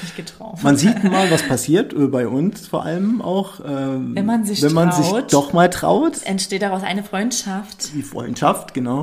man 0.62 0.76
sieht 0.76 1.04
mal, 1.04 1.30
was 1.30 1.42
passiert, 1.42 1.92
äh, 1.92 2.06
bei 2.06 2.26
uns 2.26 2.66
vor 2.66 2.84
allem 2.84 3.20
auch. 3.20 3.60
ähm, 3.66 4.14
Wenn 4.14 4.24
man 4.24 4.44
sich 4.44 4.62
Wenn 4.62 4.72
man 4.72 4.92
sich 4.92 5.08
traut. 5.08 5.32
doch 5.32 5.52
mal 5.52 5.68
traut. 5.68 6.22
Entsteht 6.24 6.62
daraus 6.62 6.82
eine 6.82 7.02
Freundschaft. 7.02 7.92
Die 7.94 8.02
Freundschaft, 8.02 8.72
genau. 8.72 9.02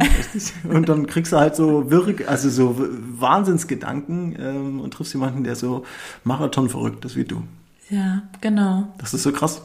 und 0.68 0.90
dann 0.90 1.06
kriegst 1.06 1.32
du 1.34 1.38
halt 1.38 1.56
so 1.56 1.92
wirr, 1.92 2.16
also 2.28 2.50
so 2.50 2.76
Wahnsinnsgedanken 2.80 4.36
ähm, 4.40 4.80
und 4.80 4.92
triffst 4.92 5.14
jemanden, 5.14 5.44
der 5.44 5.56
so 5.56 5.86
Marathon 6.24 6.70
verrückt 6.70 7.06
ist 7.06 7.16
wie 7.16 7.26
du. 7.26 7.44
Ja, 7.90 8.24
genau. 8.42 8.88
Das 8.98 9.14
ist 9.14 9.22
so 9.24 9.32
krass. 9.32 9.62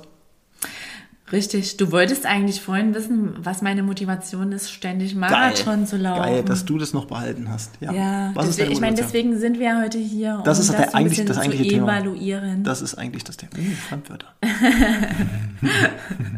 Richtig. 1.32 1.76
Du 1.76 1.92
wolltest 1.92 2.26
eigentlich 2.26 2.60
vorhin 2.60 2.92
wissen, 2.94 3.34
was 3.38 3.62
meine 3.62 3.82
Motivation 3.84 4.50
ist, 4.52 4.70
ständig 4.72 5.14
Marathon 5.14 5.86
zu 5.86 5.96
laufen. 5.96 6.22
Geil, 6.22 6.42
dass 6.42 6.64
du 6.64 6.76
das 6.78 6.92
noch 6.92 7.04
behalten 7.06 7.48
hast. 7.48 7.70
Ja. 7.80 7.92
ja, 7.92 8.30
was 8.34 8.48
ist 8.48 8.58
deswegen, 8.58 8.64
deine 8.66 8.72
ich 8.74 8.80
meine, 8.80 8.92
Motivation? 8.92 9.30
deswegen 9.30 9.38
sind 9.38 9.58
wir 9.60 9.66
ja 9.66 9.80
heute 9.82 9.98
hier, 9.98 10.34
um 10.38 10.44
Das 10.44 10.58
ist 10.58 10.70
das, 10.70 10.76
der- 10.76 10.94
eigentlich 10.94 11.24
das 11.24 11.36
zu 11.36 11.42
eigentliche 11.42 11.68
Thema. 11.70 11.98
evaluieren. 11.98 12.64
Das 12.64 12.82
ist 12.82 12.94
eigentlich 12.96 13.22
das 13.24 13.36
Thema. 13.36 13.52
Hm, 13.56 13.72
Fremdwörter. 13.74 14.26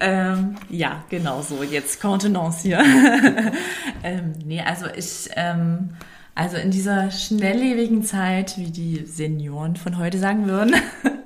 Ähm, 0.00 0.56
ja, 0.68 1.04
genau 1.10 1.42
so. 1.42 1.62
Jetzt 1.62 2.00
Contenance 2.00 2.62
hier. 2.62 2.80
ähm, 4.02 4.32
nee, 4.44 4.60
also 4.60 4.86
ich, 4.96 5.28
ähm, 5.36 5.90
also 6.38 6.56
in 6.56 6.70
dieser 6.70 7.10
schnelllebigen 7.10 8.04
Zeit, 8.04 8.56
wie 8.58 8.70
die 8.70 9.04
Senioren 9.06 9.74
von 9.74 9.98
heute 9.98 10.18
sagen 10.18 10.46
würden, 10.46 10.72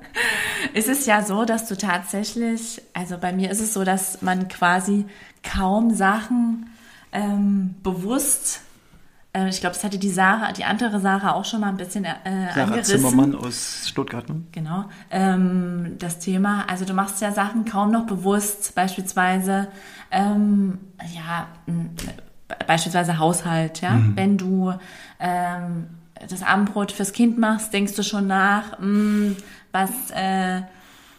es 0.73 0.87
ist 0.87 1.05
ja 1.05 1.21
so, 1.21 1.45
dass 1.45 1.67
du 1.67 1.77
tatsächlich, 1.77 2.81
also 2.95 3.19
bei 3.19 3.31
mir 3.31 3.51
ist 3.51 3.61
es 3.61 3.75
so, 3.75 3.83
dass 3.83 4.23
man 4.23 4.47
quasi 4.47 5.05
kaum 5.43 5.93
Sachen 5.93 6.71
ähm, 7.11 7.75
bewusst 7.83 8.61
äh, 9.33 9.49
ich 9.49 9.59
glaube, 9.59 9.75
das 9.75 9.83
hatte 9.83 9.99
die 9.99 10.09
Sarah, 10.09 10.51
die 10.51 10.63
andere 10.63 10.99
Sarah 10.99 11.33
auch 11.33 11.45
schon 11.45 11.59
mal 11.59 11.69
ein 11.69 11.77
bisschen 11.77 12.05
äh, 12.05 12.15
Sarah 12.23 12.63
angerissen. 12.63 12.97
Zimmermann 12.97 13.35
aus 13.35 13.85
Stuttgart, 13.87 14.27
ne? 14.29 14.41
Genau. 14.51 14.85
Ähm, 15.11 15.95
das 15.99 16.19
Thema, 16.19 16.65
also 16.67 16.85
du 16.85 16.93
machst 16.93 17.21
ja 17.21 17.31
Sachen 17.31 17.65
kaum 17.65 17.91
noch 17.91 18.05
bewusst, 18.05 18.73
beispielsweise, 18.75 19.67
ähm, 20.11 20.79
ja, 21.13 21.47
beispielsweise 22.67 23.19
Haushalt, 23.19 23.81
ja. 23.81 23.99
Wenn 24.15 24.37
du 24.37 24.73
ähm, 25.19 25.87
das 26.29 26.43
Abendbrot 26.43 26.91
fürs 26.91 27.13
Kind 27.13 27.37
machst, 27.37 27.73
denkst 27.73 27.95
du 27.95 28.03
schon 28.03 28.27
nach, 28.27 28.79
mh, 28.79 29.35
was, 29.71 29.89
äh, 30.13 30.61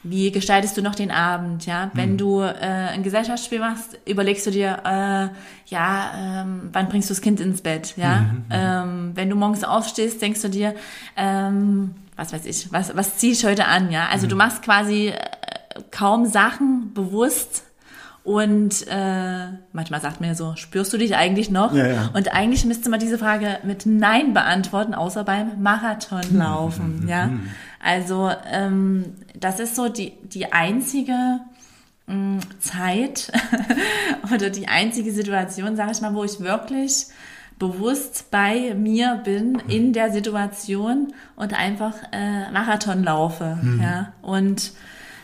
wie 0.02 0.30
gestaltest 0.30 0.76
du 0.76 0.82
noch 0.82 0.94
den 0.94 1.10
Abend, 1.10 1.64
ja? 1.64 1.90
Wenn 1.94 2.18
du 2.18 2.40
äh, 2.42 2.52
ein 2.52 3.02
Gesellschaftsspiel 3.02 3.58
machst, 3.58 3.98
überlegst 4.06 4.46
du 4.46 4.50
dir, 4.50 4.80
äh, 4.84 5.28
ja, 5.72 6.12
ähm, 6.16 6.68
wann 6.72 6.88
bringst 6.88 7.08
du 7.08 7.14
das 7.14 7.22
Kind 7.22 7.40
ins 7.40 7.62
Bett, 7.62 7.94
ja? 7.96 8.26
Ähm, 8.50 9.12
wenn 9.14 9.30
du 9.30 9.36
morgens 9.36 9.64
aufstehst, 9.64 10.20
denkst 10.20 10.42
du 10.42 10.48
dir, 10.48 10.74
ähm, 11.16 11.94
was 12.16 12.32
weiß 12.32 12.44
ich, 12.44 12.70
was, 12.70 12.94
was 12.94 13.16
ziehe 13.16 13.32
ich 13.32 13.44
heute 13.46 13.64
an, 13.66 13.90
ja? 13.90 14.08
Also 14.10 14.26
du 14.26 14.36
machst 14.36 14.62
quasi 14.62 15.08
äh, 15.08 15.14
kaum 15.90 16.26
Sachen 16.26 16.92
bewusst 16.92 17.64
und 18.24 18.86
äh, 18.88 19.48
manchmal 19.72 20.00
sagt 20.00 20.20
man 20.20 20.30
ja 20.30 20.34
so, 20.34 20.56
spürst 20.56 20.90
du 20.94 20.96
dich 20.96 21.14
eigentlich 21.14 21.50
noch? 21.50 21.74
Ja, 21.74 21.86
ja. 21.86 22.10
Und 22.14 22.32
eigentlich 22.32 22.64
müsste 22.64 22.88
man 22.88 22.98
diese 22.98 23.18
Frage 23.18 23.58
mit 23.64 23.84
Nein 23.84 24.32
beantworten, 24.32 24.94
außer 24.94 25.24
beim 25.24 25.62
Marathonlaufen, 25.62 27.06
ja? 27.06 27.30
Also 27.82 28.30
ähm, 28.50 29.04
das 29.38 29.60
ist 29.60 29.76
so 29.76 29.90
die, 29.90 30.14
die 30.22 30.52
einzige 30.54 31.40
mh, 32.06 32.40
Zeit 32.60 33.30
oder 34.34 34.48
die 34.48 34.68
einzige 34.68 35.12
Situation, 35.12 35.76
sage 35.76 35.92
ich 35.92 36.00
mal, 36.00 36.14
wo 36.14 36.24
ich 36.24 36.40
wirklich 36.40 37.08
bewusst 37.58 38.30
bei 38.30 38.74
mir 38.74 39.20
bin 39.22 39.60
in 39.68 39.92
der 39.92 40.10
Situation 40.10 41.12
und 41.36 41.52
einfach 41.52 41.94
äh, 42.10 42.50
Marathon 42.50 43.04
laufe. 43.04 43.58
Ja? 43.82 44.12
Und 44.22 44.72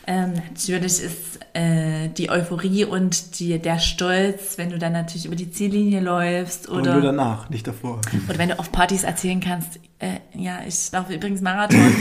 ähm, 0.07 0.33
natürlich 0.33 1.01
ist 1.01 1.39
äh, 1.53 2.09
die 2.09 2.29
Euphorie 2.29 2.85
und 2.85 3.39
die, 3.39 3.59
der 3.59 3.79
Stolz, 3.79 4.57
wenn 4.57 4.69
du 4.69 4.79
dann 4.79 4.93
natürlich 4.93 5.25
über 5.25 5.35
die 5.35 5.51
Ziellinie 5.51 5.99
läufst 5.99 6.67
Und 6.67 6.81
oder 6.81 6.93
nur 6.93 7.01
danach, 7.03 7.49
nicht 7.49 7.67
davor. 7.67 8.01
oder 8.27 8.37
wenn 8.37 8.49
du 8.49 8.59
auf 8.59 8.71
Partys 8.71 9.03
erzählen 9.03 9.39
kannst, 9.39 9.79
äh, 10.01 10.19
ja, 10.33 10.61
ich 10.67 10.91
laufe 10.91 11.13
übrigens 11.13 11.41
Marathon. 11.41 11.79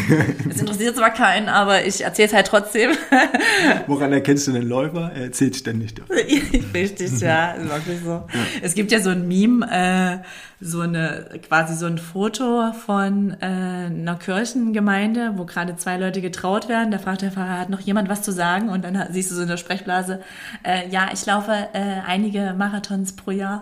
Das 0.49 0.59
interessiert 0.59 0.97
zwar 0.97 1.11
keinen, 1.11 1.49
aber 1.49 1.85
ich 1.85 2.03
erzähle 2.03 2.29
es 2.29 2.35
halt 2.35 2.47
trotzdem. 2.47 2.91
Woran 3.87 4.13
erkennst 4.13 4.49
du 4.49 4.53
den 4.53 4.69
Läufer? 4.69 5.13
Er 5.15 5.25
erzählt 5.25 5.55
ständig 5.55 5.95
davon. 5.95 6.17
Richtig, 6.75 7.21
ja, 7.21 7.53
ist 7.53 7.69
wirklich 7.69 8.01
so. 8.03 8.27
Es 8.63 8.75
gibt 8.75 8.91
ja 8.91 9.01
so 9.01 9.11
ein 9.11 9.29
Meme, 9.29 9.67
äh, 9.71 10.25
so 10.61 10.81
eine, 10.81 11.27
quasi 11.47 11.75
so 11.77 11.87
ein 11.87 11.99
Foto 11.99 12.73
von 12.73 13.37
äh, 13.41 13.45
einer 13.45 14.17
Kirchengemeinde, 14.17 15.35
wo 15.37 15.45
gerade 15.45 15.77
zwei 15.77 15.97
Leute 15.97 16.21
getraut 16.21 16.69
werden. 16.69 16.91
Da 16.91 16.99
fragt 16.99 17.23
der 17.23 17.31
Pfarrer, 17.33 17.59
hat 17.59 17.71
noch 17.71 17.81
jemand 17.81 18.09
was 18.09 18.23
zu 18.23 18.33
sagen? 18.33 18.69
Und 18.69 18.85
dann 18.85 19.07
siehst 19.11 19.31
du 19.31 19.35
so 19.35 19.43
in 19.43 19.49
der 19.49 19.57
Sprechblase, 19.57 20.21
äh, 20.63 20.89
ja, 20.89 21.09
ich 21.13 21.25
laufe 21.27 21.53
äh, 21.53 22.01
einige 22.07 22.55
Marathons 22.57 23.15
pro 23.15 23.31
Jahr. 23.31 23.61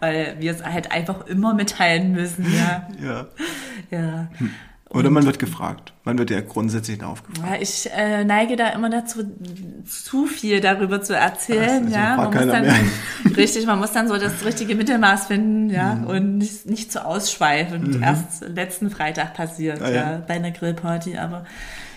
Weil 0.00 0.36
wir 0.38 0.52
es 0.52 0.64
halt 0.64 0.92
einfach 0.92 1.26
immer 1.26 1.54
mitteilen 1.54 2.12
müssen, 2.12 2.46
ja. 2.54 2.63
Ja. 3.02 3.26
ja. 3.90 4.28
Oder 4.90 5.10
man 5.10 5.26
wird 5.26 5.40
gefragt. 5.40 5.92
Man 6.04 6.18
wird 6.18 6.30
ja 6.30 6.40
grundsätzlich 6.40 7.02
aufgefragt. 7.02 7.50
Ja, 7.50 7.60
ich 7.60 7.90
äh, 7.92 8.22
neige 8.24 8.54
da 8.54 8.68
immer 8.68 8.90
dazu, 8.90 9.24
zu 9.88 10.26
viel 10.26 10.60
darüber 10.60 11.02
zu 11.02 11.16
erzählen. 11.16 11.84
Also, 11.86 11.94
ja, 11.96 12.16
man 12.16 12.26
muss 12.32 12.46
dann 12.46 12.62
mehr. 12.62 12.74
richtig, 13.36 13.66
man 13.66 13.78
muss 13.80 13.90
dann 13.92 14.06
so 14.06 14.16
das 14.16 14.44
richtige 14.44 14.76
Mittelmaß 14.76 15.26
finden, 15.26 15.68
ja, 15.70 15.96
Mhm. 15.96 16.06
und 16.06 16.38
nicht, 16.38 16.66
nicht 16.66 16.92
zu 16.92 17.04
ausschweifend. 17.04 18.00
Erst 18.02 18.42
letzten 18.46 18.88
Freitag 18.90 19.34
passiert, 19.34 19.82
Ah, 19.82 19.88
ja, 19.90 19.94
ja. 20.12 20.22
bei 20.28 20.34
einer 20.34 20.52
Grillparty, 20.52 21.16
aber 21.18 21.44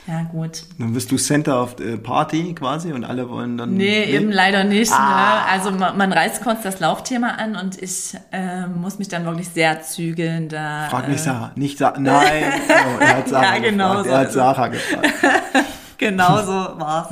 ja 0.08 0.24
gut. 0.24 0.64
Dann 0.80 0.94
bist 0.94 1.12
du 1.12 1.18
Center 1.18 1.62
of 1.62 1.76
the 1.78 1.98
Party 1.98 2.56
quasi 2.56 2.94
und 2.94 3.04
alle 3.04 3.30
wollen 3.30 3.58
dann. 3.58 3.74
Nee, 3.74 4.06
eben 4.06 4.32
leider 4.32 4.64
nicht. 4.64 4.92
Ah. 4.94 5.46
Ne? 5.46 5.52
Also 5.52 5.72
man, 5.72 5.98
man 5.98 6.12
reißt 6.14 6.42
kurz 6.42 6.62
das 6.64 6.80
Laufthema 6.80 7.32
an 7.32 7.56
und 7.56 7.82
ich 7.82 8.14
äh, 8.32 8.66
muss 8.68 9.00
mich 9.00 9.10
dann 9.10 9.26
wirklich 9.26 9.50
sehr 9.50 9.82
zügeln. 9.82 10.50
Da, 10.50 10.88
Frag 10.90 11.10
nicht 11.10 11.20
äh, 11.20 11.24
Sarah. 11.24 11.52
Nicht 11.56 11.78
Sarah. 11.78 12.00
Nein. 12.00 12.44
Oh, 12.70 13.00
er 13.02 13.18
hat 13.18 13.28
Sarah 13.28 13.56
Ja, 13.56 13.62
genau 13.62 14.04
gefragt. 14.04 14.06
so 14.06 14.10
Er 14.12 14.18
hat 14.20 14.28
es. 14.28 14.34
Sarah 14.34 14.68
gefragt. 14.70 15.08
Genau 16.00 16.38
so 16.44 16.52
war's. 16.80 17.10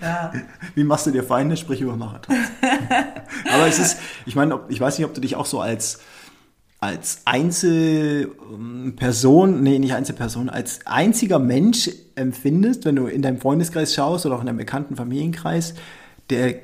Ja. 0.00 0.30
Wie 0.76 0.84
machst 0.84 1.04
du 1.04 1.10
dir 1.10 1.24
Feinde? 1.24 1.56
Sprich 1.56 1.80
über 1.80 1.96
Marathons. 1.96 2.38
Aber 3.52 3.66
es 3.66 3.80
ist, 3.80 3.98
ich 4.24 4.36
meine, 4.36 4.60
ich 4.68 4.80
weiß 4.80 4.98
nicht, 4.98 5.04
ob 5.04 5.14
du 5.14 5.20
dich 5.20 5.34
auch 5.34 5.46
so 5.46 5.60
als, 5.60 5.98
als 6.80 7.22
Einzelperson, 7.26 9.62
nee, 9.62 9.78
nicht 9.78 9.92
Einzelperson, 9.92 10.48
als 10.48 10.80
einziger 10.86 11.38
Mensch 11.38 11.90
empfindest, 12.14 12.86
wenn 12.86 12.96
du 12.96 13.06
in 13.06 13.20
deinem 13.20 13.38
Freundeskreis 13.38 13.94
schaust 13.94 14.24
oder 14.24 14.36
auch 14.36 14.40
in 14.40 14.46
deinem 14.46 14.56
bekannten 14.56 14.96
Familienkreis, 14.96 15.74
der, 16.30 16.54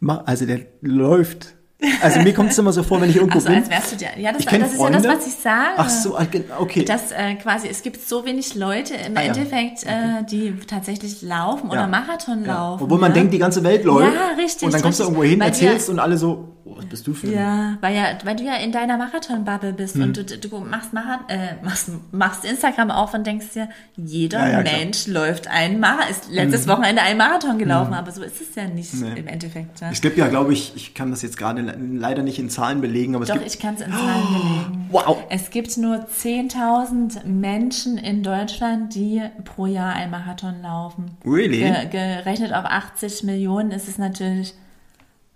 also 0.00 0.46
der 0.46 0.62
läuft. 0.80 1.54
Also 2.02 2.20
mir 2.20 2.32
kommt 2.34 2.50
es 2.52 2.58
immer 2.58 2.72
so 2.72 2.82
vor, 2.82 3.00
wenn 3.00 3.10
ich 3.10 3.16
irgendwo 3.16 3.36
Also 3.38 3.48
bin. 3.48 3.58
als 3.58 3.70
wärst 3.70 3.92
du 3.92 3.96
dir. 3.96 4.08
Ja, 4.18 4.32
das, 4.32 4.40
Ich 4.40 4.46
das 4.46 4.54
ist 4.54 4.60
ja 4.60 4.66
das, 4.68 4.76
Freunde. 4.76 5.08
was 5.08 5.26
ich 5.26 5.34
sage. 5.34 5.70
Ach 5.76 5.88
so, 5.88 6.16
ah, 6.16 6.26
okay. 6.58 6.84
Dass 6.84 7.12
äh, 7.12 7.34
quasi, 7.36 7.68
es 7.68 7.82
gibt 7.82 8.06
so 8.06 8.24
wenig 8.24 8.54
Leute 8.54 8.94
im 8.94 9.16
Ah, 9.16 9.20
ja. 9.22 9.26
Endeffekt, 9.28 9.84
äh, 9.84 10.24
die 10.30 10.54
tatsächlich 10.66 11.22
laufen 11.22 11.68
oder 11.70 11.82
Ja. 11.82 11.86
Marathon 11.86 12.44
Ja. 12.44 12.54
laufen. 12.54 12.84
Obwohl 12.84 12.98
man 12.98 13.10
ja? 13.12 13.14
denkt, 13.14 13.32
die 13.34 13.38
ganze 13.38 13.62
Welt 13.64 13.84
läuft. 13.84 14.14
Ja, 14.14 14.28
richtig, 14.42 14.62
Und 14.66 14.74
dann 14.74 14.82
kommst 14.82 15.00
du 15.00 15.04
richtig. 15.04 15.16
irgendwo 15.18 15.30
hin, 15.30 15.40
Weil 15.40 15.48
erzählst 15.48 15.88
und 15.90 15.98
alle 15.98 16.16
so, 16.18 16.48
oh, 16.64 16.76
was 16.76 16.86
bist 16.86 17.06
du 17.06 17.14
für 17.14 17.26
ein 17.26 17.32
Ja, 17.34 17.78
weil 17.80 17.94
ja, 17.94 18.04
weil 18.24 18.36
du 18.36 18.44
ja 18.44 18.54
in 18.56 18.72
deiner 18.72 18.96
Marathon-Bubble 18.96 19.72
bist 19.72 19.96
und 19.96 20.16
du, 20.16 20.24
du 20.24 20.58
machst, 20.58 20.92
Marathon, 20.92 21.28
äh, 21.28 21.54
machst, 21.62 21.88
machst 22.12 22.44
Instagram 22.44 22.90
auf 22.90 23.14
und 23.14 23.26
denkst 23.26 23.46
dir, 23.54 23.68
jeder 23.96 24.38
ja, 24.50 24.62
klar. 24.62 24.78
Mensch 24.78 25.06
läuft 25.06 25.48
einen 25.48 25.80
Marathon, 25.80 26.10
ist 26.10 26.30
letztes 26.30 26.66
Wochenende 26.68 27.02
einen 27.02 27.18
Marathon 27.18 27.58
gelaufen, 27.58 27.92
aber 27.94 28.10
so 28.12 28.22
ist 28.22 28.40
es 28.40 28.54
ja 28.54 28.64
nicht 28.66 28.94
Nee. 28.94 29.12
im 29.18 29.26
Endeffekt. 29.26 29.80
Ja. 29.80 29.90
Es 29.90 30.00
gibt 30.00 30.16
ja, 30.16 30.28
glaube 30.28 30.52
ich, 30.52 30.72
ich 30.76 30.94
kann 30.94 31.10
das 31.10 31.22
jetzt 31.22 31.36
gerade 31.36 31.60
le- 31.76 31.98
leider 31.98 32.22
nicht 32.22 32.38
in 32.38 32.50
Zahlen 32.50 32.80
belegen, 32.80 33.14
aber 33.14 33.22
es 33.24 33.28
Doch, 33.28 33.36
gibt. 33.36 33.46
ich 33.46 33.58
kann 33.58 33.74
es 33.74 33.80
in 33.82 33.92
Zahlen 33.92 34.24
belegen. 34.68 34.88
Wow! 34.90 35.18
Es 35.30 35.50
gibt 35.50 35.76
nur 35.76 35.96
10.000 36.06 37.24
Menschen 37.26 37.98
in 37.98 38.22
Deutschland, 38.22 38.94
die 38.94 39.22
pro 39.44 39.66
Jahr 39.66 39.94
einen 39.94 40.10
Marathon 40.10 40.62
laufen. 40.62 41.16
Really? 41.24 41.58
Ge 41.60 41.86
gerechnet 41.90 42.52
auf 42.52 42.64
80 42.64 43.22
Millionen 43.24 43.70
ist 43.70 43.88
es 43.88 43.98
natürlich 43.98 44.54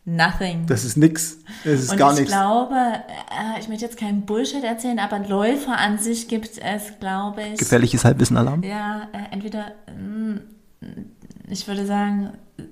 nothing. 0.05 0.65
Das 0.67 0.85
ist 0.85 0.97
nix. 0.97 1.39
Das 1.65 1.81
ist 1.81 1.91
Und 1.93 1.99
gar 1.99 2.13
ich 2.15 2.21
nichts. 2.21 2.33
glaube, 2.33 2.75
äh, 2.77 3.61
ich 3.61 3.69
möchte 3.69 3.85
jetzt 3.85 3.99
keinen 3.99 4.23
Bullshit 4.23 4.65
erzählen, 4.65 4.99
aber 4.99 5.19
Läufer 5.19 5.77
an 5.79 5.99
sich 5.99 6.29
gibt 6.29 6.51
es, 6.59 6.93
glaube 7.01 7.43
ich, 7.53 7.59
Gefährliches 7.59 8.05
Halbwissen-Alarm. 8.05 8.63
ja, 8.63 9.09
äh, 9.13 9.33
entweder, 9.35 9.73
mm, 9.95 10.37
ich 11.51 11.67
würde 11.69 11.85
sagen, 11.85 12.31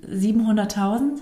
700.000, 0.08 1.20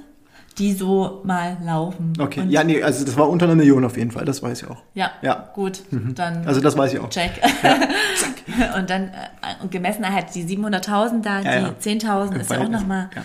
die 0.58 0.72
so 0.72 1.20
mal 1.24 1.56
laufen. 1.64 2.12
Okay, 2.18 2.40
Und- 2.42 2.50
ja, 2.50 2.62
nee, 2.64 2.82
also 2.82 3.04
das 3.04 3.16
war 3.16 3.28
unter 3.28 3.46
einer 3.46 3.54
Million 3.56 3.84
auf 3.84 3.96
jeden 3.96 4.10
Fall, 4.10 4.24
das 4.24 4.42
weiß 4.42 4.62
ich 4.62 4.68
auch. 4.68 4.82
Ja, 4.94 5.10
Ja. 5.22 5.50
gut, 5.54 5.82
dann 5.90 6.46
Also 6.46 6.60
das 6.60 6.76
weiß 6.78 6.92
ich 6.94 6.98
auch. 7.00 7.08
check. 7.10 7.32
und 8.78 8.88
dann 8.90 9.04
äh, 9.08 9.62
und 9.62 9.70
gemessen 9.70 10.08
halt 10.08 10.26
die 10.34 10.44
700.000 10.44 11.22
da, 11.22 11.40
Ja, 11.40 11.54
ja. 11.60 11.68
die 11.70 11.90
10.000 11.90 12.34
Im 12.34 12.40
ist 12.40 12.50
ja 12.50 12.60
auch 12.60 12.68
nochmal 12.68 13.10
Ja. 13.14 13.22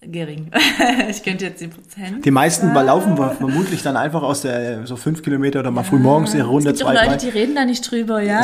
Gering. 0.00 0.50
ich 1.10 1.22
könnte 1.22 1.46
jetzt 1.46 1.60
die 1.60 1.68
Prozent. 1.68 2.24
Die 2.24 2.30
meisten 2.30 2.72
laufen 2.72 3.18
wir 3.18 3.30
vermutlich 3.32 3.82
dann 3.82 3.96
einfach 3.96 4.22
aus 4.22 4.42
der 4.42 4.86
so 4.86 4.96
fünf 4.96 5.22
Kilometer 5.22 5.60
oder 5.60 5.70
mal 5.70 5.82
früh 5.84 5.98
morgens 5.98 6.34
ihre 6.34 6.46
Runde, 6.46 6.70
es 6.70 6.78
gibt 6.78 6.88
zwei, 6.88 6.94
Leute, 6.94 7.08
drei. 7.08 7.16
die 7.16 7.28
reden 7.28 7.54
da 7.54 7.64
nicht 7.64 7.90
drüber, 7.90 8.20
ja. 8.20 8.42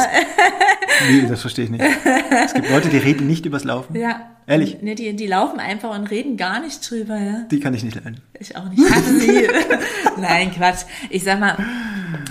Nee, 1.08 1.26
das 1.28 1.40
verstehe 1.40 1.64
ich 1.64 1.70
nicht. 1.70 1.84
Es 2.44 2.54
gibt 2.54 2.70
Leute, 2.70 2.88
die 2.88 2.98
reden 2.98 3.26
nicht 3.26 3.46
übers 3.46 3.64
Laufen. 3.64 3.96
ja. 3.96 4.30
Ehrlich? 4.46 4.78
Nee, 4.82 4.94
die, 4.94 5.16
die 5.16 5.26
laufen 5.26 5.58
einfach 5.58 5.98
und 5.98 6.10
reden 6.10 6.36
gar 6.36 6.60
nicht 6.60 6.90
drüber, 6.90 7.16
ja. 7.18 7.46
Die 7.50 7.60
kann 7.60 7.72
ich 7.72 7.82
nicht 7.82 7.94
lernen. 7.94 8.20
Ich 8.38 8.54
auch 8.56 8.68
nicht. 8.68 8.82
Sie. 9.18 9.48
Nein, 10.20 10.52
Quatsch. 10.52 10.82
Ich 11.08 11.24
sag 11.24 11.40
mal, 11.40 11.56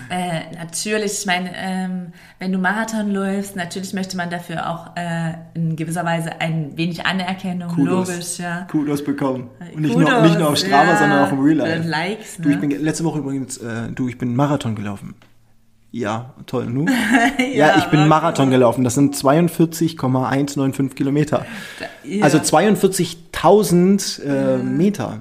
äh, 0.10 0.56
natürlich, 0.56 1.20
ich 1.20 1.26
meine, 1.26 1.52
ähm, 1.56 2.14
wenn 2.40 2.52
du 2.52 2.58
Marathon 2.58 3.12
läufst, 3.12 3.56
natürlich 3.56 3.94
möchte 3.94 4.18
man 4.18 4.30
dafür 4.30 4.70
auch 4.70 4.96
äh, 4.96 5.34
in 5.54 5.76
gewisser 5.76 6.06
Weise 6.06 6.42
ein 6.42 6.76
wenig 6.76 7.06
Anerkennung, 7.06 7.70
Kudos. 7.70 8.10
logisch, 8.10 8.38
ja. 8.40 8.68
Kudos 8.70 9.04
bekommen. 9.04 9.50
Und 9.74 9.82
nicht, 9.82 9.94
Kudos, 9.94 10.10
nur, 10.10 10.22
nicht 10.22 10.40
nur 10.40 10.50
auf 10.50 10.58
Strava, 10.58 10.92
ja. 10.92 10.98
sondern 10.98 11.26
auch 11.26 11.32
im 11.32 11.40
Real 11.40 11.58
Life. 11.58 11.84
Äh, 11.84 11.88
Likes, 11.88 12.38
Du, 12.38 12.50
ich 12.50 12.56
ne? 12.56 12.68
bin 12.68 12.84
letzte 12.84 13.04
Woche 13.04 13.20
übrigens, 13.20 13.58
äh, 13.58 13.90
du, 13.94 14.08
ich 14.08 14.18
bin 14.18 14.36
Marathon 14.36 14.76
gelaufen. 14.76 15.16
Ja, 15.96 16.34
toll. 16.48 16.66
Nu? 16.66 16.88
ja, 17.54 17.78
ich 17.78 17.86
bin. 17.86 18.08
Marathon 18.08 18.50
gelaufen. 18.50 18.84
Das 18.84 18.96
sind 18.96 19.16
42,195 19.16 20.96
Kilometer. 20.96 21.46
Ja. 22.04 22.24
Also 22.24 22.40
42.000 22.40 24.24
äh, 24.24 24.58
Meter. 24.58 25.20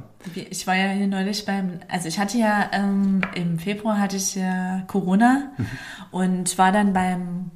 Ich 0.50 0.66
war 0.66 0.76
ja 0.76 0.88
hier 0.90 1.06
neulich 1.08 1.44
beim, 1.44 1.80
also 1.88 2.08
ich 2.08 2.18
hatte 2.18 2.38
ja 2.38 2.70
ähm, 2.72 3.20
im 3.34 3.58
Februar 3.58 3.98
hatte 3.98 4.16
ich 4.16 4.34
ja 4.34 4.82
Corona 4.86 5.50
Mhm. 5.58 5.66
und 6.10 6.58
war 6.58 6.72
dann 6.72 6.92
beim 6.92 7.50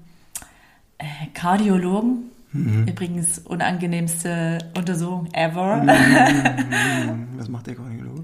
äh, 0.99 1.05
Kardiologen 1.35 2.31
Übrigens 2.87 3.39
unangenehmste 3.41 4.57
Untersuchung 4.75 5.29
ever. 5.35 5.83
Was 7.37 7.49
macht 7.49 7.67
der 7.67 7.75
Kardiologe? 7.75 8.23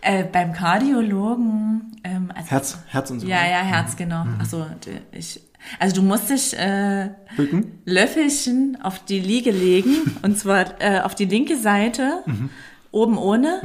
äh, 0.00 0.22
beim 0.24 0.52
Kardiologen. 0.52 1.96
Ähm, 2.04 2.30
also, 2.34 2.50
Herz, 2.50 2.78
Herz 2.88 3.10
und 3.10 3.18
so. 3.20 3.26
Ja, 3.26 3.44
ja, 3.48 3.62
Herz, 3.62 3.96
genau. 3.96 4.24
Achso, 4.38 4.64
d- 4.86 5.00
ich. 5.16 5.40
Also 5.80 5.96
du 5.96 6.02
musst 6.02 6.30
dich 6.30 6.56
äh, 6.56 7.10
Bücken? 7.36 7.80
Löffelchen 7.84 8.78
auf 8.80 9.04
die 9.04 9.18
Liege 9.18 9.50
legen 9.50 9.96
und 10.22 10.38
zwar 10.38 10.80
äh, 10.80 11.00
auf 11.00 11.16
die 11.16 11.24
linke 11.24 11.56
Seite, 11.56 12.22
oben 12.90 13.18
ohne. 13.18 13.60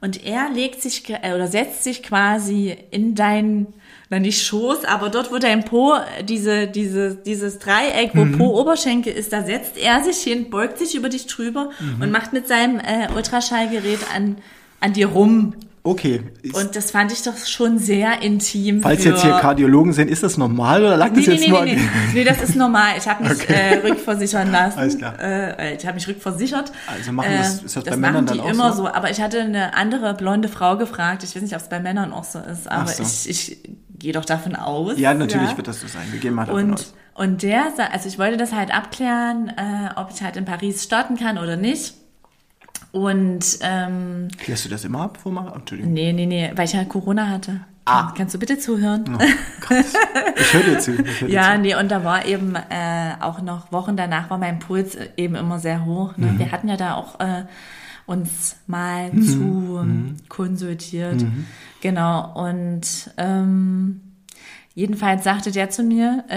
Und 0.00 0.24
er 0.24 0.50
legt 0.50 0.82
sich 0.82 1.08
äh, 1.10 1.34
oder 1.34 1.48
setzt 1.48 1.84
sich 1.84 2.02
quasi 2.02 2.76
in 2.90 3.14
dein, 3.14 3.66
na 4.10 4.18
nicht 4.18 4.42
Schoß, 4.44 4.84
aber 4.84 5.08
dort, 5.08 5.32
wo 5.32 5.38
dein 5.38 5.64
Po, 5.64 5.94
diese, 6.22 6.66
diese, 6.66 7.14
dieses 7.16 7.58
Dreieck, 7.58 8.10
wo 8.14 8.24
Po-Oberschenkel 8.36 9.12
ist, 9.12 9.32
da 9.32 9.42
setzt 9.42 9.76
er 9.76 10.04
sich 10.04 10.18
hin, 10.18 10.50
beugt 10.50 10.78
sich 10.78 10.94
über 10.94 11.08
dich 11.08 11.26
drüber 11.26 11.70
und 12.00 12.10
macht 12.10 12.32
mit 12.32 12.46
seinem 12.46 12.78
äh, 12.78 13.08
Ultraschallgerät 13.14 14.00
an, 14.14 14.36
an 14.80 14.92
dir 14.92 15.08
rum. 15.08 15.54
Okay. 15.82 16.22
Und 16.52 16.76
das 16.76 16.90
fand 16.90 17.12
ich 17.12 17.22
doch 17.22 17.36
schon 17.46 17.78
sehr 17.78 18.20
intim. 18.22 18.82
falls 18.82 19.04
jetzt 19.04 19.22
hier 19.22 19.32
Kardiologen 19.32 19.92
sind, 19.92 20.10
ist 20.10 20.22
das 20.22 20.36
normal 20.36 20.82
oder 20.82 20.96
lag 20.96 21.10
Nee, 21.12 21.16
das 21.16 21.26
nee, 21.26 21.32
jetzt 21.34 21.40
nee, 21.44 21.48
nur 21.50 21.64
nee, 21.64 21.70
an 21.72 21.76
nee. 21.76 21.88
nee, 22.14 22.24
das 22.24 22.42
ist 22.42 22.56
normal. 22.56 22.94
Ich 22.98 23.08
habe 23.08 23.22
mich 23.24 23.32
Okay. 23.32 23.52
äh, 23.54 23.74
rückversichern 23.88 24.50
lassen. 24.50 24.78
Alles 24.78 24.98
klar. 24.98 25.14
Äh, 25.20 25.76
ich 25.76 25.86
habe 25.86 25.94
mich 25.94 26.06
rückversichert. 26.08 26.72
Also 26.86 27.12
machen 27.12 27.30
das- 27.38 27.62
ist 27.62 27.76
das 27.76 27.84
bei 27.84 27.90
machen 27.92 28.00
Männern 28.00 28.26
die 28.26 28.32
dann 28.38 28.40
auch 28.40 28.50
immer 28.50 28.72
so? 28.72 28.82
so? 28.82 28.88
Aber 28.88 29.10
ich 29.10 29.20
hatte 29.20 29.40
eine 29.40 29.74
andere 29.74 30.14
blonde 30.14 30.48
Frau 30.48 30.76
gefragt. 30.76 31.22
Ich 31.24 31.34
weiß 31.34 31.42
nicht, 31.42 31.54
ob 31.54 31.60
es 31.62 31.68
bei 31.68 31.80
Männern 31.80 32.12
auch 32.12 32.24
so 32.24 32.38
ist, 32.40 32.70
aber 32.70 32.88
so. 32.88 33.02
ich, 33.02 33.28
ich 33.28 33.58
gehe 33.98 34.12
doch 34.12 34.24
davon 34.24 34.56
aus. 34.56 34.98
Ja, 34.98 35.14
natürlich 35.14 35.56
wird 35.56 35.68
das 35.68 35.80
so 35.80 35.86
sein. 35.88 36.02
Wir 36.10 36.20
gehen 36.20 36.34
mal 36.34 36.44
davon 36.46 36.64
Und, 36.64 36.74
aus. 36.74 36.94
und 37.14 37.42
der, 37.42 37.68
also 37.92 38.08
ich 38.08 38.18
wollte 38.18 38.36
das 38.36 38.52
halt 38.52 38.72
abklären, 38.74 39.48
äh, 39.56 39.90
ob 39.96 40.10
ich 40.14 40.22
halt 40.22 40.36
in 40.36 40.44
Paris 40.44 40.84
starten 40.84 41.16
kann 41.16 41.38
oder 41.38 41.56
nicht. 41.56 41.94
Und 43.04 43.44
ähm, 43.62 44.28
Klärst 44.38 44.64
du 44.64 44.68
das 44.68 44.84
immer 44.84 45.02
ab, 45.02 45.18
vor 45.22 45.32
Mara? 45.32 45.54
Entschuldigung. 45.56 45.92
nee, 45.92 46.12
nee, 46.12 46.26
nee, 46.26 46.50
weil 46.54 46.64
ich 46.66 46.74
halt 46.76 46.88
Corona 46.88 47.28
hatte. 47.28 47.60
Ah. 47.84 48.12
Kannst 48.16 48.34
du 48.34 48.38
bitte 48.38 48.58
zuhören? 48.58 49.16
Ich 50.36 50.52
höre 50.54 50.62
dir 50.62 50.78
zu. 50.78 50.92
Hör 51.20 51.28
Ja, 51.28 51.54
zu. 51.54 51.60
nee, 51.62 51.74
und 51.74 51.90
da 51.90 52.04
war 52.04 52.26
eben 52.26 52.54
äh, 52.54 53.12
auch 53.20 53.40
noch 53.40 53.72
Wochen 53.72 53.96
danach 53.96 54.28
war 54.30 54.36
mein 54.38 54.58
Puls 54.58 54.94
äh, 54.94 55.08
eben 55.16 55.34
immer 55.34 55.58
sehr 55.58 55.84
hoch. 55.86 56.16
Ne? 56.18 56.26
Mhm. 56.32 56.38
Wir 56.38 56.52
hatten 56.52 56.68
ja 56.68 56.76
da 56.76 56.94
auch 56.94 57.18
äh, 57.20 57.44
uns 58.06 58.56
mal 58.66 59.10
Mhm. 59.12 59.22
zu 59.22 59.78
ähm, 59.80 60.16
konsultiert. 60.28 61.24
Genau, 61.80 62.32
und 62.34 62.82
ähm, 63.16 64.00
jedenfalls 64.74 65.24
sagte 65.24 65.50
der 65.50 65.70
zu 65.70 65.82
mir, 65.82 66.24
äh, 66.28 66.36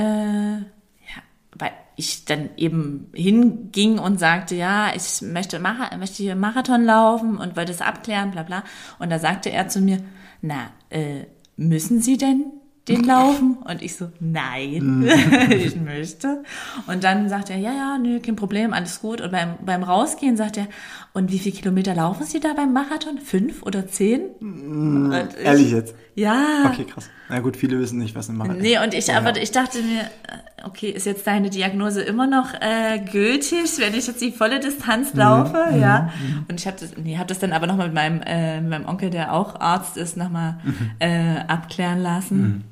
ja, 0.58 1.22
weil 1.58 1.72
ich 2.02 2.26
dann 2.26 2.50
eben 2.58 3.10
hinging 3.14 4.00
und 4.00 4.20
sagte, 4.20 4.56
ja, 4.56 4.94
ich 4.96 5.22
möchte, 5.22 5.60
Mara 5.60 5.96
möchte 5.98 6.24
hier 6.24 6.36
Marathon 6.36 6.84
laufen 6.84 7.38
und 7.38 7.56
wollte 7.56 7.72
es 7.72 7.82
abklären, 7.82 8.32
bla 8.32 8.44
bla. 8.44 8.64
Und 9.00 9.12
da 9.12 9.20
sagte 9.20 9.52
er 9.52 9.68
zu 9.68 9.80
mir, 9.80 10.00
na, 10.42 10.72
äh, 10.90 11.26
müssen 11.56 12.02
Sie 12.02 12.18
denn 12.18 12.46
den 12.88 13.04
laufen? 13.04 13.58
Und 13.58 13.84
ich 13.84 13.96
so, 13.96 14.10
nein, 14.20 15.08
ich 15.52 15.76
möchte. 15.76 16.44
Und 16.88 17.04
dann 17.04 17.30
sagt 17.30 17.52
er, 17.52 17.58
ja, 17.58 17.72
ja, 17.72 17.98
nö, 18.00 18.20
kein 18.20 18.36
Problem, 18.36 18.74
alles 18.74 19.00
gut. 19.02 19.22
Und 19.22 19.32
beim, 19.32 19.58
beim 19.64 19.84
Rausgehen 19.84 20.36
sagt 20.38 20.58
er, 20.58 20.68
und 21.14 21.32
wie 21.32 21.40
viele 21.40 21.56
Kilometer 21.56 21.94
laufen 21.96 22.26
Sie 22.26 22.40
da 22.40 22.54
beim 22.54 22.74
Marathon? 22.74 23.18
Fünf 23.20 23.64
oder 23.64 23.88
zehn? 23.88 24.22
Und 24.40 25.14
ich- 25.38 25.46
Ehrlich 25.46 25.72
jetzt? 25.72 25.96
Ja. 26.16 26.64
Okay, 26.72 26.86
krass. 26.86 27.10
Na 27.30 27.40
gut, 27.40 27.56
viele 27.58 27.80
wissen 27.80 27.98
nicht, 28.00 28.16
was 28.16 28.30
ein 28.30 28.38
Marathon 28.38 28.62
Nee, 28.62 28.78
und 28.84 28.94
ich, 28.94 29.08
Ja. 29.08 29.18
aber 29.18 29.36
ich 29.42 29.52
dachte 29.52 29.80
mir, 29.82 30.02
äh, 30.02 30.66
okay, 30.68 30.90
ist 30.90 31.06
jetzt 31.06 31.26
deine 31.26 31.50
Diagnose 31.50 32.02
immer 32.02 32.28
noch 32.28 32.54
äh, 32.60 33.00
gültig, 33.12 33.78
wenn 33.80 33.94
ich 33.94 34.08
jetzt 34.08 34.22
die 34.22 34.32
volle 34.32 34.60
Distanz 34.60 35.14
laufe, 35.14 35.58
ja? 35.80 36.12
Und 36.50 36.60
ich 36.60 36.68
habe 36.68 36.78
das, 36.80 36.96
nee, 36.98 37.18
habe 37.18 37.28
das 37.28 37.40
dann 37.40 37.54
aber 37.54 37.68
nochmal 37.68 37.88
mit 37.88 37.96
meinem, 37.96 38.22
äh, 38.26 38.60
mit 38.62 38.70
meinem 38.70 38.86
Onkel, 38.88 39.10
der 39.10 39.34
auch 39.34 39.60
Arzt 39.60 39.98
ist, 39.98 40.18
nochmal 40.18 40.60
äh, 41.00 41.38
abklären 41.48 42.00
lassen. 42.02 42.64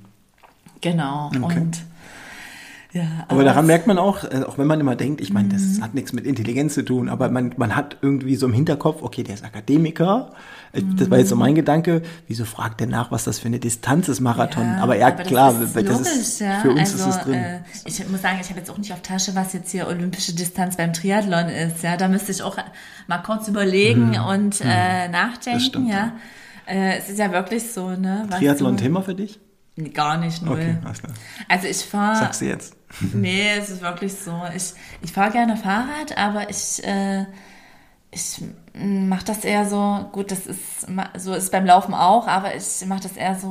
Genau. 0.81 1.31
Okay. 1.41 1.59
Und 1.59 1.77
ja, 2.91 3.03
Aber 3.27 3.43
daran 3.43 3.67
merkt 3.67 3.85
man 3.87 3.97
auch, 3.99 4.23
äh, 4.23 4.43
auch 4.47 4.57
wenn 4.57 4.65
man 4.67 4.79
immer 4.79 4.95
denkt, 4.95 5.21
ich 5.21 5.31
meine, 5.31 5.47
Mhm. 5.49 5.51
das 5.51 5.81
hat 5.81 5.93
nichts 5.93 6.11
mit 6.13 6.25
Intelligenz 6.25 6.73
zu 6.73 6.83
tun, 6.83 7.07
aber 7.09 7.29
man, 7.29 7.53
man 7.57 7.75
hat 7.75 7.97
irgendwie 8.01 8.35
so 8.35 8.47
im 8.47 8.53
Hinterkopf, 8.53 9.03
okay, 9.03 9.21
der 9.23 9.35
ist 9.35 9.43
Akademiker. 9.45 10.31
Äh, 10.71 10.81
Das 10.97 11.09
war 11.11 11.17
jetzt 11.19 11.29
so 11.29 11.35
Mhm. 11.35 11.39
mein 11.41 11.55
Gedanke. 11.55 12.01
Wieso 12.27 12.45
fragt 12.45 12.79
der 12.79 12.87
nach, 12.87 13.11
was 13.11 13.23
das 13.25 13.39
für 13.39 13.47
eine 13.47 13.59
Distanz 13.59 14.07
ist, 14.07 14.19
Marathon? 14.21 14.63
Ja, 14.65 14.77
aber 14.83 14.95
ja, 14.97 15.07
aber 15.07 15.17
das 15.17 15.27
klar, 15.27 15.61
ist 15.61 15.75
weil 15.75 15.83
das 15.83 16.01
ist, 16.01 16.39
ja. 16.39 16.59
für 16.61 16.71
uns 16.71 16.79
also, 16.79 17.09
ist 17.09 17.15
es 17.17 17.21
drin. 17.23 17.33
Äh, 17.35 17.59
ich 17.85 18.09
muss 18.09 18.21
sagen, 18.21 18.37
ich 18.41 18.49
habe 18.49 18.59
jetzt 18.59 18.71
auch 18.71 18.77
nicht 18.77 18.91
auf 18.93 19.01
Tasche, 19.01 19.35
was 19.35 19.53
jetzt 19.53 19.71
hier 19.71 19.87
olympische 19.87 20.33
Distanz 20.33 20.77
beim 20.77 20.93
Triathlon 20.93 21.47
ist. 21.49 21.83
Ja, 21.83 21.95
da 21.97 22.07
müsste 22.07 22.31
ich 22.31 22.41
auch 22.43 22.57
mal 23.07 23.19
kurz 23.19 23.47
überlegen 23.47 24.17
und 24.19 24.61
äh, 24.61 25.07
nachdenken. 25.09 25.59
Mhm. 25.59 25.63
stimmt, 25.63 25.89
ja, 25.89 26.13
Äh, 26.65 26.97
es 26.99 27.09
ist 27.09 27.17
ja 27.17 27.31
wirklich 27.31 27.71
so, 27.71 27.89
ne? 27.91 28.25
was 28.29 28.37
Triathlon 28.39 28.77
du- 28.77 28.83
Thema 28.83 29.01
für 29.01 29.15
dich? 29.15 29.39
Nee, 29.81 29.89
Gar 29.89 30.17
nicht, 30.17 30.41
null. 30.43 30.53
Okay, 30.59 30.77
alles 30.83 30.99
klar. 30.99 31.13
Also 31.47 31.67
ich 31.67 31.77
fahre. 31.77 32.15
Sagst 32.17 32.41
du 32.41 32.45
jetzt. 32.45 32.75
Nee, 33.13 33.49
es 33.57 33.69
ist 33.69 33.81
wirklich 33.81 34.13
so. 34.15 34.41
Ich, 34.55 34.73
ich 35.01 35.11
fahre 35.13 35.31
gerne 35.31 35.55
Fahrrad, 35.57 36.17
aber 36.17 36.49
ich, 36.49 36.83
äh, 36.83 37.25
ich 38.11 38.41
mache 38.73 39.25
das 39.25 39.45
eher 39.45 39.69
so, 39.69 40.09
gut, 40.11 40.31
das 40.31 40.47
ist 40.47 40.87
so 41.17 41.33
ist 41.35 41.51
beim 41.51 41.65
Laufen 41.67 41.93
auch, 41.93 42.27
aber 42.27 42.55
ich 42.55 42.83
mache 42.87 43.01
das 43.03 43.15
eher 43.15 43.35
so, 43.35 43.47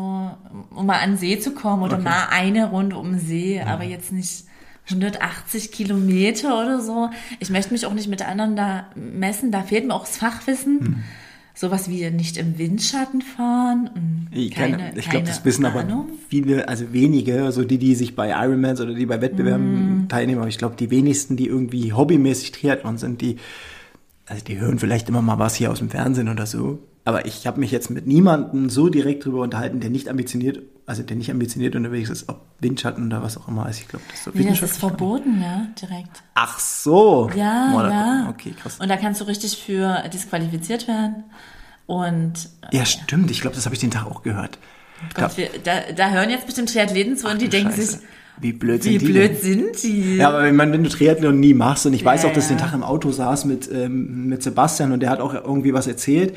um 0.74 0.86
mal 0.86 0.98
an 0.98 1.10
den 1.12 1.18
See 1.18 1.38
zu 1.38 1.52
kommen 1.52 1.84
oder 1.84 1.94
Okay. 1.94 2.02
mal 2.04 2.26
eine 2.30 2.68
Runde 2.70 2.96
um 2.96 3.12
den 3.12 3.20
See, 3.20 3.62
aber 3.62 3.84
jetzt 3.84 4.10
nicht 4.10 4.44
180 4.90 5.70
Kilometer 5.70 6.60
oder 6.60 6.80
so. 6.80 7.10
Ich 7.38 7.50
möchte 7.50 7.72
mich 7.72 7.86
auch 7.86 7.94
nicht 7.94 8.08
mit 8.08 8.26
anderen 8.26 8.56
da 8.56 8.86
messen, 8.96 9.52
da 9.52 9.62
fehlt 9.62 9.86
mir 9.86 9.94
auch 9.94 10.06
das 10.06 10.16
Fachwissen. 10.16 10.80
Hm. 10.80 11.04
Sowas 11.58 11.90
wie 11.90 12.08
nicht 12.10 12.36
im 12.36 12.56
Windschatten 12.56 13.20
fahren. 13.20 14.28
Ich, 14.30 14.56
ich 14.56 15.10
glaube, 15.10 15.26
das 15.26 15.44
wissen 15.44 15.64
aber 15.64 15.80
Ahnung. 15.80 16.06
viele, 16.28 16.68
also 16.68 16.92
wenige, 16.92 17.42
also 17.42 17.64
die, 17.64 17.78
die 17.78 17.96
sich 17.96 18.14
bei 18.14 18.28
Ironmans 18.28 18.80
oder 18.80 18.94
die 18.94 19.06
bei 19.06 19.20
Wettbewerben 19.20 20.02
Mhm. 20.02 20.08
teilnehmen, 20.08 20.38
aber 20.40 20.48
ich 20.48 20.58
glaube, 20.58 20.76
die 20.76 20.92
wenigsten, 20.92 21.36
die 21.36 21.46
irgendwie 21.48 21.92
hobbymäßig 21.92 22.52
Triathlon 22.52 22.96
sind, 22.96 23.22
die, 23.22 23.38
also 24.26 24.44
die 24.44 24.60
hören 24.60 24.78
vielleicht 24.78 25.08
immer 25.08 25.20
mal 25.20 25.40
was 25.40 25.56
hier 25.56 25.72
aus 25.72 25.78
dem 25.80 25.90
Fernsehen 25.90 26.28
oder 26.28 26.46
so. 26.46 26.78
Aber 27.08 27.24
ich 27.24 27.46
habe 27.46 27.58
mich 27.58 27.70
jetzt 27.70 27.88
mit 27.88 28.06
niemandem 28.06 28.68
so 28.68 28.90
direkt 28.90 29.24
drüber 29.24 29.40
unterhalten, 29.40 29.80
der 29.80 29.88
nicht 29.88 30.10
ambitioniert, 30.10 30.60
also 30.84 31.02
der 31.02 31.16
nicht 31.16 31.30
ambitioniert 31.30 31.74
unterwegs 31.74 32.10
ist, 32.10 32.28
ob 32.28 32.42
Windschatten 32.60 33.06
oder 33.06 33.22
was 33.22 33.38
auch 33.38 33.48
immer 33.48 33.66
ist. 33.66 33.80
Ich 33.80 33.88
glaube, 33.88 34.04
das 34.10 34.18
ist 34.18 34.24
so 34.24 34.30
Nee, 34.34 34.44
das 34.44 34.60
ist 34.60 34.76
verboten, 34.76 35.40
ja, 35.40 35.68
direkt. 35.80 36.22
Ach 36.34 36.58
so. 36.58 37.30
Ja, 37.34 37.72
da- 37.82 37.90
ja. 37.90 38.26
Okay, 38.28 38.52
krass. 38.60 38.76
Und 38.78 38.88
da 38.90 38.98
kannst 38.98 39.22
du 39.22 39.24
richtig 39.24 39.56
für 39.56 40.02
disqualifiziert 40.12 40.86
werden. 40.86 41.24
Und 41.86 42.34
äh, 42.70 42.76
Ja, 42.76 42.84
stimmt. 42.84 43.30
Ich 43.30 43.40
glaube, 43.40 43.56
das 43.56 43.64
habe 43.64 43.74
ich 43.74 43.80
den 43.80 43.90
Tag 43.90 44.04
auch 44.06 44.22
gehört. 44.22 44.58
Gott, 45.14 45.34
wir, 45.38 45.48
da, 45.64 45.72
da 45.96 46.10
hören 46.10 46.28
jetzt 46.28 46.44
bestimmt 46.44 46.70
Triathleten 46.70 47.16
zu 47.16 47.26
und 47.28 47.40
die 47.40 47.46
du 47.46 47.52
denken 47.52 47.70
Scheiße. 47.70 47.92
sich, 47.92 48.00
wie 48.40 48.52
blöd 48.52 48.84
wie 48.84 48.90
sind 48.98 49.00
die 49.00 49.06
blöd 49.12 49.30
denn? 49.30 49.36
sind 49.40 49.82
die? 49.82 50.16
Ja, 50.18 50.28
aber 50.28 50.42
wenn, 50.42 50.56
man, 50.56 50.72
wenn 50.72 50.84
du 50.84 50.90
Triathlon 50.90 51.40
nie 51.40 51.54
machst 51.54 51.86
und 51.86 51.94
ich 51.94 52.04
weiß 52.04 52.24
Ja, 52.24 52.28
auch, 52.28 52.34
dass 52.34 52.44
ich 52.44 52.56
den. 52.56 52.58
Tag 52.58 52.74
im 52.74 52.82
Auto 52.82 53.10
saß 53.10 53.46
mit, 53.46 53.70
ähm, 53.72 54.26
mit 54.26 54.42
Sebastian 54.42 54.92
und 54.92 55.00
der 55.00 55.08
hat 55.10 55.20
auch 55.20 55.32
irgendwie 55.32 55.72
was 55.72 55.86
erzählt 55.86 56.36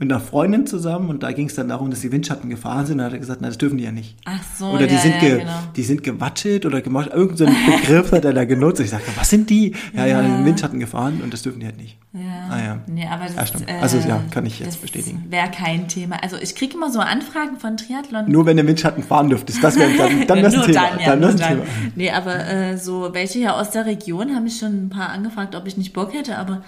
mit 0.00 0.12
einer 0.12 0.20
Freundin 0.20 0.64
zusammen 0.64 1.10
und 1.10 1.24
da 1.24 1.32
ging 1.32 1.48
es 1.48 1.56
dann 1.56 1.68
darum, 1.68 1.90
dass 1.90 2.00
die 2.00 2.12
Windschatten 2.12 2.48
gefahren 2.48 2.86
sind 2.86 2.94
und 2.94 2.98
da 2.98 3.04
hat 3.06 3.12
er 3.14 3.18
gesagt, 3.18 3.40
na, 3.42 3.48
das 3.48 3.58
dürfen 3.58 3.78
die 3.78 3.84
ja 3.84 3.90
nicht. 3.90 4.16
Ach 4.24 4.40
so, 4.56 4.66
Oder 4.70 4.86
die 4.86 4.94
ja, 4.94 5.00
sind 5.00 5.14
ja, 5.14 5.18
ge, 5.18 5.38
genau. 5.40 5.50
die 5.74 5.82
sind 5.82 6.04
gewatschelt 6.04 6.64
oder 6.66 6.80
gemacht, 6.80 7.10
irgendein 7.12 7.36
so 7.36 7.44
einen 7.46 7.56
Begriff 7.80 8.12
hat 8.12 8.24
er 8.24 8.32
da 8.32 8.44
genutzt. 8.44 8.78
Ich 8.80 8.90
sagte, 8.90 9.10
was 9.16 9.28
sind 9.28 9.50
die? 9.50 9.74
Ja, 9.94 10.06
ja, 10.06 10.22
den 10.22 10.44
Windschatten 10.44 10.78
gefahren 10.78 11.20
und 11.20 11.32
das 11.34 11.42
dürfen 11.42 11.58
die 11.58 11.66
halt 11.66 11.78
nicht. 11.78 11.98
Ja. 12.12 12.20
Ah, 12.48 12.58
ja. 12.64 12.78
Nee, 12.86 13.06
aber 13.06 13.24
das, 13.24 13.34
Ja, 13.34 13.46
stimmt. 13.46 13.68
äh, 13.68 13.72
Also, 13.80 13.98
ja, 14.08 14.22
kann 14.30 14.46
ich 14.46 14.60
jetzt 14.60 14.68
das 14.68 14.76
bestätigen. 14.76 15.24
Wäre 15.30 15.50
kein 15.50 15.88
Thema. 15.88 16.22
Also 16.22 16.36
ich 16.36 16.54
kriege 16.54 16.74
immer 16.74 16.90
so 16.92 17.00
Anfragen 17.00 17.56
von 17.58 17.76
Triathlon. 17.76 18.30
Nur 18.30 18.46
wenn 18.46 18.56
du 18.56 18.66
Windschatten 18.66 19.02
fahren 19.02 19.28
dürftest, 19.28 19.62
das 19.62 19.76
wäre 19.76 19.90
dann, 19.96 20.26
dann 20.28 20.40
Nur 20.54 20.64
Thema. 20.64 20.90
Dann, 20.90 21.00
ja, 21.00 21.06
dann 21.16 21.20
dann. 21.20 21.36
Thema. 21.36 21.62
Nee, 21.96 22.10
aber 22.12 22.46
äh, 22.46 22.78
so 22.78 23.10
welche 23.12 23.40
hier 23.40 23.56
aus 23.56 23.70
der 23.72 23.84
Region 23.84 24.34
haben 24.34 24.44
mich 24.44 24.58
schon 24.58 24.86
ein 24.86 24.88
paar 24.90 25.08
angefragt, 25.10 25.56
ob 25.56 25.66
ich 25.66 25.76
nicht 25.76 25.92
Bock 25.92 26.14
hätte, 26.14 26.38
aber 26.38 26.62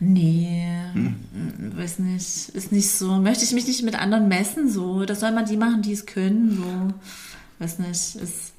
nee, 0.00 0.70
Hm. 0.92 1.14
mm, 1.32 1.76
weiß 1.78 1.98
nicht, 2.00 2.48
ist 2.50 2.72
nicht 2.72 2.90
so. 2.90 3.12
Möchte 3.18 3.44
ich 3.44 3.52
mich 3.52 3.66
nicht 3.66 3.82
mit 3.82 3.94
anderen 3.94 4.28
messen, 4.28 4.68
so. 4.68 5.04
Das 5.04 5.20
soll 5.20 5.32
man 5.32 5.46
die 5.46 5.56
machen, 5.56 5.82
die 5.82 5.92
es 5.92 6.06
können, 6.06 6.56
so. 6.56 7.64
Weiß 7.64 7.78
nicht, 7.78 8.16
ist. 8.16 8.52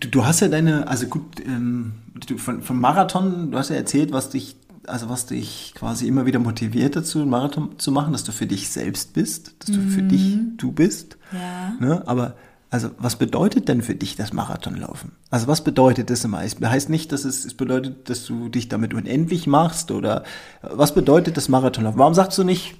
Du, 0.00 0.08
du 0.08 0.24
hast 0.24 0.40
ja 0.40 0.48
deine, 0.48 0.88
also 0.88 1.06
gut, 1.06 1.40
ähm, 1.44 1.92
du, 2.26 2.38
von, 2.38 2.62
von 2.62 2.80
Marathon, 2.80 3.50
du 3.50 3.58
hast 3.58 3.70
ja 3.70 3.76
erzählt, 3.76 4.12
was 4.12 4.30
dich, 4.30 4.56
also 4.86 5.08
was 5.08 5.26
dich 5.26 5.74
quasi 5.76 6.08
immer 6.08 6.26
wieder 6.26 6.38
motiviert 6.38 6.96
dazu, 6.96 7.20
einen 7.20 7.30
Marathon 7.30 7.78
zu 7.78 7.92
machen, 7.92 8.12
dass 8.12 8.24
du 8.24 8.32
für 8.32 8.46
dich 8.46 8.68
selbst 8.68 9.12
bist, 9.12 9.54
dass 9.60 9.74
du 9.76 9.80
für 9.82 10.02
dich 10.02 10.38
du 10.56 10.72
bist. 10.72 11.18
Ja. 11.32 11.74
Ne? 11.78 12.02
Aber 12.06 12.34
also 12.70 12.90
was 12.98 13.16
bedeutet 13.16 13.68
denn 13.68 13.82
für 13.82 13.94
dich 13.94 14.16
das 14.16 14.32
Marathonlaufen? 14.32 15.12
Also 15.30 15.46
was 15.46 15.62
bedeutet 15.62 16.10
das 16.10 16.24
immer? 16.24 16.42
Es 16.42 16.56
heißt 16.60 16.90
nicht, 16.90 17.12
dass 17.12 17.24
es, 17.24 17.44
es 17.44 17.54
bedeutet, 17.54 18.10
dass 18.10 18.26
du 18.26 18.48
dich 18.48 18.68
damit 18.68 18.92
unendlich 18.92 19.46
machst 19.46 19.90
oder 19.90 20.24
was 20.62 20.94
bedeutet 20.94 21.36
das 21.36 21.48
Marathonlaufen? 21.48 21.98
Warum 21.98 22.14
sagst 22.14 22.36
du 22.38 22.44
nicht, 22.44 22.76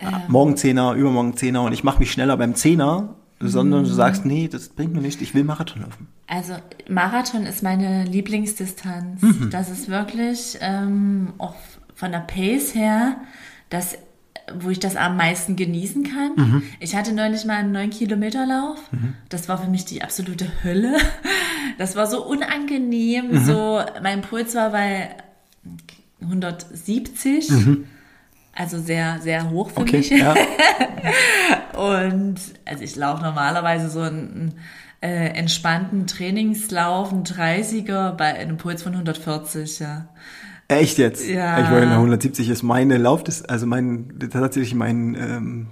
ah, 0.00 0.22
morgen 0.28 0.56
Zehner, 0.56 0.94
übermorgen 0.94 1.36
Zehner 1.36 1.62
und 1.62 1.72
ich 1.72 1.84
mache 1.84 1.98
mich 1.98 2.10
schneller 2.10 2.36
beim 2.36 2.54
Zehner, 2.54 3.16
sondern 3.40 3.84
du 3.84 3.90
sagst, 3.90 4.24
nee, 4.24 4.48
das 4.48 4.70
bringt 4.70 4.94
mir 4.94 5.00
nichts, 5.00 5.22
ich 5.22 5.34
will 5.34 5.44
Marathon 5.44 5.82
laufen. 5.82 6.08
Also 6.26 6.54
Marathon 6.88 7.44
ist 7.46 7.62
meine 7.62 8.04
Lieblingsdistanz. 8.04 9.22
Mhm. 9.22 9.50
Das 9.50 9.70
ist 9.70 9.88
wirklich 9.88 10.58
ähm, 10.60 11.34
auch 11.38 11.54
von 11.94 12.12
der 12.12 12.20
Pace 12.20 12.74
her, 12.74 13.18
das, 13.70 13.98
wo 14.60 14.70
ich 14.70 14.80
das 14.80 14.96
am 14.96 15.16
meisten 15.16 15.56
genießen 15.56 16.04
kann. 16.04 16.32
Mhm. 16.36 16.62
Ich 16.80 16.94
hatte 16.96 17.12
neulich 17.12 17.44
mal 17.44 17.56
einen 17.56 17.76
9-Kilometer-Lauf. 17.76 18.78
Das 19.28 19.48
war 19.48 19.58
für 19.58 19.70
mich 19.70 19.84
die 19.84 20.02
absolute 20.02 20.46
Hölle. 20.64 20.96
Das 21.76 21.94
war 21.94 22.06
so 22.08 22.24
unangenehm. 22.26 23.30
Mhm. 23.30 23.44
So, 23.44 23.80
mein 24.02 24.22
Puls 24.22 24.54
war 24.56 24.70
bei 24.70 25.10
170. 26.22 27.48
Also 28.54 28.80
sehr, 28.80 29.18
sehr 29.20 29.50
hoch 29.50 29.70
für 29.70 29.80
Mhm. 29.80 29.86
Okay, 29.86 29.96
mich. 29.98 30.10
ja. 30.10 30.34
Und 31.78 32.36
also 32.64 32.82
ich 32.82 32.96
laufe 32.96 33.22
normalerweise 33.22 33.88
so 33.88 34.00
einen 34.00 34.54
äh, 35.00 35.28
entspannten 35.36 36.06
Trainingslauf, 36.08 37.12
einen 37.12 37.22
30er 37.24 38.12
bei 38.12 38.34
einem 38.34 38.56
Puls 38.56 38.82
von 38.82 38.92
140, 38.94 39.78
ja. 39.78 40.08
Echt 40.68 40.98
jetzt? 40.98 41.26
Ja. 41.26 41.62
Ich 41.64 41.70
wollte 41.70 41.86
nach 41.86 41.94
170 41.96 42.48
ist 42.50 42.62
meine 42.62 42.98
Lauf, 42.98 43.24
das, 43.24 43.42
also 43.44 43.66
mein, 43.66 44.14
tatsächlich 44.30 44.74
mein, 44.74 45.14
ähm, 45.14 45.66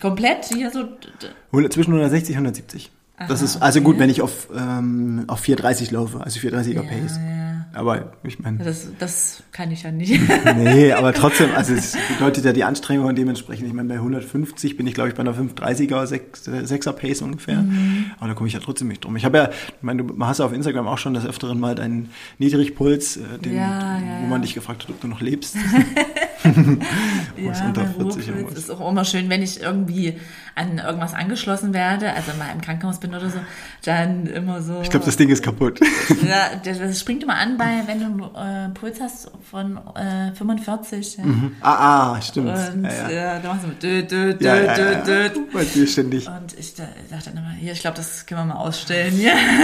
Komplett 0.00 0.46
hier 0.46 0.70
so. 0.70 0.82
d- 0.82 0.88
d- 1.22 1.26
100, 1.52 1.72
zwischen 1.72 1.92
160 1.92 2.30
und 2.36 2.38
170. 2.46 2.90
das 3.18 3.38
Aha, 3.40 3.44
ist, 3.44 3.62
also 3.62 3.78
okay. 3.78 3.84
gut, 3.84 3.98
wenn 4.00 4.10
ich 4.10 4.20
auf, 4.22 4.48
ähm, 4.54 5.24
auf 5.28 5.38
430 5.40 5.92
laufe, 5.92 6.20
also 6.20 6.40
430er 6.40 6.82
Pace. 6.82 7.16
ja. 7.16 7.55
Aber 7.76 8.12
ich 8.24 8.38
meine, 8.38 8.64
Das, 8.64 8.88
das 8.98 9.42
kann 9.52 9.70
ich 9.70 9.82
ja 9.82 9.92
nicht. 9.92 10.18
nee, 10.56 10.92
aber 10.92 11.12
trotzdem, 11.14 11.50
also 11.54 11.74
es 11.74 11.96
bedeutet 12.14 12.44
ja 12.46 12.52
die 12.52 12.64
Anstrengung 12.64 13.14
dementsprechend. 13.14 13.66
Ich 13.66 13.74
meine, 13.74 13.88
bei 13.88 13.96
150 13.96 14.78
bin 14.78 14.86
ich, 14.86 14.94
glaube 14.94 15.10
ich, 15.10 15.14
bei 15.14 15.20
einer 15.20 15.34
530er, 15.34 16.06
6, 16.06 16.48
6er 16.48 16.92
Pace 16.92 17.20
ungefähr. 17.20 17.60
Mhm. 17.60 18.06
Aber 18.18 18.28
da 18.28 18.34
komme 18.34 18.48
ich 18.48 18.54
ja 18.54 18.60
trotzdem 18.60 18.88
nicht 18.88 19.04
drum. 19.04 19.14
Ich 19.16 19.26
habe 19.26 19.36
ja, 19.38 19.50
ich 19.50 19.82
meine, 19.82 20.04
du 20.04 20.26
hast 20.26 20.38
ja 20.38 20.46
auf 20.46 20.54
Instagram 20.54 20.86
auch 20.88 20.98
schon 20.98 21.12
des 21.12 21.26
Öfteren 21.26 21.60
mal 21.60 21.74
deinen 21.74 22.08
Niedrigpuls, 22.38 23.18
äh, 23.18 23.38
den, 23.44 23.56
Ja, 23.56 23.98
ja, 23.98 24.22
wo 24.22 24.26
man 24.26 24.40
ja. 24.40 24.46
dich 24.46 24.54
gefragt 24.54 24.84
hat, 24.84 24.90
ob 24.90 25.00
du 25.00 25.08
noch 25.08 25.20
lebst. 25.20 25.56
ja, 27.36 27.66
unter 27.66 27.82
mein 27.82 27.94
40 27.94 27.98
Ruhepuls 27.98 28.26
irgendwas. 28.26 28.58
ist 28.58 28.70
auch 28.70 28.90
immer 28.90 29.04
schön, 29.04 29.28
wenn 29.28 29.42
ich 29.42 29.60
irgendwie 29.60 30.18
an 30.54 30.78
irgendwas 30.78 31.14
angeschlossen 31.14 31.74
werde, 31.74 32.12
also 32.12 32.32
mal 32.38 32.50
im 32.52 32.60
Krankenhaus 32.60 32.98
bin 32.98 33.14
oder 33.14 33.28
so, 33.28 33.38
dann 33.84 34.26
immer 34.26 34.62
so. 34.62 34.80
Ich 34.82 34.90
glaube, 34.90 35.04
das 35.04 35.16
Ding 35.16 35.28
ist 35.28 35.42
kaputt. 35.42 35.80
Ja, 36.26 36.50
das, 36.64 36.98
springt 36.98 37.22
immer 37.22 37.36
an 37.36 37.56
bei, 37.56 37.82
wenn 37.86 38.00
du 38.00 38.34
einen 38.34 38.70
äh, 38.70 38.74
Puls 38.74 39.00
hast 39.00 39.30
von 39.50 39.78
äh, 39.94 40.32
45. 40.34 41.18
Ja. 41.18 41.24
ah, 41.60 42.14
ah, 42.14 42.22
stimmt. 42.22 42.48
Und 42.48 42.84
ja, 42.84 42.90
ja, 42.90 43.10
ja. 43.10 43.38
da 43.38 43.48
machst 43.48 43.64
du 43.64 43.68
mit 43.68 43.82
dö, 43.82 44.02
dö, 44.02 44.34
dö, 44.34 44.44
Ja, 44.44 44.56
ja, 44.56 44.74
dö, 44.74 44.92
ja, 44.92 45.28
dö. 45.28 45.40
Bei 45.52 45.64
dir 45.64 45.86
ständig. 45.86 46.26
Und 46.26 46.58
ich 46.58 46.74
da, 46.74 46.84
dachte 47.10 47.30
dann 47.30 47.44
immer, 47.44 47.52
hier, 47.52 47.72
ich 47.72 47.80
glaube, 47.80 47.96
das 47.96 48.26
können 48.26 48.40
wir 48.40 48.54
mal 48.54 48.60
ausstellen. 48.60 49.14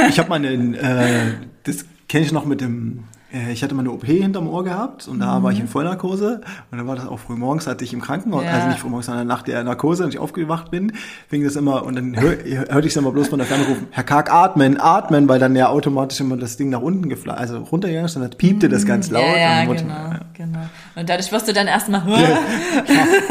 Ich 0.09 0.18
habe 0.18 0.29
mal 0.29 0.37
einen, 0.37 0.75
äh, 0.75 1.33
das 1.64 1.85
kenne 2.09 2.27
ich 2.27 2.33
noch 2.33 2.45
mit 2.45 2.61
dem, 2.61 2.99
äh, 2.99 3.12
ich 3.53 3.62
hatte 3.62 3.74
mal 3.74 3.80
eine 3.80 3.91
OP 3.93 4.05
hinterm 4.05 4.47
Ohr 4.49 4.62
gehabt 4.62 5.09
und 5.09 5.20
da 5.20 5.43
war 5.43 5.53
ich 5.53 5.59
in 5.61 5.66
Vollnarkose 5.68 6.43
und 6.70 6.78
dann 6.78 6.87
war 6.87 6.97
das 6.97 7.07
auch 7.07 7.18
früh 7.18 7.35
morgens, 7.35 7.66
hatte 7.66 7.83
ich 7.85 7.93
im 7.95 8.01
Krankenhaus, 8.03 8.45
Ja. 8.45 8.51
also 8.51 8.68
nicht 8.68 8.78
früh 8.80 8.89
morgens, 8.89 9.07
sondern 9.07 9.26
nach 9.26 9.43
der 9.43 9.64
Narkose, 9.64 10.05
als 10.05 10.14
ich 10.14 10.20
aufgewacht 10.20 10.70
bin, 10.70 10.93
fing 11.28 11.43
das 11.43 11.57
immer 11.57 11.85
und 11.85 11.97
dann 11.97 12.14
hör, 12.20 12.30
hörte 12.33 12.80
ich 12.80 12.87
es 12.93 12.97
immer 12.97 13.11
bloß 13.12 13.28
von 13.28 13.39
der 13.39 13.47
Ferne 13.49 13.64
rufen, 13.64 13.87
Herr 13.91 14.05
Karg, 14.05 14.30
atmen, 14.33 14.78
atmen, 14.80 15.28
weil 15.28 15.39
dann 15.39 15.57
ja 15.57 15.68
automatisch 15.68 16.20
immer 16.20 16.37
das 16.37 16.57
Ding 16.57 16.68
nach 16.70 16.83
unten 16.83 17.09
geflogen, 17.09 17.39
also 17.41 17.59
runtergegangen 17.59 18.07
ist 18.07 18.16
und 18.16 18.22
dann 18.22 18.30
piepte 18.33 18.68
das 18.68 18.85
ganz 18.85 19.11
laut. 19.11 19.22
ja, 19.24 19.37
ja, 19.64 19.70
und 19.70 19.76
genau, 19.78 19.95
wollte- 19.95 20.24
genau. 20.35 20.59
Und 20.97 21.09
dadurch 21.09 21.33
wirst 21.33 21.49
du 21.49 21.53
dann 21.53 21.66
erstmal, 21.68 22.03
ja, 22.09 22.39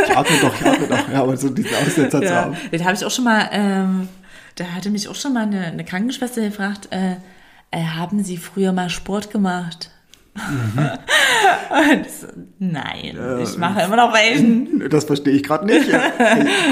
ich 0.03 0.17
atme 0.17 0.35
doch, 0.41 0.53
ich 0.59 0.65
atme 0.65 0.87
doch, 0.87 1.09
ja, 1.13 1.21
aber 1.21 1.37
so 1.37 1.49
diesen 1.49 1.75
Aussetzer 1.75 2.19
zu 2.21 2.25
ja, 2.25 2.35
haben. 2.45 2.55
das 2.71 2.83
habe 2.83 2.93
ich 2.93 3.05
auch 3.05 3.11
schon 3.11 3.25
mal, 3.25 3.49
ähm, 3.51 4.07
da 4.55 4.65
hatte 4.75 4.89
mich 4.89 5.07
auch 5.07 5.15
schon 5.15 5.33
mal 5.33 5.43
eine, 5.43 5.65
eine 5.67 5.83
Krankenschwester 5.85 6.41
gefragt, 6.41 6.87
äh, 6.91 7.15
äh, 7.71 7.83
haben 7.83 8.23
Sie 8.23 8.37
früher 8.37 8.71
mal 8.73 8.89
Sport 8.89 9.31
gemacht? 9.31 9.91
Ich 12.05 12.13
so, 12.13 12.27
nein, 12.59 13.17
ich 13.41 13.57
mache 13.57 13.81
immer 13.81 13.95
noch 13.95 14.13
welchen. 14.13 14.83
Das 14.89 15.05
verstehe 15.05 15.33
ich 15.33 15.43
gerade 15.43 15.65
nicht. 15.65 15.89
Ja. 15.89 15.99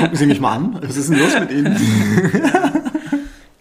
Gucken 0.02 0.18
Sie 0.18 0.26
mich 0.26 0.40
mal 0.40 0.56
an. 0.56 0.80
Was 0.82 0.98
ist 0.98 1.10
denn 1.10 1.20
los 1.20 1.38
mit 1.40 1.52
Ihnen? 1.52 1.76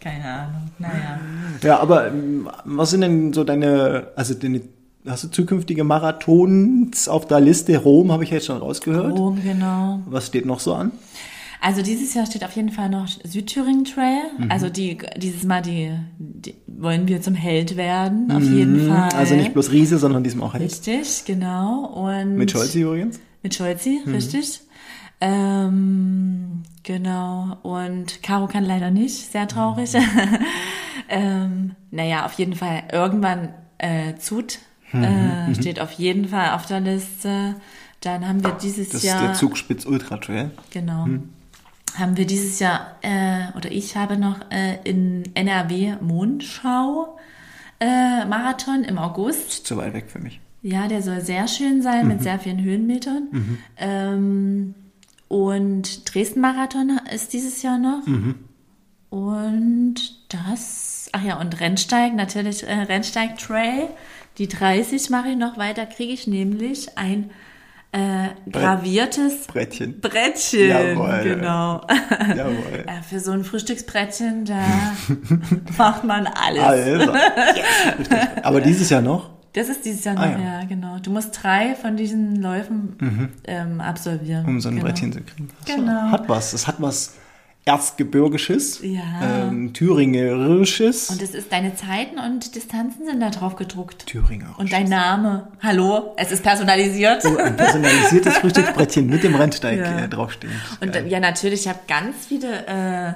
Keine 0.01 0.25
Ahnung, 0.25 0.71
naja. 0.79 1.19
Ja, 1.63 1.79
aber 1.81 2.09
ähm, 2.09 2.49
was 2.65 2.91
sind 2.91 3.01
denn 3.01 3.33
so 3.33 3.45
deine, 3.45 4.09
also 4.17 4.35
deine, 4.35 4.63
hast 5.07 5.25
du 5.25 5.29
zukünftige 5.29 5.85
Marathons 5.85 7.09
auf 7.09 7.27
der 7.27 7.41
Liste? 7.41 7.77
Rom 7.79 8.13
habe 8.13 8.25
ich 8.25 8.31
jetzt 8.31 8.47
schon 8.47 8.59
rausgehört. 8.59 9.19
Oh, 9.19 9.37
genau. 9.43 10.01
Was 10.07 10.27
steht 10.27 10.47
noch 10.47 10.61
so 10.61 10.75
an? 10.75 10.93
Also 11.61 11.83
dieses 11.83 12.15
Jahr 12.15 12.27
steht 12.27 12.45
auf 12.45 12.53
jeden 12.53 12.71
Fall 12.71 12.89
noch 12.89 13.09
Südthüringen 13.25 13.85
Trail. 13.85 14.23
Mhm. 14.39 14.51
Also 14.51 14.69
die 14.69 14.99
dieses 15.17 15.45
Mal 15.45 15.63
die, 15.63 15.93
die 16.19 16.55
wollen 16.67 17.09
wir 17.09 17.21
zum 17.21 17.35
Held 17.35 17.77
werden, 17.77 18.31
auf 18.31 18.43
jeden 18.43 18.89
Fall. 18.89 19.11
Also 19.11 19.35
nicht 19.35 19.53
bloß 19.53 19.73
Riese, 19.73 19.99
sondern 19.99 20.23
diesmal 20.23 20.49
auch 20.49 20.55
Held. 20.55 20.65
richtig, 20.65 21.25
genau. 21.25 21.87
Und 21.87 22.37
Mit 22.37 22.51
Scholzi 22.51 22.83
übrigens. 22.83 23.21
Mit 23.43 23.55
Scholzi, 23.55 24.01
richtig. 24.07 24.61
Ähm, 25.21 26.63
genau. 26.85 27.57
Und 27.63 28.23
Caro 28.23 28.47
kann 28.47 28.65
leider 28.65 28.91
nicht, 28.91 29.33
sehr 29.33 29.49
traurig. 29.49 29.91
ähm, 31.09 31.73
naja, 31.91 32.25
auf 32.25 32.35
jeden 32.35 32.55
Fall 32.55 32.85
irgendwann 32.93 33.49
äh, 33.79 34.15
Zut 34.17 34.61
äh, 34.93 35.55
steht 35.55 35.81
auf 35.81 35.93
jeden 35.93 36.29
Fall 36.29 36.53
auf 36.53 36.67
der 36.67 36.81
Liste. 36.81 37.57
Dann 38.01 38.27
haben 38.27 38.45
wir 38.45 38.53
dieses 38.53 38.91
Das 38.91 39.03
Jahr 39.03 39.17
ist 39.17 39.23
der 39.23 39.35
Zugspitz 39.35 39.85
Ultra 39.85 40.19
Trail. 40.19 40.51
Genau. 40.71 41.07
Haben 41.99 42.17
wir 42.17 42.27
dieses 42.27 42.61
Jahr, 42.61 42.97
äh, 43.03 43.57
oder 43.57 43.71
ich 43.73 43.97
habe 43.97 44.17
noch 44.17 44.39
äh, 44.51 44.79
in 44.85 45.25
NRW 45.35 45.97
Mondschau 46.01 47.19
äh, 47.81 48.25
Marathon 48.25 48.85
im 48.85 48.99
August. 48.99 49.67
Zu 49.67 49.77
weit 49.77 49.95
weg 49.95 50.07
für 50.09 50.19
mich. 50.19 50.41
Ja, 50.63 50.89
der 50.89 51.03
soll 51.03 51.21
sehr 51.21 51.49
schön 51.49 51.83
sein 51.83 52.09
mit 52.09 52.23
sehr 52.23 52.39
vielen 52.39 52.63
Höhenmetern. 52.63 53.59
Ähm, 53.77 54.75
und 55.29 56.13
Dresden-Marathon 56.13 57.01
ist 57.15 57.33
dieses 57.33 57.63
Jahr 57.63 57.79
noch. 57.79 58.03
Und 59.11 59.95
das, 60.29 61.09
ach 61.13 61.23
ja, 61.23 61.41
und 61.41 61.61
Rennsteig, 61.61 62.15
natürlich 62.15 62.65
äh, 62.65 62.75
Rennsteig-Trail. 62.75 63.89
Die 64.39 64.49
30 64.49 65.11
mache 65.11 65.31
ich 65.31 65.37
noch 65.37 65.57
weiter, 65.57 65.87
kriege 65.87 66.13
ich 66.13 66.27
nämlich 66.27 66.97
ein 66.99 67.31
äh, 67.93 68.29
graviertes 68.51 69.47
Brettchen. 69.47 70.01
Brettchen. 70.01 70.69
Jawohl. 70.69 71.21
Genau. 71.23 71.81
Jawohl. 72.37 72.85
Ja, 72.87 73.03
für 73.09 73.19
so 73.21 73.33
ein 73.33 73.45
Frühstücksbrettchen, 73.45 74.45
da 74.45 74.61
macht 75.79 76.05
man 76.05 76.27
alles. 76.27 76.63
Also. 76.63 77.13
Richtig. 77.99 78.45
Aber 78.45 78.61
dieses 78.61 78.91
Jahr 78.91 79.01
noch? 79.03 79.31
Das 79.55 79.69
ist 79.71 79.85
dieses 79.87 80.05
Jahr 80.05 80.15
noch, 80.15 80.23
Ah, 80.23 80.31
ja. 80.31 80.39
ja. 80.61 80.65
genau. 80.65 80.99
Du 80.99 81.11
musst 81.11 81.39
drei 81.43 81.75
von 81.75 81.97
diesen 81.97 82.37
Läufen 82.43 83.31
ähm, 83.45 83.81
absolvieren. 83.81 84.45
Um 84.47 84.61
so 84.61 84.69
ein 84.69 84.75
genau. 84.77 84.87
Brettchen 84.87 85.13
zu 85.13 85.23
kriegen. 85.23 85.49
So, 85.67 85.75
Genau. 85.75 86.11
Hat 86.13 86.29
was. 86.29 86.51
Das 86.53 86.67
hat 86.67 86.77
was 86.81 87.15
Erzgebirgisches. 87.69 88.81
Ja. 88.83 89.03
Ähm, 89.49 89.73
Thüringerisches. 89.75 91.11
Und 91.11 91.21
es 91.23 91.35
ist 91.35 91.53
deine 91.53 91.75
Zeiten 91.75 92.19
und 92.19 92.55
Distanzen 92.55 93.05
sind 93.07 93.21
da 93.21 93.31
drauf 93.31 93.57
gedruckt. 93.57 94.07
Thüringerisch. 94.07 94.57
Und 94.59 94.73
dein 94.73 94.89
Name. 94.89 95.49
Hallo, 95.63 96.15
es 96.17 96.33
ist 96.33 96.43
personalisiert. 96.43 97.23
So 97.23 97.37
ein 97.37 97.57
personalisiertes 97.57 98.37
Frühstücksbrettchen 98.41 99.07
mit 99.07 99.23
dem 99.23 99.35
Rennsteig 99.35 99.79
Ja. 99.79 99.99
äh, 100.05 100.09
draufstehen. 100.09 100.53
Und 100.81 100.95
ja, 101.09 101.21
natürlich, 101.21 101.61
ich 101.63 101.69
habe 101.69 101.81
ganz 101.87 102.17
viele, 102.27 102.67
äh, 102.67 103.13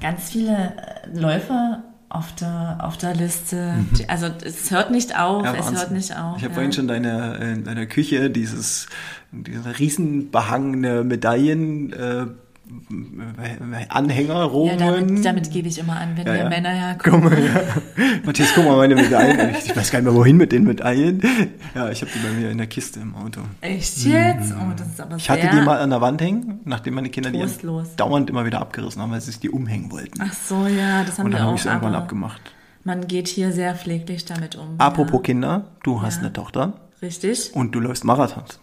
ganz 0.00 0.30
viele 0.30 0.74
äh, 1.14 1.18
Läufe 1.18 1.82
auf 2.08 2.34
der, 2.34 2.78
auf 2.82 2.98
der 2.98 3.14
Liste. 3.14 3.74
Die- 3.98 4.08
Also 4.08 4.26
es 4.44 4.70
hört 4.70 4.90
nicht 4.90 5.18
auf, 5.18 5.42
Mhm. 5.42 5.44
Ja, 5.46 5.52
es 5.54 5.58
Wahnsinn. 5.60 5.76
hört 5.78 5.90
nicht 5.92 6.10
auf. 6.16 6.36
Ich 6.36 6.42
habe 6.42 6.48
ja. 6.48 6.54
vorhin 6.54 6.72
schon 6.72 6.88
deine, 6.88 7.38
äh, 7.40 7.52
in 7.52 7.64
deiner 7.64 7.86
Küche 7.86 8.28
dieses, 8.30 8.88
diese 9.30 9.78
riesenbehangene 9.78 11.04
Medaillen, 11.04 11.92
äh, 11.92 12.26
Anhänger, 13.88 14.42
Roman. 14.44 14.78
Ja, 14.78 14.90
damit, 14.92 15.24
damit 15.24 15.50
gebe 15.50 15.68
ich 15.68 15.78
immer 15.78 15.96
an, 15.96 16.16
wenn 16.16 16.26
Ja, 16.26 16.34
ja. 16.36 16.48
Männer 16.48 16.70
herkommen. 16.70 17.22
Guck 17.22 17.30
mal, 17.30 17.44
ja. 17.44 17.60
Matthias, 18.24 18.48
guck 18.54 18.64
mal 18.64 18.76
meine 18.76 18.94
Medaillen. 18.94 19.50
Ich, 19.50 19.66
ich 19.70 19.76
weiß 19.76 19.90
gar 19.90 20.00
nicht 20.00 20.06
mehr, 20.10 20.14
wohin 20.14 20.36
mit 20.36 20.52
den 20.52 20.64
Medaillen. 20.64 21.20
Ja, 21.74 21.90
ich 21.90 22.00
habe 22.02 22.10
die 22.14 22.18
bei 22.26 22.32
mir 22.32 22.50
in 22.50 22.58
der 22.58 22.66
Kiste 22.66 23.00
im 23.00 23.14
Auto. 23.14 23.40
Echt 23.60 23.98
jetzt? 24.04 24.52
Oh, 24.52 24.72
das 24.76 24.86
ist 24.88 25.00
aber. 25.00 25.16
Ich 25.16 25.28
hatte 25.30 25.48
die 25.52 25.60
mal 25.62 25.78
an 25.78 25.90
der 25.90 26.00
Wand 26.00 26.20
hängen, 26.20 26.60
nachdem 26.64 26.94
meine 26.94 27.08
Kinder 27.10 27.30
die 27.30 27.38
Trostlos. 27.40 27.96
dauernd 27.96 28.28
immer 28.30 28.44
wieder 28.44 28.60
abgerissen 28.60 29.00
haben, 29.02 29.10
weil 29.12 29.20
sie 29.20 29.30
sich 29.32 29.40
die 29.40 29.50
umhängen 29.50 29.90
wollten. 29.90 30.20
Ach 30.22 30.32
so, 30.32 30.66
ja, 30.66 31.04
das 31.04 31.18
haben 31.18 31.26
Und 31.26 31.32
dann 31.32 31.40
wir 31.40 31.40
habe 31.40 31.50
auch. 31.50 31.54
ich 31.54 31.60
es 31.60 31.66
irgendwann 31.66 31.94
abgemacht. 31.94 32.40
Man 32.84 33.06
geht 33.06 33.28
hier 33.28 33.52
sehr 33.52 33.74
pfleglich 33.76 34.24
damit 34.24 34.56
um. 34.56 34.74
Apropos 34.78 35.20
ja. 35.20 35.22
Kinder, 35.22 35.64
du 35.84 36.02
hast 36.02 36.18
eine 36.18 36.32
Tochter 36.32 36.72
Richtig, 37.00 37.50
und 37.54 37.74
du 37.74 37.80
läufst 37.80 38.04
Marathons. 38.04 38.58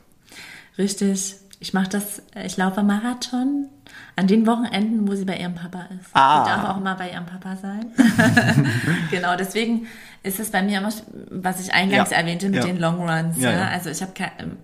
richtig. 0.77 1.35
Ich 1.61 1.73
mache 1.73 1.89
das, 1.89 2.21
äh, 2.35 2.45
ich 2.45 2.55
laufe 2.57 2.83
Marathon 2.83 3.67
an 4.15 4.27
den 4.27 4.47
Wochenenden, 4.47 5.07
wo 5.07 5.15
sie 5.15 5.25
bei 5.25 5.37
ihrem 5.37 5.55
Papa 5.55 5.87
ist. 5.99 6.09
Ah. 6.13 6.43
Sie 6.45 6.49
darf 6.51 6.69
auch 6.69 6.77
immer 6.77 6.95
bei 6.95 7.11
ihrem 7.11 7.25
Papa 7.25 7.55
sein. 7.57 7.87
genau, 9.11 9.35
deswegen 9.35 9.87
ist 10.23 10.39
es 10.39 10.51
bei 10.51 10.61
mir 10.61 10.79
immer, 10.79 10.91
was 11.31 11.59
ich 11.59 11.73
eingangs 11.73 12.11
Ja. 12.11 12.17
erwähnte 12.17 12.47
mit 12.49 12.59
Ja. 12.59 12.65
den 12.65 12.77
Long 12.79 12.99
Runs. 13.09 13.37
Ja, 13.37 13.51
Ja, 13.51 13.59
ja. 13.59 13.67
Also 13.69 13.89
ich 13.89 14.01
hab 14.01 14.13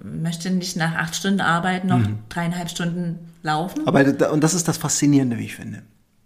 möchte 0.04 0.50
nicht 0.52 0.78
nach 0.78 0.96
acht 0.96 1.16
Stunden 1.16 1.42
arbeiten 1.42 1.88
noch 1.88 2.02
dreieinhalb 2.30 2.70
Stunden 2.70 3.20
laufen. 3.44 3.88
Aber 3.88 4.04
und 4.32 4.44
das 4.44 4.54
ist 4.54 4.68
das 4.68 4.78
Faszinierende, 4.78 5.38
wie 5.38 5.46
ich 5.46 5.56
finde. 5.56 5.82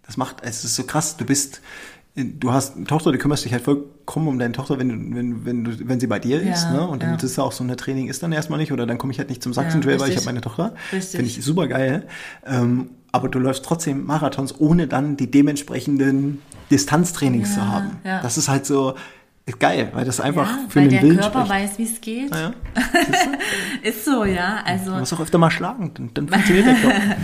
Das 0.05 0.17
macht, 0.17 0.37
es 0.41 0.63
ist 0.63 0.75
so 0.75 0.83
krass, 0.83 1.17
du 1.17 1.25
bist, 1.25 1.61
du 2.15 2.51
hast 2.51 2.75
eine 2.75 2.85
Tochter, 2.85 3.11
du 3.11 3.17
kümmerst 3.17 3.45
dich 3.45 3.53
halt 3.53 3.63
vollkommen 3.63 4.27
um 4.27 4.39
deine 4.39 4.53
Tochter, 4.53 4.79
wenn, 4.79 5.15
wenn, 5.15 5.45
wenn, 5.45 5.63
du, 5.63 5.87
wenn 5.87 5.99
sie 5.99 6.07
bei 6.07 6.19
dir 6.19 6.41
ist. 6.41 6.63
Ja, 6.63 6.73
Ne? 6.73 6.87
Und 6.87 7.03
dann 7.03 7.11
ja. 7.11 7.15
ist 7.15 7.23
es 7.23 7.39
auch 7.39 7.51
so 7.51 7.63
ein 7.63 7.75
Training 7.77 8.07
ist 8.07 8.23
dann 8.23 8.31
erstmal 8.31 8.59
nicht 8.59 8.71
oder 8.71 8.85
dann 8.85 8.97
komme 8.97 9.13
ich 9.13 9.19
halt 9.19 9.29
nicht 9.29 9.43
zum 9.43 9.53
Sachsen 9.53 9.81
Ja, 9.81 9.99
weil 9.99 10.09
ich 10.09 10.15
habe 10.15 10.25
meine 10.25 10.41
Tochter. 10.41 10.73
Finde 10.89 11.25
ich 11.25 11.43
super 11.43 11.67
geil. 11.67 12.07
Ähm, 12.45 12.89
aber 13.11 13.29
du 13.29 13.39
läufst 13.39 13.65
trotzdem 13.65 14.05
Marathons, 14.05 14.59
ohne 14.59 14.87
dann 14.87 15.17
die 15.17 15.31
dementsprechenden 15.31 16.41
Distanztrainings 16.69 17.53
zu 17.55 17.59
Ja, 17.59 17.67
haben. 17.67 17.91
ja. 18.03 18.21
Das 18.21 18.37
ist 18.37 18.47
halt 18.49 18.65
so 18.65 18.95
geil, 19.57 19.89
weil 19.93 20.05
das 20.05 20.19
einfach 20.19 20.47
ja, 20.49 20.59
für 20.69 20.75
weil 20.81 20.83
den 20.89 20.91
der 20.91 21.01
Willen 21.03 21.19
Körper 21.19 21.45
spricht. 21.45 21.63
weiß, 21.63 21.77
wie 21.79 21.83
es 21.83 22.01
geht. 22.01 22.35
Ja, 22.35 22.41
ja. 22.41 22.53
Ist 23.89 24.05
so, 24.05 24.25
ja. 24.25 24.61
Also 24.65 24.91
Du 24.91 24.97
musst 24.99 25.13
auch 25.13 25.19
öfter 25.21 25.37
mal 25.37 25.49
schlagen, 25.49 25.91
dann, 25.95 26.13
dann 26.13 26.27
funktioniert 26.27 26.67
der 26.67 26.75
Körper. 26.75 27.01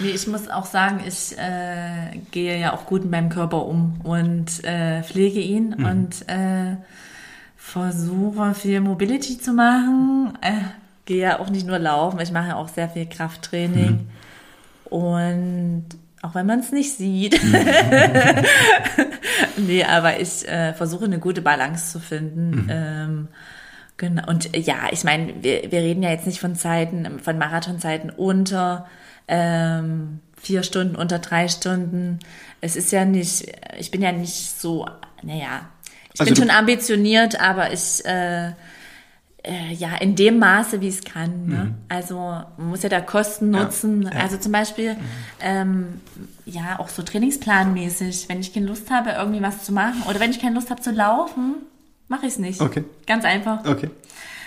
Nee, 0.00 0.10
ich 0.10 0.26
muss 0.26 0.48
auch 0.48 0.66
sagen, 0.66 1.00
ich 1.06 1.36
äh, 1.38 2.18
gehe 2.32 2.58
ja 2.60 2.72
auch 2.74 2.84
gut 2.86 3.02
mit 3.02 3.10
meinem 3.12 3.28
Körper 3.30 3.64
um 3.64 4.00
und 4.02 4.62
äh, 4.64 5.02
pflege 5.02 5.40
ihn 5.40 5.74
Mhm. 5.78 5.84
und 5.86 6.28
äh, 6.28 6.76
versuche 7.56 8.54
viel 8.54 8.80
Mobility 8.80 9.38
zu 9.38 9.52
machen. 9.52 10.36
Äh, 10.40 10.52
gehe 11.04 11.22
ja 11.22 11.38
auch 11.40 11.50
nicht 11.50 11.66
nur 11.66 11.78
laufen, 11.78 12.18
ich 12.20 12.32
mache 12.32 12.48
ja 12.48 12.56
auch 12.56 12.68
sehr 12.68 12.88
viel 12.88 13.06
Krafttraining. 13.06 13.90
Mhm. 13.90 14.92
Und 14.92 15.84
auch 16.26 16.34
wenn 16.34 16.46
man 16.46 16.60
es 16.60 16.72
nicht 16.72 16.96
sieht. 16.96 17.40
nee, 19.56 19.84
aber 19.84 20.20
ich 20.20 20.46
äh, 20.48 20.74
versuche 20.74 21.04
eine 21.04 21.18
gute 21.18 21.42
Balance 21.42 21.92
zu 21.92 22.00
finden. 22.00 22.68
Ähm, 22.70 23.28
Genau. 23.96 24.28
Und 24.28 24.54
äh, 24.54 24.60
ja, 24.60 24.88
ich 24.90 25.04
meine, 25.04 25.42
wir, 25.42 25.70
wir 25.70 25.80
reden 25.80 26.02
ja 26.02 26.10
jetzt 26.10 26.26
nicht 26.26 26.40
von 26.40 26.54
Zeiten, 26.54 27.20
von 27.20 27.38
Marathonzeiten 27.38 28.10
unter 28.10 28.86
ähm, 29.28 30.20
vier 30.40 30.62
Stunden, 30.62 30.96
unter 30.96 31.18
drei 31.18 31.48
Stunden. 31.48 32.18
Es 32.60 32.76
ist 32.76 32.92
ja 32.92 33.04
nicht, 33.04 33.46
ich 33.78 33.90
bin 33.90 34.02
ja 34.02 34.12
nicht 34.12 34.60
so, 34.60 34.86
naja, 35.22 35.68
ich 36.12 36.20
Also 36.20 36.34
bin 36.34 36.42
schon 36.42 36.50
ambitioniert, 36.50 37.40
aber 37.40 37.72
ich, 37.72 38.04
äh, 38.04 38.52
äh, 39.46 39.72
ja, 39.74 39.94
in 39.96 40.16
dem 40.16 40.38
Maße, 40.38 40.80
wie 40.80 40.88
es 40.88 41.02
kann. 41.04 41.46
Ne? 41.46 41.74
Also 41.88 42.18
man 42.18 42.68
muss 42.68 42.82
ja 42.82 42.88
da 42.88 43.00
Kosten 43.00 43.50
nutzen. 43.50 44.02
ja. 44.02 44.10
Also 44.20 44.36
zum 44.38 44.50
Beispiel, 44.52 44.96
ähm, 45.40 46.00
ja, 46.44 46.78
auch 46.78 46.88
so 46.88 47.02
trainingsplanmäßig, 47.02 48.28
wenn 48.28 48.40
ich 48.40 48.52
keine 48.52 48.66
Lust 48.66 48.90
habe, 48.90 49.10
irgendwie 49.10 49.42
was 49.42 49.64
zu 49.64 49.72
machen 49.72 50.02
oder 50.08 50.20
wenn 50.20 50.30
ich 50.30 50.40
keine 50.40 50.54
Lust 50.56 50.70
habe 50.70 50.80
zu 50.82 50.90
laufen, 50.90 51.54
mache 52.08 52.26
ich 52.26 52.32
es 52.32 52.38
nicht. 52.38 52.60
Okay. 52.60 52.84
Ganz 53.06 53.24
einfach. 53.24 53.64
Okay. 53.64 53.90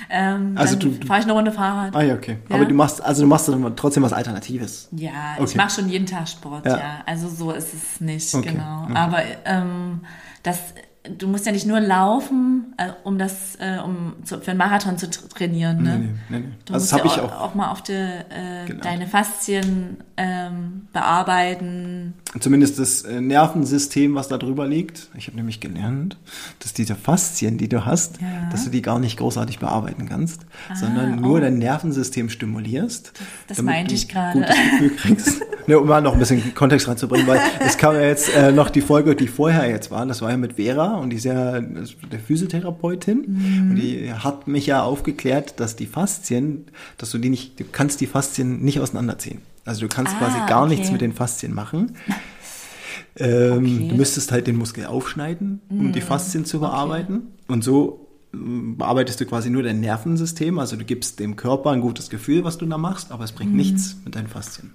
Ähm, 0.10 0.54
Also 0.58 0.76
du- 0.76 0.90
du- 0.90 1.06
fahre 1.06 1.20
ich 1.20 1.26
eine 1.26 1.34
Runde 1.34 1.52
Fahrrad. 1.52 1.96
Ah 1.96 2.02
ja, 2.02 2.16
okay. 2.16 2.38
Ja. 2.50 2.56
Aber 2.56 2.66
du 2.66 2.74
machst, 2.74 3.02
also 3.04 3.22
du 3.22 3.28
machst 3.28 3.48
dann 3.48 3.76
trotzdem 3.76 4.02
was 4.04 4.14
Alternatives. 4.14 4.88
Ja, 4.92 5.36
Okay. 5.38 5.44
ich 5.50 5.56
mache 5.56 5.70
schon 5.72 5.90
jeden 5.90 6.06
Tag 6.08 6.28
Sport, 6.28 6.66
Ja. 6.66 6.78
ja. 6.78 7.04
Also 7.06 7.28
so 7.30 7.52
ist 7.52 7.74
es 7.74 8.02
nicht, 8.02 8.34
Okay, 8.34 8.52
genau. 8.54 8.84
okay. 8.86 8.94
Aber 8.96 9.22
ähm, 9.46 10.02
das, 10.44 10.60
du 11.18 11.28
musst 11.28 11.46
ja 11.46 11.52
nicht 11.52 11.66
nur 11.66 11.80
laufen, 11.80 12.74
äh, 12.78 12.90
um 13.04 13.18
das, 13.18 13.56
äh, 13.60 13.78
um 13.84 14.14
zu, 14.26 14.40
für 14.42 14.52
einen 14.52 14.58
Marathon 14.58 14.98
zu 14.98 15.06
tra- 15.08 15.30
trainieren, 15.34 15.82
ne? 15.82 15.98
Nee, 16.00 16.06
nee, 16.06 16.10
nee, 16.30 16.40
nee. 16.40 16.54
Du 16.66 16.74
Also 16.74 16.96
musst 16.98 17.06
das 17.06 17.16
ja 17.18 17.24
auch. 17.24 17.42
auch 17.42 17.56
mal 17.56 17.72
auf 17.72 17.82
die, 17.82 17.94
äh, 17.94 18.76
deine 18.82 19.08
Faszien 19.08 19.98
ähm, 20.18 20.88
bearbeiten. 20.92 22.14
Zumindest 22.40 22.80
das 22.80 23.04
äh, 23.04 23.22
Nervensystem, 23.22 24.14
was 24.16 24.28
da 24.28 24.38
drüber 24.38 24.68
liegt. 24.68 25.08
Ich 25.18 25.28
habe 25.28 25.38
nämlich 25.38 25.60
gelernt, 25.62 26.18
dass 26.60 26.74
diese 26.74 26.96
Faszien, 26.96 27.58
die 27.58 27.70
du 27.70 27.86
hast, 27.86 28.20
Ja. 28.22 28.50
dass 28.52 28.66
du 28.66 28.70
die 28.70 28.82
gar 28.82 29.00
nicht 29.00 29.18
großartig 29.18 29.60
bearbeiten 29.60 30.08
kannst, 30.10 30.42
sondern 30.76 31.16
nur 31.22 31.40
dein 31.40 31.58
Nervensystem 31.58 32.30
stimulierst. 32.30 33.14
Ah, 33.16 33.24
das 33.48 33.58
damit 33.58 33.74
meinte 33.74 33.96
ich 33.96 34.10
gerade. 34.10 34.40
Gutes 34.40 34.56
Gefühl 34.56 34.90
kriegst. 34.98 35.42
ne, 35.68 35.80
um 35.80 35.88
mal 35.88 36.02
noch 36.02 36.14
ein 36.14 36.20
bisschen 36.20 36.54
Kontext 36.56 36.88
reinzubringen, 36.88 37.26
weil 37.28 37.40
es 37.62 37.78
kam 37.78 37.96
ja 37.96 38.02
jetzt 38.02 38.34
äh, 38.36 38.52
noch 38.52 38.70
die 38.70 38.82
Folge, 38.82 39.16
die 39.16 39.28
vorher 39.28 39.70
jetzt 39.70 39.90
war. 39.92 40.06
Das 40.06 40.22
war 40.22 40.30
ja 40.32 40.38
mit 40.38 40.54
Vera 40.54 40.89
und 40.96 41.10
die 41.12 41.18
ist 41.18 41.26
ja 41.26 41.52
also 41.54 41.94
der 42.12 42.20
Physiotherapeutin. 42.20 43.26
Mhm. 43.28 43.70
Und 43.72 43.76
die 43.78 44.12
hat 44.14 44.48
mich 44.48 44.66
ja 44.66 44.84
aufgeklärt, 44.84 45.60
dass 45.60 45.76
die 45.76 45.86
Faszien, 45.88 46.66
dass 46.98 47.12
du 47.12 47.18
die 47.18 47.30
nicht, 47.30 47.60
du 47.60 47.64
kannst 47.72 48.02
die 48.02 48.08
Faszien 48.08 48.62
nicht 48.64 48.80
auseinanderziehen. 48.80 49.40
Also 49.66 49.82
du 49.82 49.88
kannst 49.88 50.14
Ah, 50.16 50.20
quasi 50.20 50.38
gar 50.48 50.64
okay. 50.66 50.76
nichts 50.76 50.92
mit 50.92 51.02
den 51.02 51.14
Faszien 51.14 51.54
machen. 51.54 51.94
Ähm, 53.16 53.58
Okay. 53.58 53.60
Mhm. 53.86 53.90
Du 53.90 53.96
müsstest 53.96 54.32
halt 54.32 54.48
den 54.48 54.56
Muskel 54.58 54.86
aufschneiden, 54.86 55.62
um 55.70 55.92
die 55.92 56.02
Faszien 56.02 56.46
zu 56.46 56.60
bearbeiten. 56.60 57.24
Und 57.48 57.64
so 57.64 58.08
ähm, 58.34 58.78
bearbeitest 58.78 59.20
du 59.20 59.26
quasi 59.26 59.50
nur 59.50 59.64
dein 59.64 59.80
Nervensystem. 59.80 60.58
Also 60.60 60.76
du 60.76 60.86
gibst 60.86 61.20
dem 61.20 61.36
Körper 61.36 61.72
ein 61.72 61.82
gutes 61.82 62.10
Gefühl, 62.10 62.44
was 62.44 62.58
du 62.58 62.66
da 62.66 62.78
machst, 62.78 63.12
aber 63.12 63.24
es 63.24 63.32
Mhm. 63.34 63.36
bringt 63.38 63.56
nichts 63.56 63.98
mit 64.06 64.16
deinen 64.16 64.28
Faszien. 64.28 64.72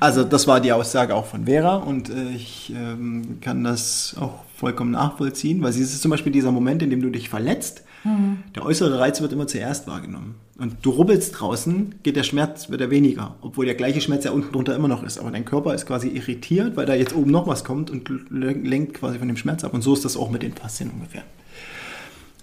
Also 0.00 0.24
das 0.24 0.46
war 0.46 0.60
die 0.60 0.72
Aussage 0.72 1.14
auch 1.14 1.26
von 1.26 1.46
Vera 1.46 1.76
und 1.76 2.10
äh, 2.10 2.30
ich 2.30 2.72
ähm, 2.76 3.38
kann 3.40 3.64
das 3.64 4.16
auch 4.20 4.40
vollkommen 4.56 4.92
nachvollziehen, 4.92 5.62
weil 5.62 5.72
sie 5.72 5.82
ist 5.82 6.00
zum 6.00 6.10
Beispiel 6.10 6.32
dieser 6.32 6.50
Moment, 6.50 6.82
in 6.82 6.88
dem 6.88 7.02
du 7.02 7.10
dich 7.10 7.28
verletzt. 7.28 7.82
Mhm. 8.04 8.38
Der 8.54 8.64
äußere 8.64 8.98
Reiz 8.98 9.20
wird 9.20 9.32
immer 9.32 9.46
zuerst 9.46 9.86
wahrgenommen. 9.86 10.36
Und 10.58 10.76
du 10.80 10.90
rubbelst 10.90 11.38
draußen, 11.38 11.96
geht 12.02 12.16
der 12.16 12.22
Schmerz 12.22 12.70
wieder 12.70 12.88
weniger, 12.90 13.34
obwohl 13.42 13.66
der 13.66 13.74
gleiche 13.74 14.00
Schmerz 14.00 14.24
ja 14.24 14.30
unten 14.30 14.52
drunter 14.52 14.74
immer 14.74 14.88
noch 14.88 15.02
ist. 15.02 15.18
Aber 15.18 15.30
dein 15.30 15.44
Körper 15.44 15.74
ist 15.74 15.84
quasi 15.84 16.08
irritiert, 16.08 16.74
weil 16.74 16.86
da 16.86 16.94
jetzt 16.94 17.14
oben 17.14 17.30
noch 17.30 17.46
was 17.46 17.64
kommt 17.64 17.90
und 17.90 18.10
lenkt 18.30 18.94
quasi 18.94 19.18
von 19.18 19.28
dem 19.28 19.36
Schmerz 19.36 19.62
ab. 19.62 19.74
Und 19.74 19.82
so 19.82 19.92
ist 19.92 20.06
das 20.06 20.16
auch 20.16 20.30
mit 20.30 20.42
den 20.42 20.54
Faszien 20.54 20.90
ungefähr. 20.90 21.22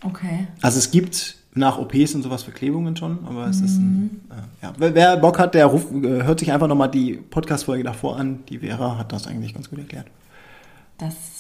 Okay. 0.06 0.48
Also 0.62 0.78
es 0.78 0.92
gibt 0.92 1.38
nach 1.56 1.80
OPs 1.80 2.14
und 2.14 2.22
sowas 2.22 2.44
Verklebungen 2.44 2.96
schon, 2.96 3.20
aber 3.26 3.48
es 3.48 3.62
ist 3.62 3.78
ein, 3.78 4.22
äh, 4.30 4.66
ja. 4.66 4.74
Wer, 4.78 4.94
wer 4.96 5.18
Bock 5.18 5.40
hat, 5.40 5.56
der 5.56 5.66
ruft, 5.66 5.92
äh, 5.92 6.24
hört 6.24 6.40
sich 6.40 6.52
einfach 6.52 6.68
nochmal 6.68 6.92
die 6.92 7.14
Podcast-Folge 7.14 7.84
davor 7.84 8.18
an. 8.18 8.40
Die 8.50 8.60
Vera 8.60 8.98
hat 8.98 9.12
das 9.12 9.28
eigentlich 9.28 9.54
ganz 9.54 9.70
gut 9.70 9.80
erklärt. 9.80 10.08
Das 10.98 11.33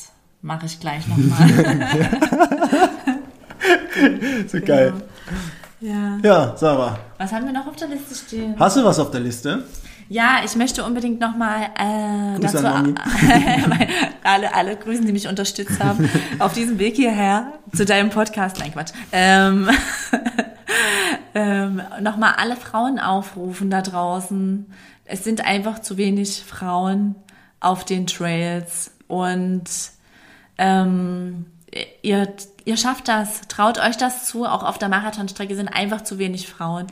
mache 0.43 0.67
ich 0.67 0.79
gleich 0.79 1.07
nochmal. 1.07 1.49
So 4.47 4.59
geil. 4.59 4.93
ja. 5.79 6.17
Ja, 6.21 6.57
Sarah, 6.57 6.99
Was 7.17 7.31
haben 7.31 7.45
wir 7.45 7.53
noch 7.53 7.65
auf 7.67 7.75
der 7.77 7.87
Liste 7.87 8.13
stehen? 8.13 8.55
hast 8.59 8.75
du 8.75 8.83
was 8.83 8.99
auf 8.99 9.11
der 9.11 9.21
Liste? 9.21 9.63
Ja, 10.09 10.41
ich 10.43 10.55
möchte 10.57 10.83
unbedingt 10.83 11.21
nochmal 11.21 11.69
äh, 11.79 12.37
Grüße 12.39 12.61
dazu 12.61 12.93
alle, 14.23 14.53
alle 14.53 14.75
grüßen, 14.75 15.05
die 15.05 15.13
mich 15.13 15.29
unterstützt 15.29 15.81
haben, 15.81 16.09
auf 16.39 16.51
diesem 16.53 16.77
Weg 16.77 16.97
hierher 16.97 17.53
zu 17.73 17.85
deinem 17.85 18.09
Podcast. 18.09 18.59
Nein, 18.59 18.73
Quatsch. 18.73 18.91
Ähm, 19.13 19.69
ähm, 21.33 21.81
nochmal 22.01 22.33
alle 22.37 22.57
Frauen 22.57 22.99
aufrufen 22.99 23.69
da 23.69 23.81
draußen. 23.81 24.65
Es 25.05 25.23
sind 25.23 25.45
einfach 25.45 25.79
zu 25.79 25.95
wenig 25.97 26.43
Frauen 26.45 27.15
auf 27.61 27.85
den 27.85 28.05
Trails 28.07 28.91
und 29.07 29.63
ähm, 30.57 31.45
ihr, 32.01 32.33
ihr 32.65 32.77
schafft 32.77 33.07
das. 33.07 33.41
Traut 33.47 33.79
euch 33.79 33.97
das 33.97 34.25
zu. 34.25 34.45
Auch 34.45 34.63
auf 34.63 34.77
der 34.77 34.89
Marathonstrecke 34.89 35.55
sind 35.55 35.67
einfach 35.69 36.01
zu 36.01 36.17
wenig 36.19 36.47
Frauen. 36.47 36.87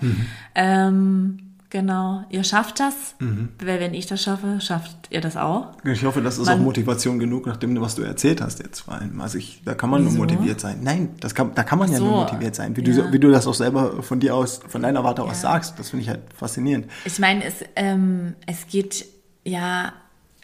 Ähm, 0.55 1.37
genau, 1.69 2.23
ihr 2.29 2.43
schafft 2.43 2.79
das. 2.79 2.93
Weil 3.19 3.79
wenn 3.79 3.93
ich 3.93 4.05
das 4.07 4.21
schaffe, 4.23 4.59
schafft 4.59 4.95
ihr 5.09 5.21
das 5.21 5.37
auch. 5.37 5.67
Ich 5.85 6.03
hoffe, 6.03 6.21
das 6.21 6.37
ist 6.37 6.47
Man- 6.47 6.59
auch 6.59 6.63
Motivation 6.63 7.19
genug, 7.19 7.45
nachdem 7.45 7.79
was 7.79 7.95
du 7.95 8.01
erzählt 8.01 8.41
hast 8.41 8.59
jetzt 8.59 8.81
vor 8.81 8.95
allem. 8.95 9.21
Also 9.21 9.37
ich, 9.37 9.61
da 9.63 9.73
kann 9.75 9.89
man 9.89 10.01
Wieso? 10.05 10.17
nur 10.17 10.25
motiviert 10.27 10.59
sein. 10.59 10.79
Nein, 10.81 11.09
das 11.19 11.33
kann, 11.35 11.53
da 11.55 11.63
kann 11.63 11.79
man 11.79 11.91
ja 11.91 11.97
so, 11.97 12.05
nur 12.05 12.15
motiviert 12.23 12.55
sein. 12.55 12.75
Wie, 12.75 12.81
du, 12.83 12.91
ja. 12.91 13.05
so- 13.05 13.13
wie 13.13 13.19
du 13.19 13.31
das 13.31 13.47
auch 13.47 13.53
selber 13.53 14.03
von 14.03 14.19
dir 14.19 14.35
aus, 14.35 14.59
von 14.67 14.81
deiner 14.81 15.03
Warte 15.03 15.23
aus 15.23 15.29
Ja. 15.43 15.51
sagst, 15.51 15.79
das 15.79 15.89
finde 15.91 16.03
ich 16.03 16.09
halt 16.09 16.21
faszinierend. 16.35 16.87
Ich 17.05 17.19
meine, 17.19 17.43
es, 17.45 17.55
ähm, 17.75 18.35
es 18.47 18.67
geht 18.67 19.05
ja 19.45 19.93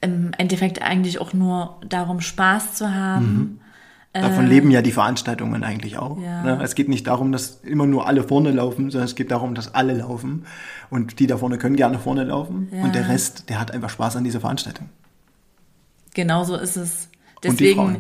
im 0.02 0.32
Endeffekt 0.38 0.82
eigentlich 0.82 1.20
auch 1.20 1.34
nur 1.34 1.80
darum, 1.88 2.22
Spaß 2.22 2.76
zu 2.76 2.94
haben. 2.94 3.60
Davon 4.14 4.48
leben 4.48 4.72
ja 4.72 4.82
die 4.82 4.92
Veranstaltungen 4.92 5.64
eigentlich 5.64 5.98
auch. 5.98 6.18
Äh. 6.18 6.24
Ja. 6.24 6.44
Ne? 6.44 6.60
Es 6.64 6.76
geht 6.76 6.90
nicht 6.90 7.08
darum, 7.08 7.32
dass 7.32 7.60
immer 7.64 7.86
nur 7.86 8.08
alle 8.08 8.24
vorne 8.24 8.52
laufen, 8.52 8.90
sondern 8.90 9.06
es 9.06 9.16
geht 9.16 9.32
darum, 9.32 9.54
dass 9.54 9.74
alle 9.76 9.94
laufen. 9.94 10.46
Und 10.90 11.20
die 11.20 11.28
da 11.28 11.38
vorne 11.38 11.58
können 11.58 11.76
gerne 11.76 12.00
vorne 12.00 12.24
laufen. 12.24 12.70
Ja. 12.72 12.84
Und 12.84 12.96
der 12.96 13.10
Rest, 13.10 13.50
der 13.50 13.60
hat 13.60 13.72
einfach 13.72 13.90
Spaß 13.90 14.16
an 14.16 14.24
dieser 14.24 14.40
Veranstaltung. 14.40 14.90
Genau 16.14 16.44
so 16.44 16.56
ist 16.56 16.78
es. 16.78 17.10
Deswegen 17.44 18.00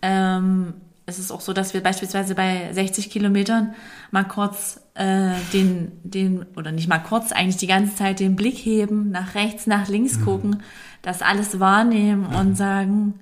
ähm, 0.00 0.74
ist 1.06 1.18
es 1.18 1.30
auch 1.30 1.40
so, 1.40 1.52
dass 1.52 1.74
wir 1.74 1.82
beispielsweise 1.82 2.34
bei 2.34 2.72
60 2.72 3.10
Kilometern 3.10 3.74
mal 4.10 4.24
kurz 4.24 4.80
äh, 4.98 5.32
den, 5.52 5.92
den, 6.02 6.44
oder 6.56 6.72
nicht 6.72 6.88
mal 6.88 6.98
kurz, 6.98 7.32
eigentlich 7.32 7.56
die 7.56 7.66
ganze 7.68 7.94
Zeit 7.96 8.18
den 8.20 8.34
Blick 8.36 8.56
heben, 8.56 9.10
nach 9.10 9.34
rechts, 9.34 9.66
nach 9.66 9.88
links 9.88 10.18
Mhm. 10.18 10.24
gucken, 10.24 10.62
das 11.02 11.22
alles 11.22 11.60
wahrnehmen 11.60 12.26
und 12.26 12.56
sagen, 12.56 13.14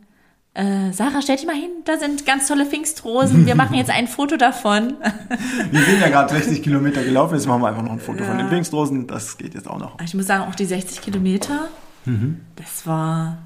äh, 0.55 0.91
Sarah, 0.93 1.21
stell 1.21 1.37
dich 1.37 1.45
mal 1.47 1.55
hin, 1.55 1.69
da 1.85 1.99
sind 1.99 2.25
ganz 2.25 2.49
tolle 2.49 2.65
Pfingstrosen, 2.65 3.45
wir 3.45 3.55
machen 3.55 3.75
jetzt 3.75 3.91
ein 3.91 4.09
Foto 4.09 4.39
davon. 4.39 4.95
Wir 5.71 5.83
sind 5.83 6.01
ja 6.01 6.09
gerade 6.09 6.33
60 6.33 6.63
Kilometer 6.63 7.05
gelaufen, 7.05 7.35
jetzt 7.35 7.47
machen 7.47 7.61
wir 7.61 7.69
einfach 7.69 7.83
noch 7.83 7.93
ein 7.93 8.01
Foto 8.01 8.25
von 8.25 8.39
den 8.39 8.49
Pfingstrosen. 8.49 9.07
Das 9.07 9.37
geht 9.37 9.53
jetzt 9.55 9.69
auch 9.69 9.79
noch. 9.79 10.01
Ich 10.03 10.15
muss 10.15 10.27
sagen, 10.27 10.45
auch 10.51 10.55
die 10.55 10.65
60 10.65 11.03
Kilometer, 11.03 11.69
Mhm. 12.07 12.41
das 12.57 12.87
war 12.87 13.37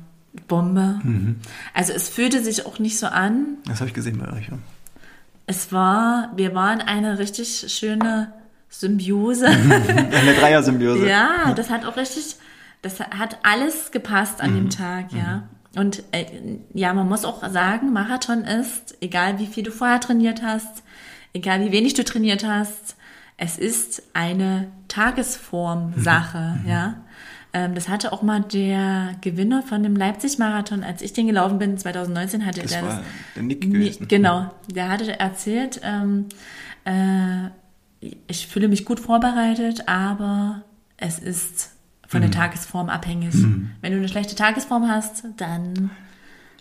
Bombe. 0.46 1.00
Also 1.74 1.92
es 1.92 2.08
fühlte 2.08 2.40
sich 2.44 2.64
auch 2.66 2.78
nicht 2.78 2.96
so 2.98 3.06
an, 3.08 3.56
Das 3.66 3.80
habe 3.80 3.88
ich 3.88 3.94
gesehen 3.94 4.18
bei 4.24 4.32
euch. 4.32 4.46
Ja. 4.48 4.58
Es 5.50 5.72
war, 5.72 6.30
wir 6.36 6.54
waren 6.54 6.80
eine 6.80 7.18
richtig 7.18 7.66
schöne 7.76 8.32
Symbiose. 8.68 9.46
Eine 9.48 10.34
Dreier-Symbiose. 10.38 11.08
ja, 11.08 11.52
das 11.56 11.70
hat 11.70 11.84
auch 11.84 11.96
richtig, 11.96 12.36
das 12.82 13.00
hat 13.00 13.38
alles 13.42 13.90
gepasst 13.90 14.40
an 14.40 14.54
dem 14.54 14.70
Tag, 14.70 15.06
ja. 15.12 15.42
Und 15.74 16.04
äh, 16.12 16.24
ja, 16.72 16.94
man 16.94 17.08
muss 17.08 17.24
auch 17.24 17.42
sagen, 17.48 17.92
Marathon 17.92 18.44
ist, 18.44 18.96
egal 19.00 19.40
wie 19.40 19.46
viel 19.46 19.64
du 19.64 19.72
vorher 19.72 19.98
trainiert 20.00 20.40
hast, 20.42 20.84
egal 21.32 21.60
wie 21.64 21.72
wenig 21.72 21.94
du 21.94 22.04
trainiert 22.04 22.44
hast, 22.46 22.94
es 23.36 23.58
ist 23.58 24.02
eine 24.14 24.68
Tagesform-Sache, 24.86 26.58
Mhm. 26.62 26.68
ja. 26.68 26.94
Ähm, 27.52 27.74
das 27.74 27.88
hatte 27.88 28.12
auch 28.12 28.22
mal 28.22 28.40
der 28.40 29.14
Gewinner 29.20 29.62
von 29.62 29.82
dem 29.82 29.96
Leipzig-Marathon, 29.96 30.84
als 30.84 31.02
ich 31.02 31.12
den 31.12 31.26
gelaufen 31.26 31.58
bin, 31.58 31.76
2019, 31.76 32.46
hatte 32.46 32.62
Das 32.62 32.70
der 32.70 32.82
war 32.82 32.88
das. 32.96 33.00
der 33.34 33.42
Nick 33.42 33.60
gewesen. 33.62 34.06
Genau, 34.08 34.50
der 34.70 34.88
hatte 34.88 35.18
erzählt, 35.18 35.80
ähm, 35.82 36.26
äh, 36.84 37.48
ich 38.28 38.46
fühle 38.46 38.68
mich 38.68 38.84
gut 38.84 39.00
vorbereitet, 39.00 39.88
aber 39.88 40.62
es 40.96 41.18
ist 41.18 41.72
von 42.06 42.20
Mhm. 42.20 42.30
der 42.30 42.30
Tagesform 42.32 42.88
abhängig. 42.88 43.34
Wenn 43.34 43.92
du 43.92 43.98
eine 43.98 44.08
schlechte 44.08 44.34
Tagesform 44.34 44.88
hast, 44.88 45.24
dann 45.36 45.90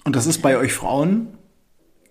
Und 0.05 0.15
das 0.15 0.25
ist 0.27 0.41
bei 0.41 0.57
euch 0.57 0.73
Frauen 0.73 1.27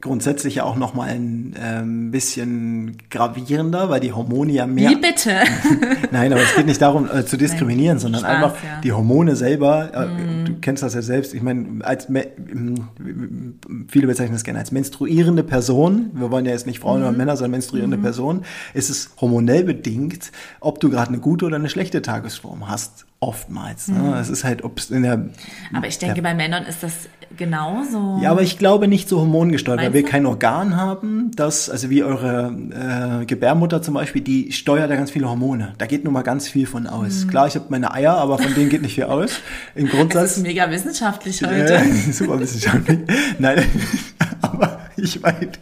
grundsätzlich 0.01 0.57
ja 0.57 0.65
auch 0.65 0.77
nochmal 0.77 1.09
ein 1.09 1.57
ähm, 1.61 2.11
bisschen 2.13 2.99
gravierender, 3.11 3.91
weil 3.91 3.99
die 3.99 4.13
Hormone 4.13 4.53
ja 4.53 4.67
mehr 4.67 4.91
wie 4.91 4.97
bitte? 4.97 5.35
Nein, 6.13 6.33
aber 6.33 6.43
es 6.43 6.55
geht 6.55 6.67
nicht 6.67 6.81
darum 6.81 7.09
äh, 7.13 7.25
zu 7.25 7.37
diskriminieren, 7.37 7.97
Nein, 7.97 8.01
sondern 8.01 8.21
Spaß, 8.21 8.31
einfach 8.31 8.63
ja. 8.63 8.77
Mhm. 8.77 8.83
die 8.83 8.93
Hormone 8.93 9.35
selber, 9.35 9.91
äh, 9.93 10.45
du 10.45 10.55
kennst 10.61 10.85
das 10.85 10.95
ja 10.95 11.03
selbst, 11.03 11.35
ich 11.35 11.43
meine, 11.43 11.85
als 11.85 12.07
viele 13.89 14.07
bezeichnen 14.07 14.35
das 14.35 14.45
gerne 14.45 14.61
als 14.61 14.71
menstruierende 14.71 15.43
Person, 15.43 16.11
wir 16.15 16.31
wollen 16.31 16.47
ja 16.47 16.53
jetzt 16.53 16.67
nicht 16.67 16.79
Frauen 16.79 17.01
Mhm. 17.01 17.09
oder 17.09 17.17
Männer, 17.17 17.37
sondern 17.37 17.53
menstruierende 17.53 17.99
Person, 17.99 18.43
ist 18.75 18.91
es 18.91 19.11
hormonell 19.21 19.65
bedingt, 19.65 20.31
ob 20.61 20.79
du 20.79 20.91
gerade 20.91 21.09
eine 21.09 21.19
gute 21.19 21.45
oder 21.45 21.57
eine 21.57 21.69
schlechte 21.69 22.03
Tagesform 22.03 22.69
hast, 22.69 23.07
oftmals. 23.21 23.89
Mhm. 23.89 24.11
Ne? 24.11 24.19
Es 24.21 24.29
ist 24.29 24.45
halt, 24.45 24.63
ob 24.63 24.79
es 24.79 24.91
in 24.91 25.03
der 25.03 25.29
Aber 25.73 25.87
ich 25.87 25.99
denke, 25.99 26.23
bei 26.23 26.35
Männern 26.35 26.65
ist 26.65 26.83
das 26.83 27.09
genauso. 27.37 28.19
ja, 28.23 28.31
aber 28.31 28.43
ich 28.43 28.59
glaube 28.59 28.89
nicht 28.89 29.09
so 29.09 29.21
hormongesteuert, 29.21 29.81
weil 29.81 29.93
wir 29.93 30.03
du? 30.03 30.09
kein 30.09 30.25
Organ 30.25 30.77
haben, 30.77 31.31
das, 31.35 31.69
also 31.69 31.91
wie 31.91 32.03
eure 32.03 33.21
äh, 33.23 33.27
Gebärmutter 33.27 33.83
zum 33.83 33.95
Beispiel, 33.95 34.23
die 34.23 34.53
steuert 34.53 34.91
ja 34.91 34.97
ganz 34.97 35.11
viele 35.11 35.29
Hormone. 35.29 35.75
Da 35.79 35.87
geht 35.87 36.05
nun 36.05 36.13
mal 36.13 36.23
ganz 36.23 36.49
viel 36.49 36.67
von 36.67 36.87
aus. 36.87 37.27
Klar, 37.29 37.49
ich 37.49 37.55
habe 37.57 37.67
meine 37.69 37.93
Eier, 37.93 38.17
aber 38.17 38.39
von 38.39 38.55
denen 38.55 38.69
geht 38.69 38.83
nicht 38.83 38.95
viel 38.95 39.05
aus. 39.05 39.41
Im 39.75 39.87
das 39.87 39.95
Grundsatz. 39.95 40.37
ist 40.37 40.43
mega 40.43 40.71
wissenschaftlich 40.71 41.43
heute. 41.43 41.75
Äh, 41.75 41.93
super 42.13 42.39
wissenschaftlich. 42.39 43.01
Nein, 43.39 43.65
aber 44.41 44.79
ich 44.99 45.21
meine, 45.21 45.53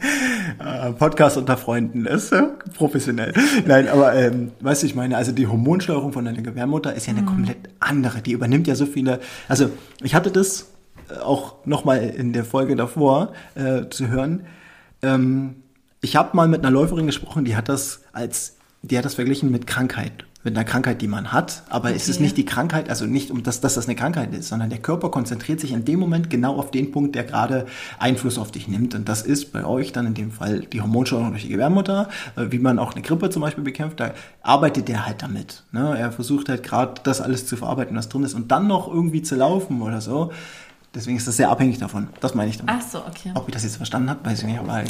äh, 0.59 0.93
Podcast 0.93 1.37
unter 1.37 1.57
Freunden 1.57 2.07
ist 2.07 2.33
äh, 2.33 2.43
professionell. 2.75 3.33
Nein, 3.67 3.89
aber 3.89 4.15
ähm, 4.15 4.53
weißt 4.61 4.83
du, 4.83 4.87
ich 4.87 4.95
meine, 4.95 5.17
also 5.17 5.33
die 5.33 5.47
Hormonsteuerung 5.47 6.13
von 6.13 6.25
deiner 6.25 6.43
Gebärmutter 6.43 6.95
ist 6.95 7.07
ja 7.07 7.13
eine 7.13 7.25
komplett 7.25 7.59
andere. 7.81 8.23
Die 8.23 8.33
übernimmt 8.33 8.67
ja 8.67 8.75
so 8.75 8.87
viele. 8.87 9.21
Also 9.49 9.71
ich 10.03 10.15
hatte 10.15 10.31
das 10.31 10.73
äh, 11.11 11.19
auch 11.19 11.67
nochmal 11.67 12.03
in 12.03 12.33
der 12.33 12.45
Folge 12.45 12.77
davor 12.77 13.33
äh, 13.55 13.89
zu 13.91 14.09
hören. 14.09 14.47
Ähm, 15.03 15.57
ich 16.01 16.17
habe 16.17 16.37
mal 16.37 16.49
mit 16.49 16.61
einer 16.61 16.71
Läuferin 16.71 17.07
gesprochen, 17.07 17.45
die 17.45 17.57
hat 17.57 17.69
das 17.69 18.03
als, 18.13 18.57
die 18.83 18.97
hat 18.97 19.05
das 19.05 19.15
verglichen 19.15 19.51
mit 19.51 19.67
Krankheit, 19.67 20.25
mit 20.47 20.57
einer 20.57 20.65
Krankheit, 20.65 21.03
die 21.03 21.09
man 21.09 21.33
hat. 21.33 21.63
Aber 21.69 21.95
es 21.95 22.09
ist 22.09 22.17
Okay. 22.17 22.23
nicht 22.25 22.37
die 22.39 22.45
Krankheit, 22.47 22.89
also 22.89 23.05
nicht 23.05 23.31
um 23.31 23.43
das, 23.43 23.61
dass 23.61 23.75
das 23.75 23.87
eine 23.87 23.97
Krankheit 23.97 24.33
ist, 24.33 24.49
sondern 24.49 24.71
der 24.71 24.79
Körper 24.79 25.11
konzentriert 25.11 25.61
sich 25.61 25.73
in 25.73 25.85
dem 25.85 25.99
Moment 26.01 26.31
genau 26.31 26.57
auf 26.57 26.71
den 26.71 26.93
Punkt, 26.93 27.15
der 27.15 27.25
gerade 27.25 27.67
Einfluss 27.99 28.39
auf 28.39 28.51
dich 28.53 28.69
nimmt. 28.69 28.95
Und 28.95 29.09
das 29.09 29.23
ist 29.23 29.53
bei 29.53 29.65
euch 29.65 29.93
dann 29.93 30.07
in 30.07 30.15
dem 30.15 30.31
Fall 30.31 30.61
die 30.61 30.81
Hormonsteuerung 30.81 31.31
durch 31.33 31.43
die 31.43 31.49
Gebärmutter, 31.51 32.09
äh, 32.37 32.47
wie 32.51 32.59
man 32.59 32.79
auch 32.79 32.93
eine 32.95 33.03
Grippe 33.03 33.29
zum 33.29 33.43
Beispiel 33.43 33.65
bekämpft. 33.65 34.01
Da 34.01 34.13
arbeitet 34.41 34.89
der 34.89 35.05
halt 35.05 35.23
damit. 35.23 35.65
Ne? 35.73 35.99
Er 35.99 36.13
versucht 36.13 36.49
halt 36.49 36.63
gerade 36.63 36.95
das 37.03 37.21
alles 37.21 37.47
zu 37.47 37.57
verarbeiten, 37.57 37.97
was 37.97 38.09
drin 38.09 38.23
ist, 38.23 38.35
und 38.35 38.51
dann 38.53 38.67
noch 38.69 38.89
irgendwie 38.89 39.23
zu 39.23 39.35
laufen 39.35 39.83
oder 39.83 40.01
so. 40.01 40.31
Deswegen 40.95 41.17
ist 41.19 41.27
das 41.29 41.37
sehr 41.37 41.51
abhängig 41.51 41.79
davon. 41.79 42.09
Das 42.21 42.35
meine 42.35 42.49
ich 42.49 42.57
damit. 42.57 42.75
Ach 42.79 42.83
so, 42.89 42.99
okay. 43.01 43.31
Ob 43.35 43.49
ich 43.49 43.53
das 43.53 43.65
jetzt 43.65 43.77
verstanden 43.77 44.09
habe, 44.09 44.25
weiß 44.25 44.39
ich 44.41 44.47
nicht, 44.47 44.59
aber 44.59 44.83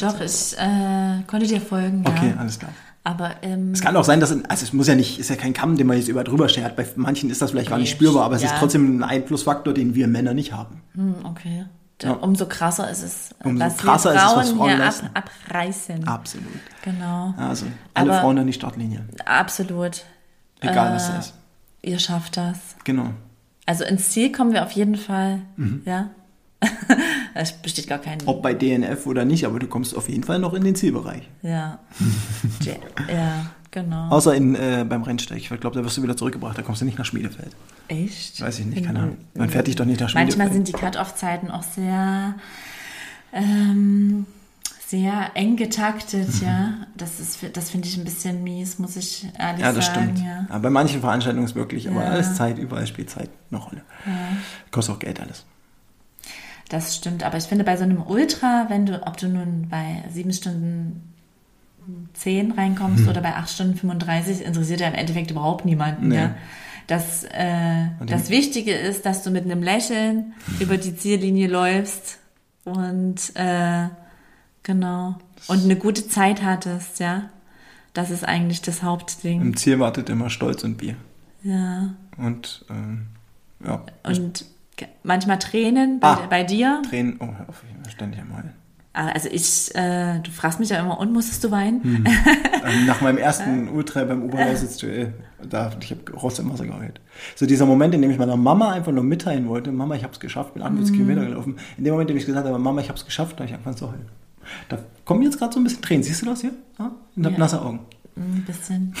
Doch, 0.00 0.18
ich 0.20 0.56
äh, 0.58 1.22
konnte 1.28 1.46
dir 1.46 1.60
folgen, 1.60 2.02
okay, 2.04 2.32
ja. 2.34 2.40
alles 2.40 2.58
klar. 2.58 2.72
Aber 3.04 3.32
ähm, 3.42 3.72
Es 3.72 3.80
kann 3.80 3.96
auch 3.96 4.04
sein, 4.04 4.20
dass, 4.20 4.30
in, 4.30 4.46
also 4.46 4.64
es 4.64 4.72
muss 4.72 4.86
ja 4.86 4.94
nicht, 4.94 5.18
ist 5.18 5.28
ja 5.30 5.36
kein 5.36 5.52
Kamm, 5.52 5.76
den 5.76 5.86
man 5.88 5.96
jetzt 5.96 6.08
über 6.08 6.22
drüber 6.22 6.48
schert. 6.48 6.76
Bei 6.76 6.86
manchen 6.94 7.30
ist 7.30 7.42
das 7.42 7.50
vielleicht 7.50 7.68
gar 7.70 7.78
nicht 7.78 7.90
spürbar, 7.90 8.24
aber 8.24 8.36
es 8.36 8.42
ja. 8.42 8.52
ist 8.52 8.58
trotzdem 8.58 8.98
ein 8.98 9.02
Einflussfaktor, 9.02 9.74
den 9.74 9.94
wir 9.96 10.06
Männer 10.06 10.34
nicht 10.34 10.52
haben. 10.52 10.82
hm, 10.94 11.14
okay. 11.24 11.66
Ja. 12.00 12.14
Umso 12.14 12.46
krasser 12.46 12.90
ist 12.90 13.02
es, 13.04 13.30
Umso 13.44 13.64
was 13.64 13.76
krasser 13.76 14.10
wir 14.12 14.16
ist 14.16 14.22
es, 14.22 14.32
Frauen 14.32 14.38
was 14.40 14.50
Frauen 14.50 15.02
hier 15.02 15.10
ab, 15.14 15.24
abreißen. 15.46 16.08
Absolut. 16.08 16.46
Genau. 16.82 17.32
Also 17.36 17.66
alle 17.94 18.10
Aber- 18.10 18.20
Frauen 18.22 18.38
an 18.40 18.46
die 18.48 18.52
Startlinie. 18.52 19.04
Absolut. 19.24 20.02
Egal, 20.60 20.94
was 20.94 21.08
Äh, 21.08 21.12
das 21.12 21.26
ist. 21.26 21.34
Ihr 21.82 21.98
schafft 22.00 22.36
das. 22.36 22.58
Genau. 22.82 23.10
Also 23.66 23.84
ins 23.84 24.10
Ziel 24.10 24.32
kommen 24.32 24.52
wir 24.52 24.64
auf 24.64 24.72
jeden 24.72 24.96
Fall. 24.96 25.42
Mhm. 25.56 25.82
Ja. 25.84 26.10
es 27.34 27.52
besteht 27.52 27.86
gar 27.88 27.98
kein. 27.98 28.18
Ob 28.26 28.42
bei 28.42 28.54
DNF 28.54 29.06
oder 29.06 29.24
nicht, 29.24 29.44
aber 29.46 29.58
du 29.58 29.66
kommst 29.66 29.96
auf 29.96 30.08
jeden 30.08 30.24
Fall 30.24 30.38
noch 30.38 30.54
in 30.54 30.64
den 30.64 30.74
Zielbereich. 30.74 31.28
Ja. 31.42 31.78
Ja, 33.12 33.46
genau. 33.70 34.08
Außer 34.10 34.34
in, 34.34 34.54
äh, 34.54 34.84
beim 34.88 35.02
Rennsteig. 35.02 35.38
Ich 35.38 35.48
glaube, 35.48 35.70
da 35.76 35.84
wirst 35.84 35.96
du 35.96 36.02
wieder 36.02 36.16
zurückgebracht. 36.16 36.56
Da 36.56 36.62
kommst 36.62 36.80
du 36.80 36.84
nicht 36.84 36.98
nach 36.98 37.04
Schmiedefeld. 37.04 37.50
Echt? 37.88 38.40
Weiß 38.40 38.58
ich 38.60 38.66
nicht, 38.66 38.84
keine 38.84 39.00
Ahnung. 39.00 39.16
Man 39.34 39.50
fährt 39.50 39.66
dich 39.66 39.76
doch 39.76 39.84
nicht 39.84 40.00
nach 40.00 40.08
Schmiedefeld. 40.08 40.38
Manchmal 40.38 40.54
sind 40.54 40.68
die 40.68 40.72
Cut-Off-Zeiten 40.72 41.50
auch 41.50 41.62
sehr, 41.62 42.34
ähm, 43.32 44.26
sehr 44.86 45.30
eng 45.34 45.56
getaktet, 45.56 46.28
ja. 46.42 46.74
Das 46.96 47.18
ist, 47.18 47.38
das 47.54 47.70
finde 47.70 47.88
ich 47.88 47.96
ein 47.96 48.04
bisschen 48.04 48.42
mies, 48.44 48.78
muss 48.78 48.96
ich 48.96 49.26
ehrlich 49.38 49.58
Mhm. 49.58 49.64
Ja, 49.64 49.72
das 49.72 49.86
sagen. 49.86 50.00
stimmt. 50.14 50.18
Ja. 50.20 50.46
Ja, 50.50 50.58
bei 50.58 50.70
manchen 50.70 51.00
Veranstaltungen 51.00 51.46
ist 51.46 51.54
wirklich, 51.54 51.88
aber 51.88 52.02
Ja. 52.04 52.10
alles 52.10 52.34
Zeit, 52.36 52.58
überall 52.58 52.86
spielt 52.86 53.10
Zeit 53.10 53.30
eine 53.50 53.60
Rolle. 53.60 53.82
Kostet 54.70 54.94
auch 54.94 54.98
Geld 54.98 55.20
alles. 55.20 55.44
Das 56.72 56.96
stimmt, 56.96 57.22
aber 57.22 57.36
ich 57.36 57.44
finde 57.44 57.64
bei 57.64 57.76
so 57.76 57.82
einem 57.82 58.02
Ultra, 58.02 58.64
wenn 58.70 58.86
du, 58.86 59.06
ob 59.06 59.18
du 59.18 59.28
nun 59.28 59.68
bei 59.68 60.02
sieben 60.10 60.32
Stunden 60.32 61.12
10 62.14 62.52
reinkommst 62.52 63.06
oder 63.06 63.20
bei 63.20 63.34
8 63.34 63.50
Stunden 63.50 63.74
35, 63.76 64.42
interessiert 64.42 64.80
ja 64.80 64.88
im 64.88 64.94
Endeffekt 64.94 65.30
überhaupt 65.30 65.66
niemanden. 65.66 66.08
Nee. 66.08 66.16
Ja. 66.16 66.34
Das, 66.86 67.24
äh, 67.24 67.88
das 68.06 68.30
Wichtige 68.30 68.72
ist, 68.72 69.04
dass 69.04 69.22
du 69.22 69.30
mit 69.30 69.44
einem 69.44 69.62
Lächeln 69.62 70.32
über 70.60 70.78
die 70.78 70.96
Ziellinie 70.96 71.46
läufst 71.46 72.18
und 72.64 73.20
äh, 73.34 73.88
genau 74.62 75.16
und 75.48 75.64
eine 75.64 75.76
gute 75.76 76.08
Zeit 76.08 76.42
hattest, 76.42 77.00
ja. 77.00 77.28
Das 77.92 78.10
ist 78.10 78.24
eigentlich 78.24 78.62
das 78.62 78.82
Hauptding. 78.82 79.42
Im 79.42 79.56
Ziel 79.58 79.78
wartet 79.78 80.08
immer 80.08 80.30
Stolz 80.30 80.64
und 80.64 80.78
Bier. 80.78 80.96
Ja. 81.42 81.90
Und 82.16 82.64
ähm, 82.70 83.08
ja, 83.62 83.84
Und 84.04 84.46
manchmal 85.02 85.38
Tränen 85.38 86.00
bei, 86.00 86.08
Ah. 86.08 86.26
bei 86.28 86.44
dir. 86.44 86.82
Tränen. 86.88 87.16
Oh, 87.20 87.26
hör 87.36 87.48
auf, 87.48 87.62
ich 87.68 87.74
bin 87.82 87.90
ständig 87.90 88.20
am 88.20 88.34
Heulen. 88.36 88.52
Also 88.94 89.30
ich, 89.30 89.74
äh, 89.74 90.18
du 90.20 90.30
fragst 90.30 90.60
mich 90.60 90.68
ja 90.68 90.78
immer, 90.78 91.00
und 91.00 91.12
musstest 91.12 91.42
du 91.44 91.50
weinen? 91.50 92.06
Ähm, 92.64 92.86
nach 92.86 93.00
meinem 93.00 93.18
ersten 93.18 93.68
Ultra 93.70 94.04
beim 94.04 94.22
Oberlausitz-Duell, 94.22 95.14
da 95.50 95.72
ich 95.80 95.90
habe 95.90 96.12
Ross 96.12 96.38
im 96.38 96.48
Wasser 96.52 96.64
geheult. 96.64 97.00
So 97.34 97.44
dieser 97.44 97.66
Moment, 97.66 97.92
in 97.92 98.00
dem 98.00 98.12
ich 98.12 98.18
meiner 98.18 98.36
Mama 98.36 98.70
einfach 98.70 98.92
nur 98.92 99.02
mitteilen 99.02 99.48
wollte, 99.48 99.72
Mama, 99.72 99.96
ich 99.96 100.04
habe 100.04 100.12
es 100.12 100.20
geschafft, 100.20 100.54
bin 100.54 100.62
41 100.62 100.94
Kilometer 100.94 101.24
gelaufen. 101.24 101.56
In 101.76 101.82
dem 101.82 101.92
Moment, 101.94 102.08
in 102.10 102.14
dem 102.14 102.20
ich 102.20 102.26
gesagt 102.26 102.46
habe, 102.46 102.56
Mama, 102.60 102.80
ich 102.80 102.86
habe 102.88 102.96
es 102.96 103.04
geschafft, 103.04 103.32
da 103.32 103.38
habe 103.38 103.46
ich 103.48 103.54
angefangen 103.54 103.76
zu 103.76 103.88
heulen. 103.88 104.06
Da 104.68 104.78
kommen 105.04 105.22
jetzt 105.22 105.38
gerade 105.40 105.52
so 105.52 105.58
ein 105.58 105.64
bisschen 105.64 105.82
Tränen. 105.82 106.04
Siehst 106.04 106.22
du 106.22 106.26
das 106.26 106.40
hier? 106.42 106.52
Ja? 106.78 106.92
Ich 107.16 107.24
habe 107.24 107.32
Ja. 107.34 107.38
nasse 107.40 107.60
Augen. 107.60 107.80
Ein 108.16 108.44
bisschen. 108.46 108.94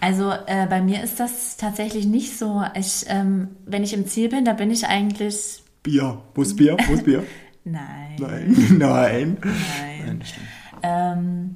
Also 0.00 0.32
äh, 0.46 0.66
bei 0.66 0.80
mir 0.80 1.02
ist 1.02 1.20
das 1.20 1.56
tatsächlich 1.56 2.06
nicht 2.06 2.38
so. 2.38 2.64
Ich, 2.74 3.04
ähm, 3.08 3.48
wenn 3.66 3.82
ich 3.82 3.92
im 3.92 4.06
Ziel 4.06 4.28
bin, 4.28 4.44
da 4.44 4.54
bin 4.54 4.70
ich 4.70 4.86
eigentlich. 4.86 5.62
Bier. 5.82 6.22
Wo 6.34 6.42
ist 6.42 6.56
Bier? 6.56 6.76
Wo 6.86 6.94
ist 6.94 7.04
Bier? 7.04 7.24
Nein. 7.64 8.16
Nein. 8.18 8.78
Nein. 8.78 9.38
Nein. 9.42 10.22
Ähm, 10.82 11.54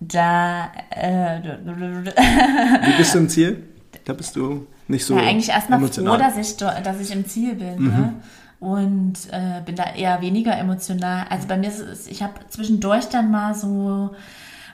da. 0.00 0.70
Äh, 0.90 1.40
Wie 1.42 2.96
bist 2.98 3.14
du 3.14 3.18
im 3.18 3.28
Ziel? 3.28 3.62
Da 4.04 4.12
bist 4.12 4.36
du 4.36 4.66
nicht 4.88 5.04
so 5.04 5.16
ja, 5.16 5.22
eigentlich 5.22 5.48
erstmal 5.48 5.78
froh, 5.78 5.86
emotional. 5.86 6.18
Mhm. 6.18 6.22
dass 6.22 6.36
ich, 6.36 6.56
dass 6.56 7.00
ich 7.00 7.12
im 7.12 7.26
Ziel 7.26 7.54
bin. 7.54 7.84
Ne? 7.84 8.14
Und 8.58 9.14
äh, 9.30 9.62
bin 9.64 9.76
da 9.76 9.94
eher 9.94 10.20
weniger 10.20 10.56
emotional. 10.58 11.26
Also 11.30 11.48
bei 11.48 11.56
mir 11.56 11.68
ist 11.68 11.80
es, 11.80 12.06
ich 12.06 12.22
habe 12.22 12.34
zwischendurch 12.48 13.06
dann 13.06 13.30
mal 13.30 13.54
so 13.54 14.14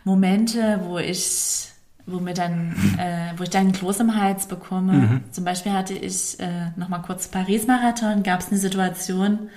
Momente, 0.06 0.80
wo 0.84 0.98
ich, 0.98 1.68
wo 2.06 2.20
mir 2.20 2.32
dann, 2.32 2.76
äh, 2.96 3.36
wo 3.36 3.42
ich 3.42 3.50
dann 3.50 3.62
einen 3.62 3.72
Kloß 3.72 3.98
im 4.00 4.14
Hals 4.14 4.46
bekomme. 4.46 4.92
Mhm. 4.92 5.24
Zum 5.32 5.44
Beispiel 5.44 5.72
hatte 5.72 5.94
ich 5.94 6.38
äh, 6.38 6.70
noch 6.76 6.88
mal 6.88 7.00
kurz 7.00 7.26
Paris-Marathon, 7.26 8.22
gab 8.22 8.38
es 8.38 8.48
eine 8.48 8.58
Situation, 8.58 9.50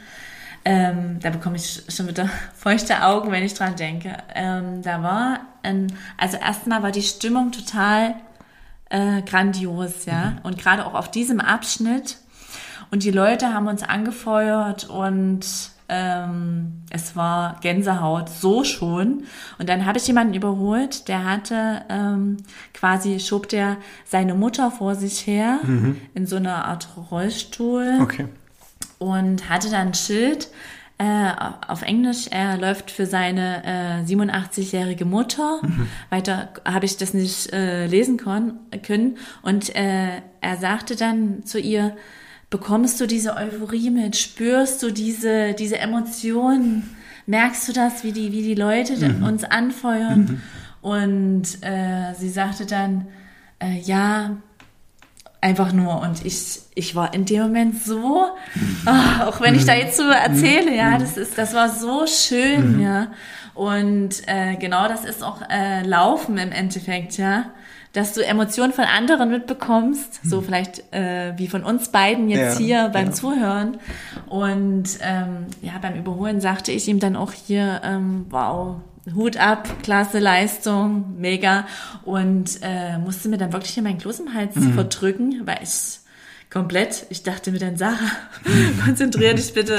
ähm, 0.66 1.20
da 1.22 1.30
bekomme 1.30 1.58
ich 1.58 1.84
schon 1.88 2.08
wieder 2.08 2.28
feuchte 2.56 3.04
Augen, 3.04 3.32
wenn 3.32 3.44
ich 3.44 3.54
dran 3.54 3.76
denke. 3.76 4.18
Ähm, 4.34 4.82
da 4.82 5.04
war, 5.04 5.42
ein, 5.62 5.94
also 6.18 6.38
erstmal 6.38 6.82
war 6.82 6.92
die 6.92 7.04
Stimmung 7.04 7.52
total 7.52 8.16
äh, 8.90 9.22
grandios, 9.22 10.06
ja. 10.06 10.38
Und 10.42 10.58
gerade 10.58 10.84
auch 10.88 10.96
auf 10.96 11.12
diesem 11.12 11.40
Abschnitt. 11.40 12.18
Und 12.90 13.04
die 13.04 13.12
Leute 13.12 13.54
haben 13.54 13.68
uns 13.68 13.84
angefeuert 13.84 14.90
und 14.90 15.46
ähm, 15.90 16.84
es 16.90 17.16
war 17.16 17.60
Gänsehaut, 17.62 18.30
so 18.30 18.64
schon. 18.64 19.24
Und 19.58 19.70
dann 19.70 19.86
habe 19.86 19.98
ich 19.98 20.08
jemanden 20.08 20.34
überholt, 20.34 21.08
der 21.08 21.26
hatte 21.26 21.82
ähm, 21.90 22.38
quasi, 22.74 23.20
schob 23.20 23.50
der 23.50 23.78
seine 24.06 24.36
Mutter 24.36 24.72
vor 24.72 24.96
sich 24.96 25.26
her 25.28 25.60
in 26.14 26.26
so 26.26 26.38
einer 26.38 26.66
Art 26.66 26.88
Rollstuhl. 27.12 28.00
Okay. 28.02 28.28
und 29.00 29.50
hatte 29.50 29.70
dann 29.70 29.88
ein 29.88 29.94
Schild 29.94 30.50
äh, 31.00 31.32
auf 31.68 31.82
Englisch. 31.82 32.28
Er 32.30 32.58
läuft 32.58 32.92
für 32.92 33.06
seine 33.06 33.64
äh, 33.66 34.04
87-jährige 34.04 35.06
Mutter. 35.06 35.60
Mhm. 35.62 35.88
Weiter 36.10 36.50
habe 36.66 36.86
ich 36.86 36.98
das 36.98 37.14
nicht 37.14 37.52
äh, 37.54 37.88
lesen 37.88 38.18
können. 38.18 39.18
Und 39.42 39.76
äh, 39.76 40.22
er 40.42 40.58
sagte 40.58 40.96
dann 40.96 41.46
zu 41.46 41.60
ihr, 41.60 41.96
bekommst 42.50 43.00
du 43.00 43.06
diese 43.06 43.36
Euphorie 43.36 43.90
mit? 43.90 44.16
Spürst 44.16 44.82
du 44.84 44.92
diese, 44.92 45.54
diese 45.54 45.78
Emotionen? 45.78 46.96
Merkst 47.26 47.68
du 47.68 47.74
das, 47.74 48.04
wie 48.04 48.12
die, 48.12 48.32
wie 48.32 48.42
die 48.42 48.56
Leute 48.56 48.96
mhm. 48.96 49.24
uns 49.24 49.44
anfeuern? 49.44 50.20
Mhm. 50.20 50.42
Und 50.82 51.44
äh, 51.62 52.14
sie 52.18 52.30
sagte 52.30 52.66
dann, 52.66 53.08
äh, 53.60 53.80
ja, 53.80 54.38
einfach 55.42 55.74
nur. 55.74 56.02
Und 56.02 56.26
ich, 56.26 56.60
ich 56.76 56.96
war 56.96 57.14
in 57.14 57.26
dem 57.26 57.44
Moment 57.44 57.84
so, 57.84 58.26
oh, 58.86 59.24
auch 59.24 59.42
wenn 59.42 59.56
ich 59.56 59.66
da 59.66 59.76
jetzt 59.76 59.98
so 59.98 60.04
erzähle, 60.04 60.76
ja, 60.76 60.98
das 60.98 61.18
ist, 61.18 61.38
das 61.38 61.54
war 61.54 61.70
so 61.70 62.06
schön, 62.08 62.78
mhm. 62.78 62.82
ja. 62.82 63.08
Und 63.54 64.28
äh, 64.28 64.56
genau 64.56 64.88
das 64.88 65.04
ist 65.04 65.22
auch 65.22 65.42
äh, 65.50 65.84
Laufen 65.84 66.38
im 66.38 66.52
Endeffekt, 66.52 67.18
ja. 67.18 67.52
Dass 67.94 68.14
du 68.14 68.24
Emotionen 68.24 68.72
von 68.72 68.86
anderen 68.86 69.32
mitbekommst, 69.32 70.20
so 70.24 70.42
mhm. 70.42 70.46
vielleicht 70.46 70.94
äh, 70.94 71.34
wie 71.38 71.48
von 71.48 71.64
uns 71.64 71.90
beiden 71.90 72.30
jetzt 72.30 72.60
ja, 72.60 72.66
hier 72.66 72.90
beim 72.90 73.08
ja. 73.08 73.12
Zuhören. 73.14 73.78
Und 74.28 75.00
ähm, 75.02 75.48
ja, 75.62 75.74
beim 75.82 75.96
Überholen 75.96 76.40
sagte 76.40 76.72
ich 76.72 76.88
ihm 76.88 77.00
dann 77.00 77.16
auch 77.16 77.32
hier, 77.32 77.82
ähm, 77.84 78.28
wow, 78.30 78.78
Hut 79.16 79.38
ab, 79.38 79.68
klasse 79.82 80.20
Leistung, 80.20 81.20
mega. 81.20 81.66
Und 82.04 82.60
äh, 82.62 82.98
musste 82.98 83.30
mir 83.30 83.38
dann 83.38 83.54
wirklich 83.54 83.74
hier 83.74 83.84
meinen 83.84 83.98
Kloß 83.98 84.20
im 84.20 84.34
Hals 84.34 84.56
mhm. 84.56 84.74
verdrücken, 84.74 85.42
weil 85.46 85.60
ich 85.64 86.00
komplett, 86.50 87.06
ich 87.10 87.24
dachte 87.24 87.52
mir 87.52 87.60
dann, 87.60 87.78
Sarah, 87.78 87.98
konzentrier 88.86 89.34
dich 89.34 89.54
bitte. 89.54 89.78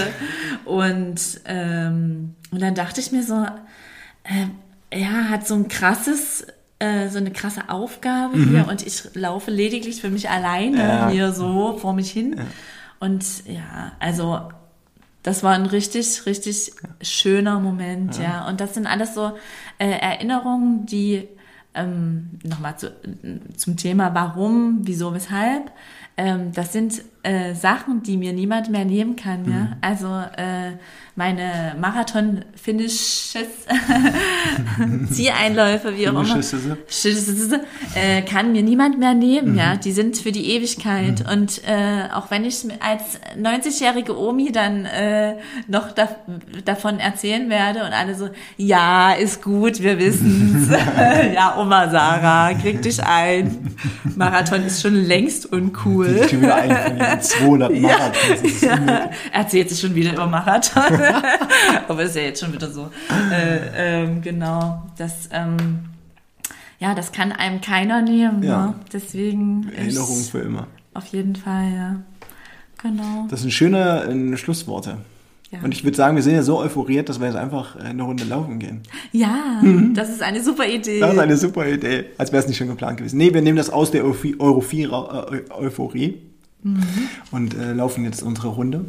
Und, 0.65 1.41
ähm, 1.47 2.35
und 2.51 2.63
dann 2.63 2.75
dachte 2.75 3.01
ich 3.01 3.13
mir 3.13 3.23
so, 3.23 3.47
äh, 4.25 4.99
ja, 4.99 5.29
hat 5.29 5.47
so 5.47 5.55
ein 5.55 5.69
krasses, 5.69 6.47
äh, 6.81 7.09
so 7.09 7.19
eine 7.19 7.31
krasse 7.31 7.69
Aufgabe 7.69 8.37
mhm. 8.37 8.49
hier 8.49 8.69
und 8.69 8.85
ich 8.87 9.15
laufe 9.15 9.51
lediglich 9.51 10.01
für 10.01 10.11
mich 10.11 10.29
alleine 10.29 10.79
ja. 10.79 11.09
hier 11.11 11.33
so 11.33 11.79
vor 11.79 11.93
mich 11.93 12.11
hin. 12.11 12.37
Ja. 12.37 12.45
Und 12.99 13.25
ja, 13.47 13.93
also 14.01 14.41
das 15.23 15.43
war 15.43 15.53
ein 15.53 15.67
richtig, 15.67 16.27
richtig 16.27 16.73
schöner 17.03 17.61
Moment, 17.61 18.17
ja. 18.17 18.23
ja. 18.23 18.49
Und 18.49 18.61
das 18.61 18.75
sind 18.75 18.87
alles 18.87 19.15
so 19.15 19.33
äh, 19.79 19.91
Erinnerungen, 19.91 20.87
die 20.87 21.29
ähm, 21.75 22.31
nochmal 22.43 22.79
zu, 22.79 22.93
zum 23.57 23.77
Thema 23.77 24.15
warum, 24.15 24.81
wieso, 24.83 25.15
weshalb. 25.15 25.71
Ähm, 26.17 26.53
das 26.53 26.73
sind 26.73 27.03
äh, 27.23 27.55
Sachen, 27.55 28.03
die 28.03 28.17
mir 28.17 28.33
niemand 28.33 28.71
mehr 28.71 28.85
nehmen 28.85 29.17
kann. 29.17 29.43
Mhm. 29.43 29.53
Ja? 29.53 29.77
Also 29.83 30.07
äh, 30.07 30.73
meine 31.17 31.77
Marathon-Finishes, 31.79 33.35
Zieleinläufe, 35.11 35.95
wie 35.95 36.09
auch 36.09 36.13
immer, 36.13 36.41
äh, 37.95 38.23
kann 38.23 38.53
mir 38.53 38.63
niemand 38.63 38.99
mehr 38.99 39.13
nehmen. 39.13 39.53
Mhm. 39.53 39.59
Ja, 39.59 39.77
die 39.77 39.93
sind 39.93 40.17
für 40.17 40.33
die 40.33 40.53
Ewigkeit. 40.53 41.21
Mhm. 41.21 41.31
Und 41.31 41.61
äh, 41.67 42.09
auch 42.15 42.31
wenn 42.31 42.47
ich 42.47 42.65
als 42.81 43.21
90-jährige 43.39 44.19
Omi 44.19 44.51
dann 44.51 44.87
äh, 44.87 45.35
noch 45.67 45.93
da, 45.93 46.09
davon 46.65 47.01
erzählen 47.01 47.51
werde 47.51 47.81
und 47.81 47.93
alle 47.93 48.15
so, 48.15 48.31
ja, 48.57 49.13
ist 49.13 49.43
gut, 49.43 49.83
wir 49.83 49.99
wissen's. 49.99 50.71
ja, 51.35 51.59
Oma 51.59 51.91
Sarah, 51.91 52.55
krieg 52.55 52.81
dich 52.81 53.05
ein. 53.05 53.77
Marathon 54.17 54.63
ist 54.63 54.81
schon 54.81 54.95
längst 54.95 55.53
uncool. 55.53 56.27
Ich 57.19 57.41
wieder 57.41 57.59
ein 57.59 57.59
von 57.59 57.61
den 57.61 57.71
200 57.71 57.81
Marathons. 57.81 58.61
Ja, 58.61 58.69
ja. 58.69 59.11
Erzählt 59.33 59.71
sich 59.71 59.81
schon 59.81 59.95
wieder 59.95 60.13
über 60.13 60.27
Marathon. 60.27 60.83
Aber 61.89 62.03
ist 62.03 62.17
ja 62.17 62.23
jetzt 62.23 62.41
schon 62.41 62.53
wieder 62.53 62.71
so. 62.71 62.91
Äh, 63.33 64.03
ähm, 64.03 64.23
genau, 64.23 64.83
das, 64.99 65.29
ähm, 65.33 65.81
ja, 66.79 66.95
das 66.95 67.13
kann 67.13 67.33
einem 67.33 67.61
keiner 67.61 68.03
nehmen. 68.03 68.43
Ja. 68.43 68.67
Ne? 68.67 68.75
Deswegen. 68.93 69.71
Erinnerung 69.77 70.23
für 70.23 70.41
immer. 70.41 70.67
Auf 70.95 71.07
jeden 71.07 71.37
Fall, 71.37 71.73
ja. 71.75 71.97
Genau. 72.83 73.27
Das 73.29 73.43
sind 73.43 73.53
schöne 73.53 74.05
äh, 74.05 74.37
Schlussworte. 74.37 74.99
Ja. 75.51 75.59
Und 75.65 75.75
ich 75.75 75.83
würde 75.83 75.97
sagen, 75.97 76.15
wir 76.15 76.23
sind 76.23 76.35
ja 76.35 76.43
so 76.43 76.59
euphoriert, 76.59 77.09
dass 77.09 77.19
wir 77.19 77.27
jetzt 77.27 77.37
einfach 77.37 77.77
äh, 77.77 77.81
eine 77.81 78.03
Runde 78.05 78.25
laufen 78.25 78.59
gehen. 78.61 78.83
Ja, 79.11 79.61
mhm. 79.61 79.95
das 79.95 80.09
ist 80.09 80.23
eine 80.23 80.43
super 80.43 80.67
Idee. 80.67 81.01
Das 81.01 81.13
ist 81.13 81.19
eine 81.19 81.37
super 81.37 81.67
Idee. 81.67 82.07
Als 82.19 82.31
wäre 82.31 82.43
es 82.43 82.49
nicht 82.49 82.57
schon 82.57 82.69
geplant 82.69 82.99
gewesen. 82.99 83.19
Nee, 83.19 83.35
wir 83.35 83.43
nehmen 83.43 83.57
das 83.57 83.69
aus 83.69 83.91
der 83.91 84.05
Euphorie, 84.05 84.37
Euphorie 84.39 86.23
mhm. 86.63 87.09
und 87.31 87.55
äh, 87.55 87.73
laufen 87.73 88.05
jetzt 88.05 88.23
unsere 88.23 88.49
Runde. 88.49 88.85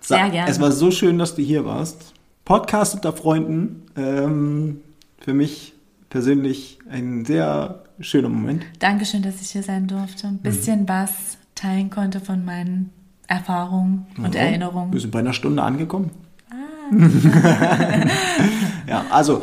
Sehr 0.00 0.30
gerne. 0.30 0.50
Es 0.50 0.60
war 0.60 0.72
so 0.72 0.90
schön, 0.90 1.18
dass 1.18 1.34
du 1.34 1.42
hier 1.42 1.64
warst. 1.64 2.14
Podcast 2.44 2.94
unter 2.94 3.12
Freunden. 3.12 3.82
Ähm, 3.96 4.80
für 5.20 5.34
mich 5.34 5.74
persönlich 6.08 6.78
ein 6.90 7.24
sehr 7.24 7.84
schöner 8.00 8.28
Moment. 8.28 8.64
Dankeschön, 8.78 9.22
dass 9.22 9.40
ich 9.40 9.50
hier 9.50 9.62
sein 9.62 9.86
durfte. 9.86 10.26
Ein 10.26 10.38
bisschen 10.38 10.82
mhm. 10.82 10.88
was 10.88 11.10
teilen 11.54 11.90
konnte 11.90 12.20
von 12.20 12.44
meinen 12.44 12.90
Erfahrungen 13.28 14.06
und 14.16 14.34
ja, 14.34 14.40
Erinnerungen. 14.42 14.92
Wir 14.92 15.00
sind 15.00 15.12
bei 15.12 15.20
einer 15.20 15.32
Stunde 15.32 15.62
angekommen. 15.62 16.10
Ah. 16.50 16.94
ja, 18.88 19.04
also 19.10 19.42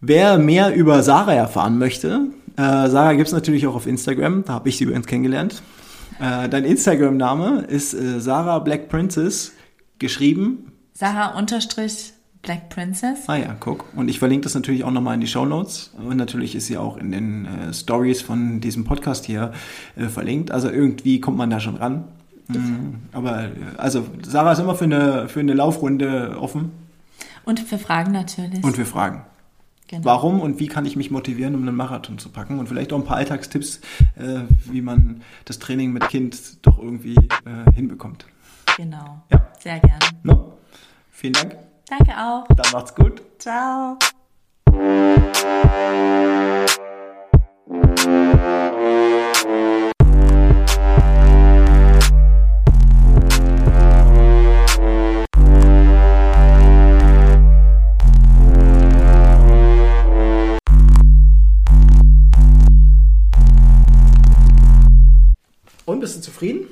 wer 0.00 0.38
mehr 0.38 0.74
über 0.74 1.02
Sarah 1.02 1.34
erfahren 1.34 1.78
möchte, 1.78 2.28
äh, 2.56 2.88
Sarah 2.88 3.14
gibt 3.14 3.26
es 3.26 3.32
natürlich 3.32 3.66
auch 3.66 3.74
auf 3.74 3.86
Instagram, 3.86 4.44
da 4.44 4.52
habe 4.52 4.68
ich 4.68 4.76
sie 4.76 4.84
übrigens 4.84 5.06
kennengelernt. 5.06 5.62
Äh, 6.20 6.48
dein 6.48 6.64
Instagram-Name 6.64 7.62
ist 7.68 7.94
äh, 7.94 8.20
Sarah 8.20 8.58
Black 8.58 8.88
Princess, 8.88 9.52
geschrieben. 9.98 10.72
Sarah 10.92 11.38
unterstrich 11.38 12.12
Black 12.42 12.70
Princess. 12.70 13.28
Ah 13.28 13.36
ja, 13.36 13.56
guck. 13.58 13.84
Und 13.94 14.08
ich 14.08 14.18
verlinke 14.18 14.44
das 14.44 14.54
natürlich 14.54 14.84
auch 14.84 14.90
nochmal 14.90 15.14
in 15.14 15.20
die 15.20 15.26
Show 15.26 15.44
Notes. 15.44 15.92
Und 15.96 16.16
natürlich 16.16 16.54
ist 16.54 16.66
sie 16.66 16.76
auch 16.76 16.96
in 16.96 17.12
den 17.12 17.46
äh, 17.46 17.72
Stories 17.72 18.22
von 18.22 18.60
diesem 18.60 18.84
Podcast 18.84 19.26
hier 19.26 19.52
äh, 19.96 20.06
verlinkt. 20.06 20.50
Also 20.50 20.70
irgendwie 20.70 21.20
kommt 21.20 21.36
man 21.36 21.50
da 21.50 21.60
schon 21.60 21.76
ran. 21.76 22.04
Mhm. 22.48 23.00
Aber 23.12 23.44
äh, 23.44 23.50
also 23.76 24.06
Sarah 24.22 24.52
ist 24.52 24.58
immer 24.58 24.74
für 24.74 24.84
eine, 24.84 25.28
für 25.28 25.40
eine 25.40 25.54
Laufrunde 25.54 26.36
offen. 26.40 26.72
Und 27.44 27.60
für 27.60 27.78
Fragen 27.78 28.12
natürlich. 28.12 28.62
Und 28.64 28.76
für 28.76 28.84
Fragen. 28.84 29.22
Genau. 29.88 30.04
Warum 30.04 30.40
und 30.40 30.60
wie 30.60 30.68
kann 30.68 30.84
ich 30.84 30.96
mich 30.96 31.10
motivieren, 31.10 31.54
um 31.54 31.62
einen 31.62 31.74
Marathon 31.74 32.18
zu 32.18 32.28
packen? 32.28 32.58
Und 32.58 32.68
vielleicht 32.68 32.92
auch 32.92 32.98
ein 32.98 33.04
paar 33.04 33.16
Alltagstipps, 33.16 33.80
äh, 34.16 34.40
wie 34.66 34.82
man 34.82 35.22
das 35.46 35.58
Training 35.58 35.92
mit 35.92 36.06
Kind 36.08 36.64
doch 36.66 36.78
irgendwie 36.78 37.14
äh, 37.14 37.72
hinbekommt. 37.74 38.26
Genau. 38.76 39.22
Ja. 39.32 39.48
Sehr 39.58 39.80
gerne. 39.80 39.98
No? 40.22 40.52
Vielen 41.10 41.32
Dank. 41.32 41.56
Danke 41.88 42.12
auch. 42.16 42.46
Dann 42.48 42.72
macht's 42.72 42.94
gut. 42.94 43.22
Ciao. 43.38 43.98
Bist 66.08 66.26
du 66.26 66.30
zufrieden? 66.30 66.68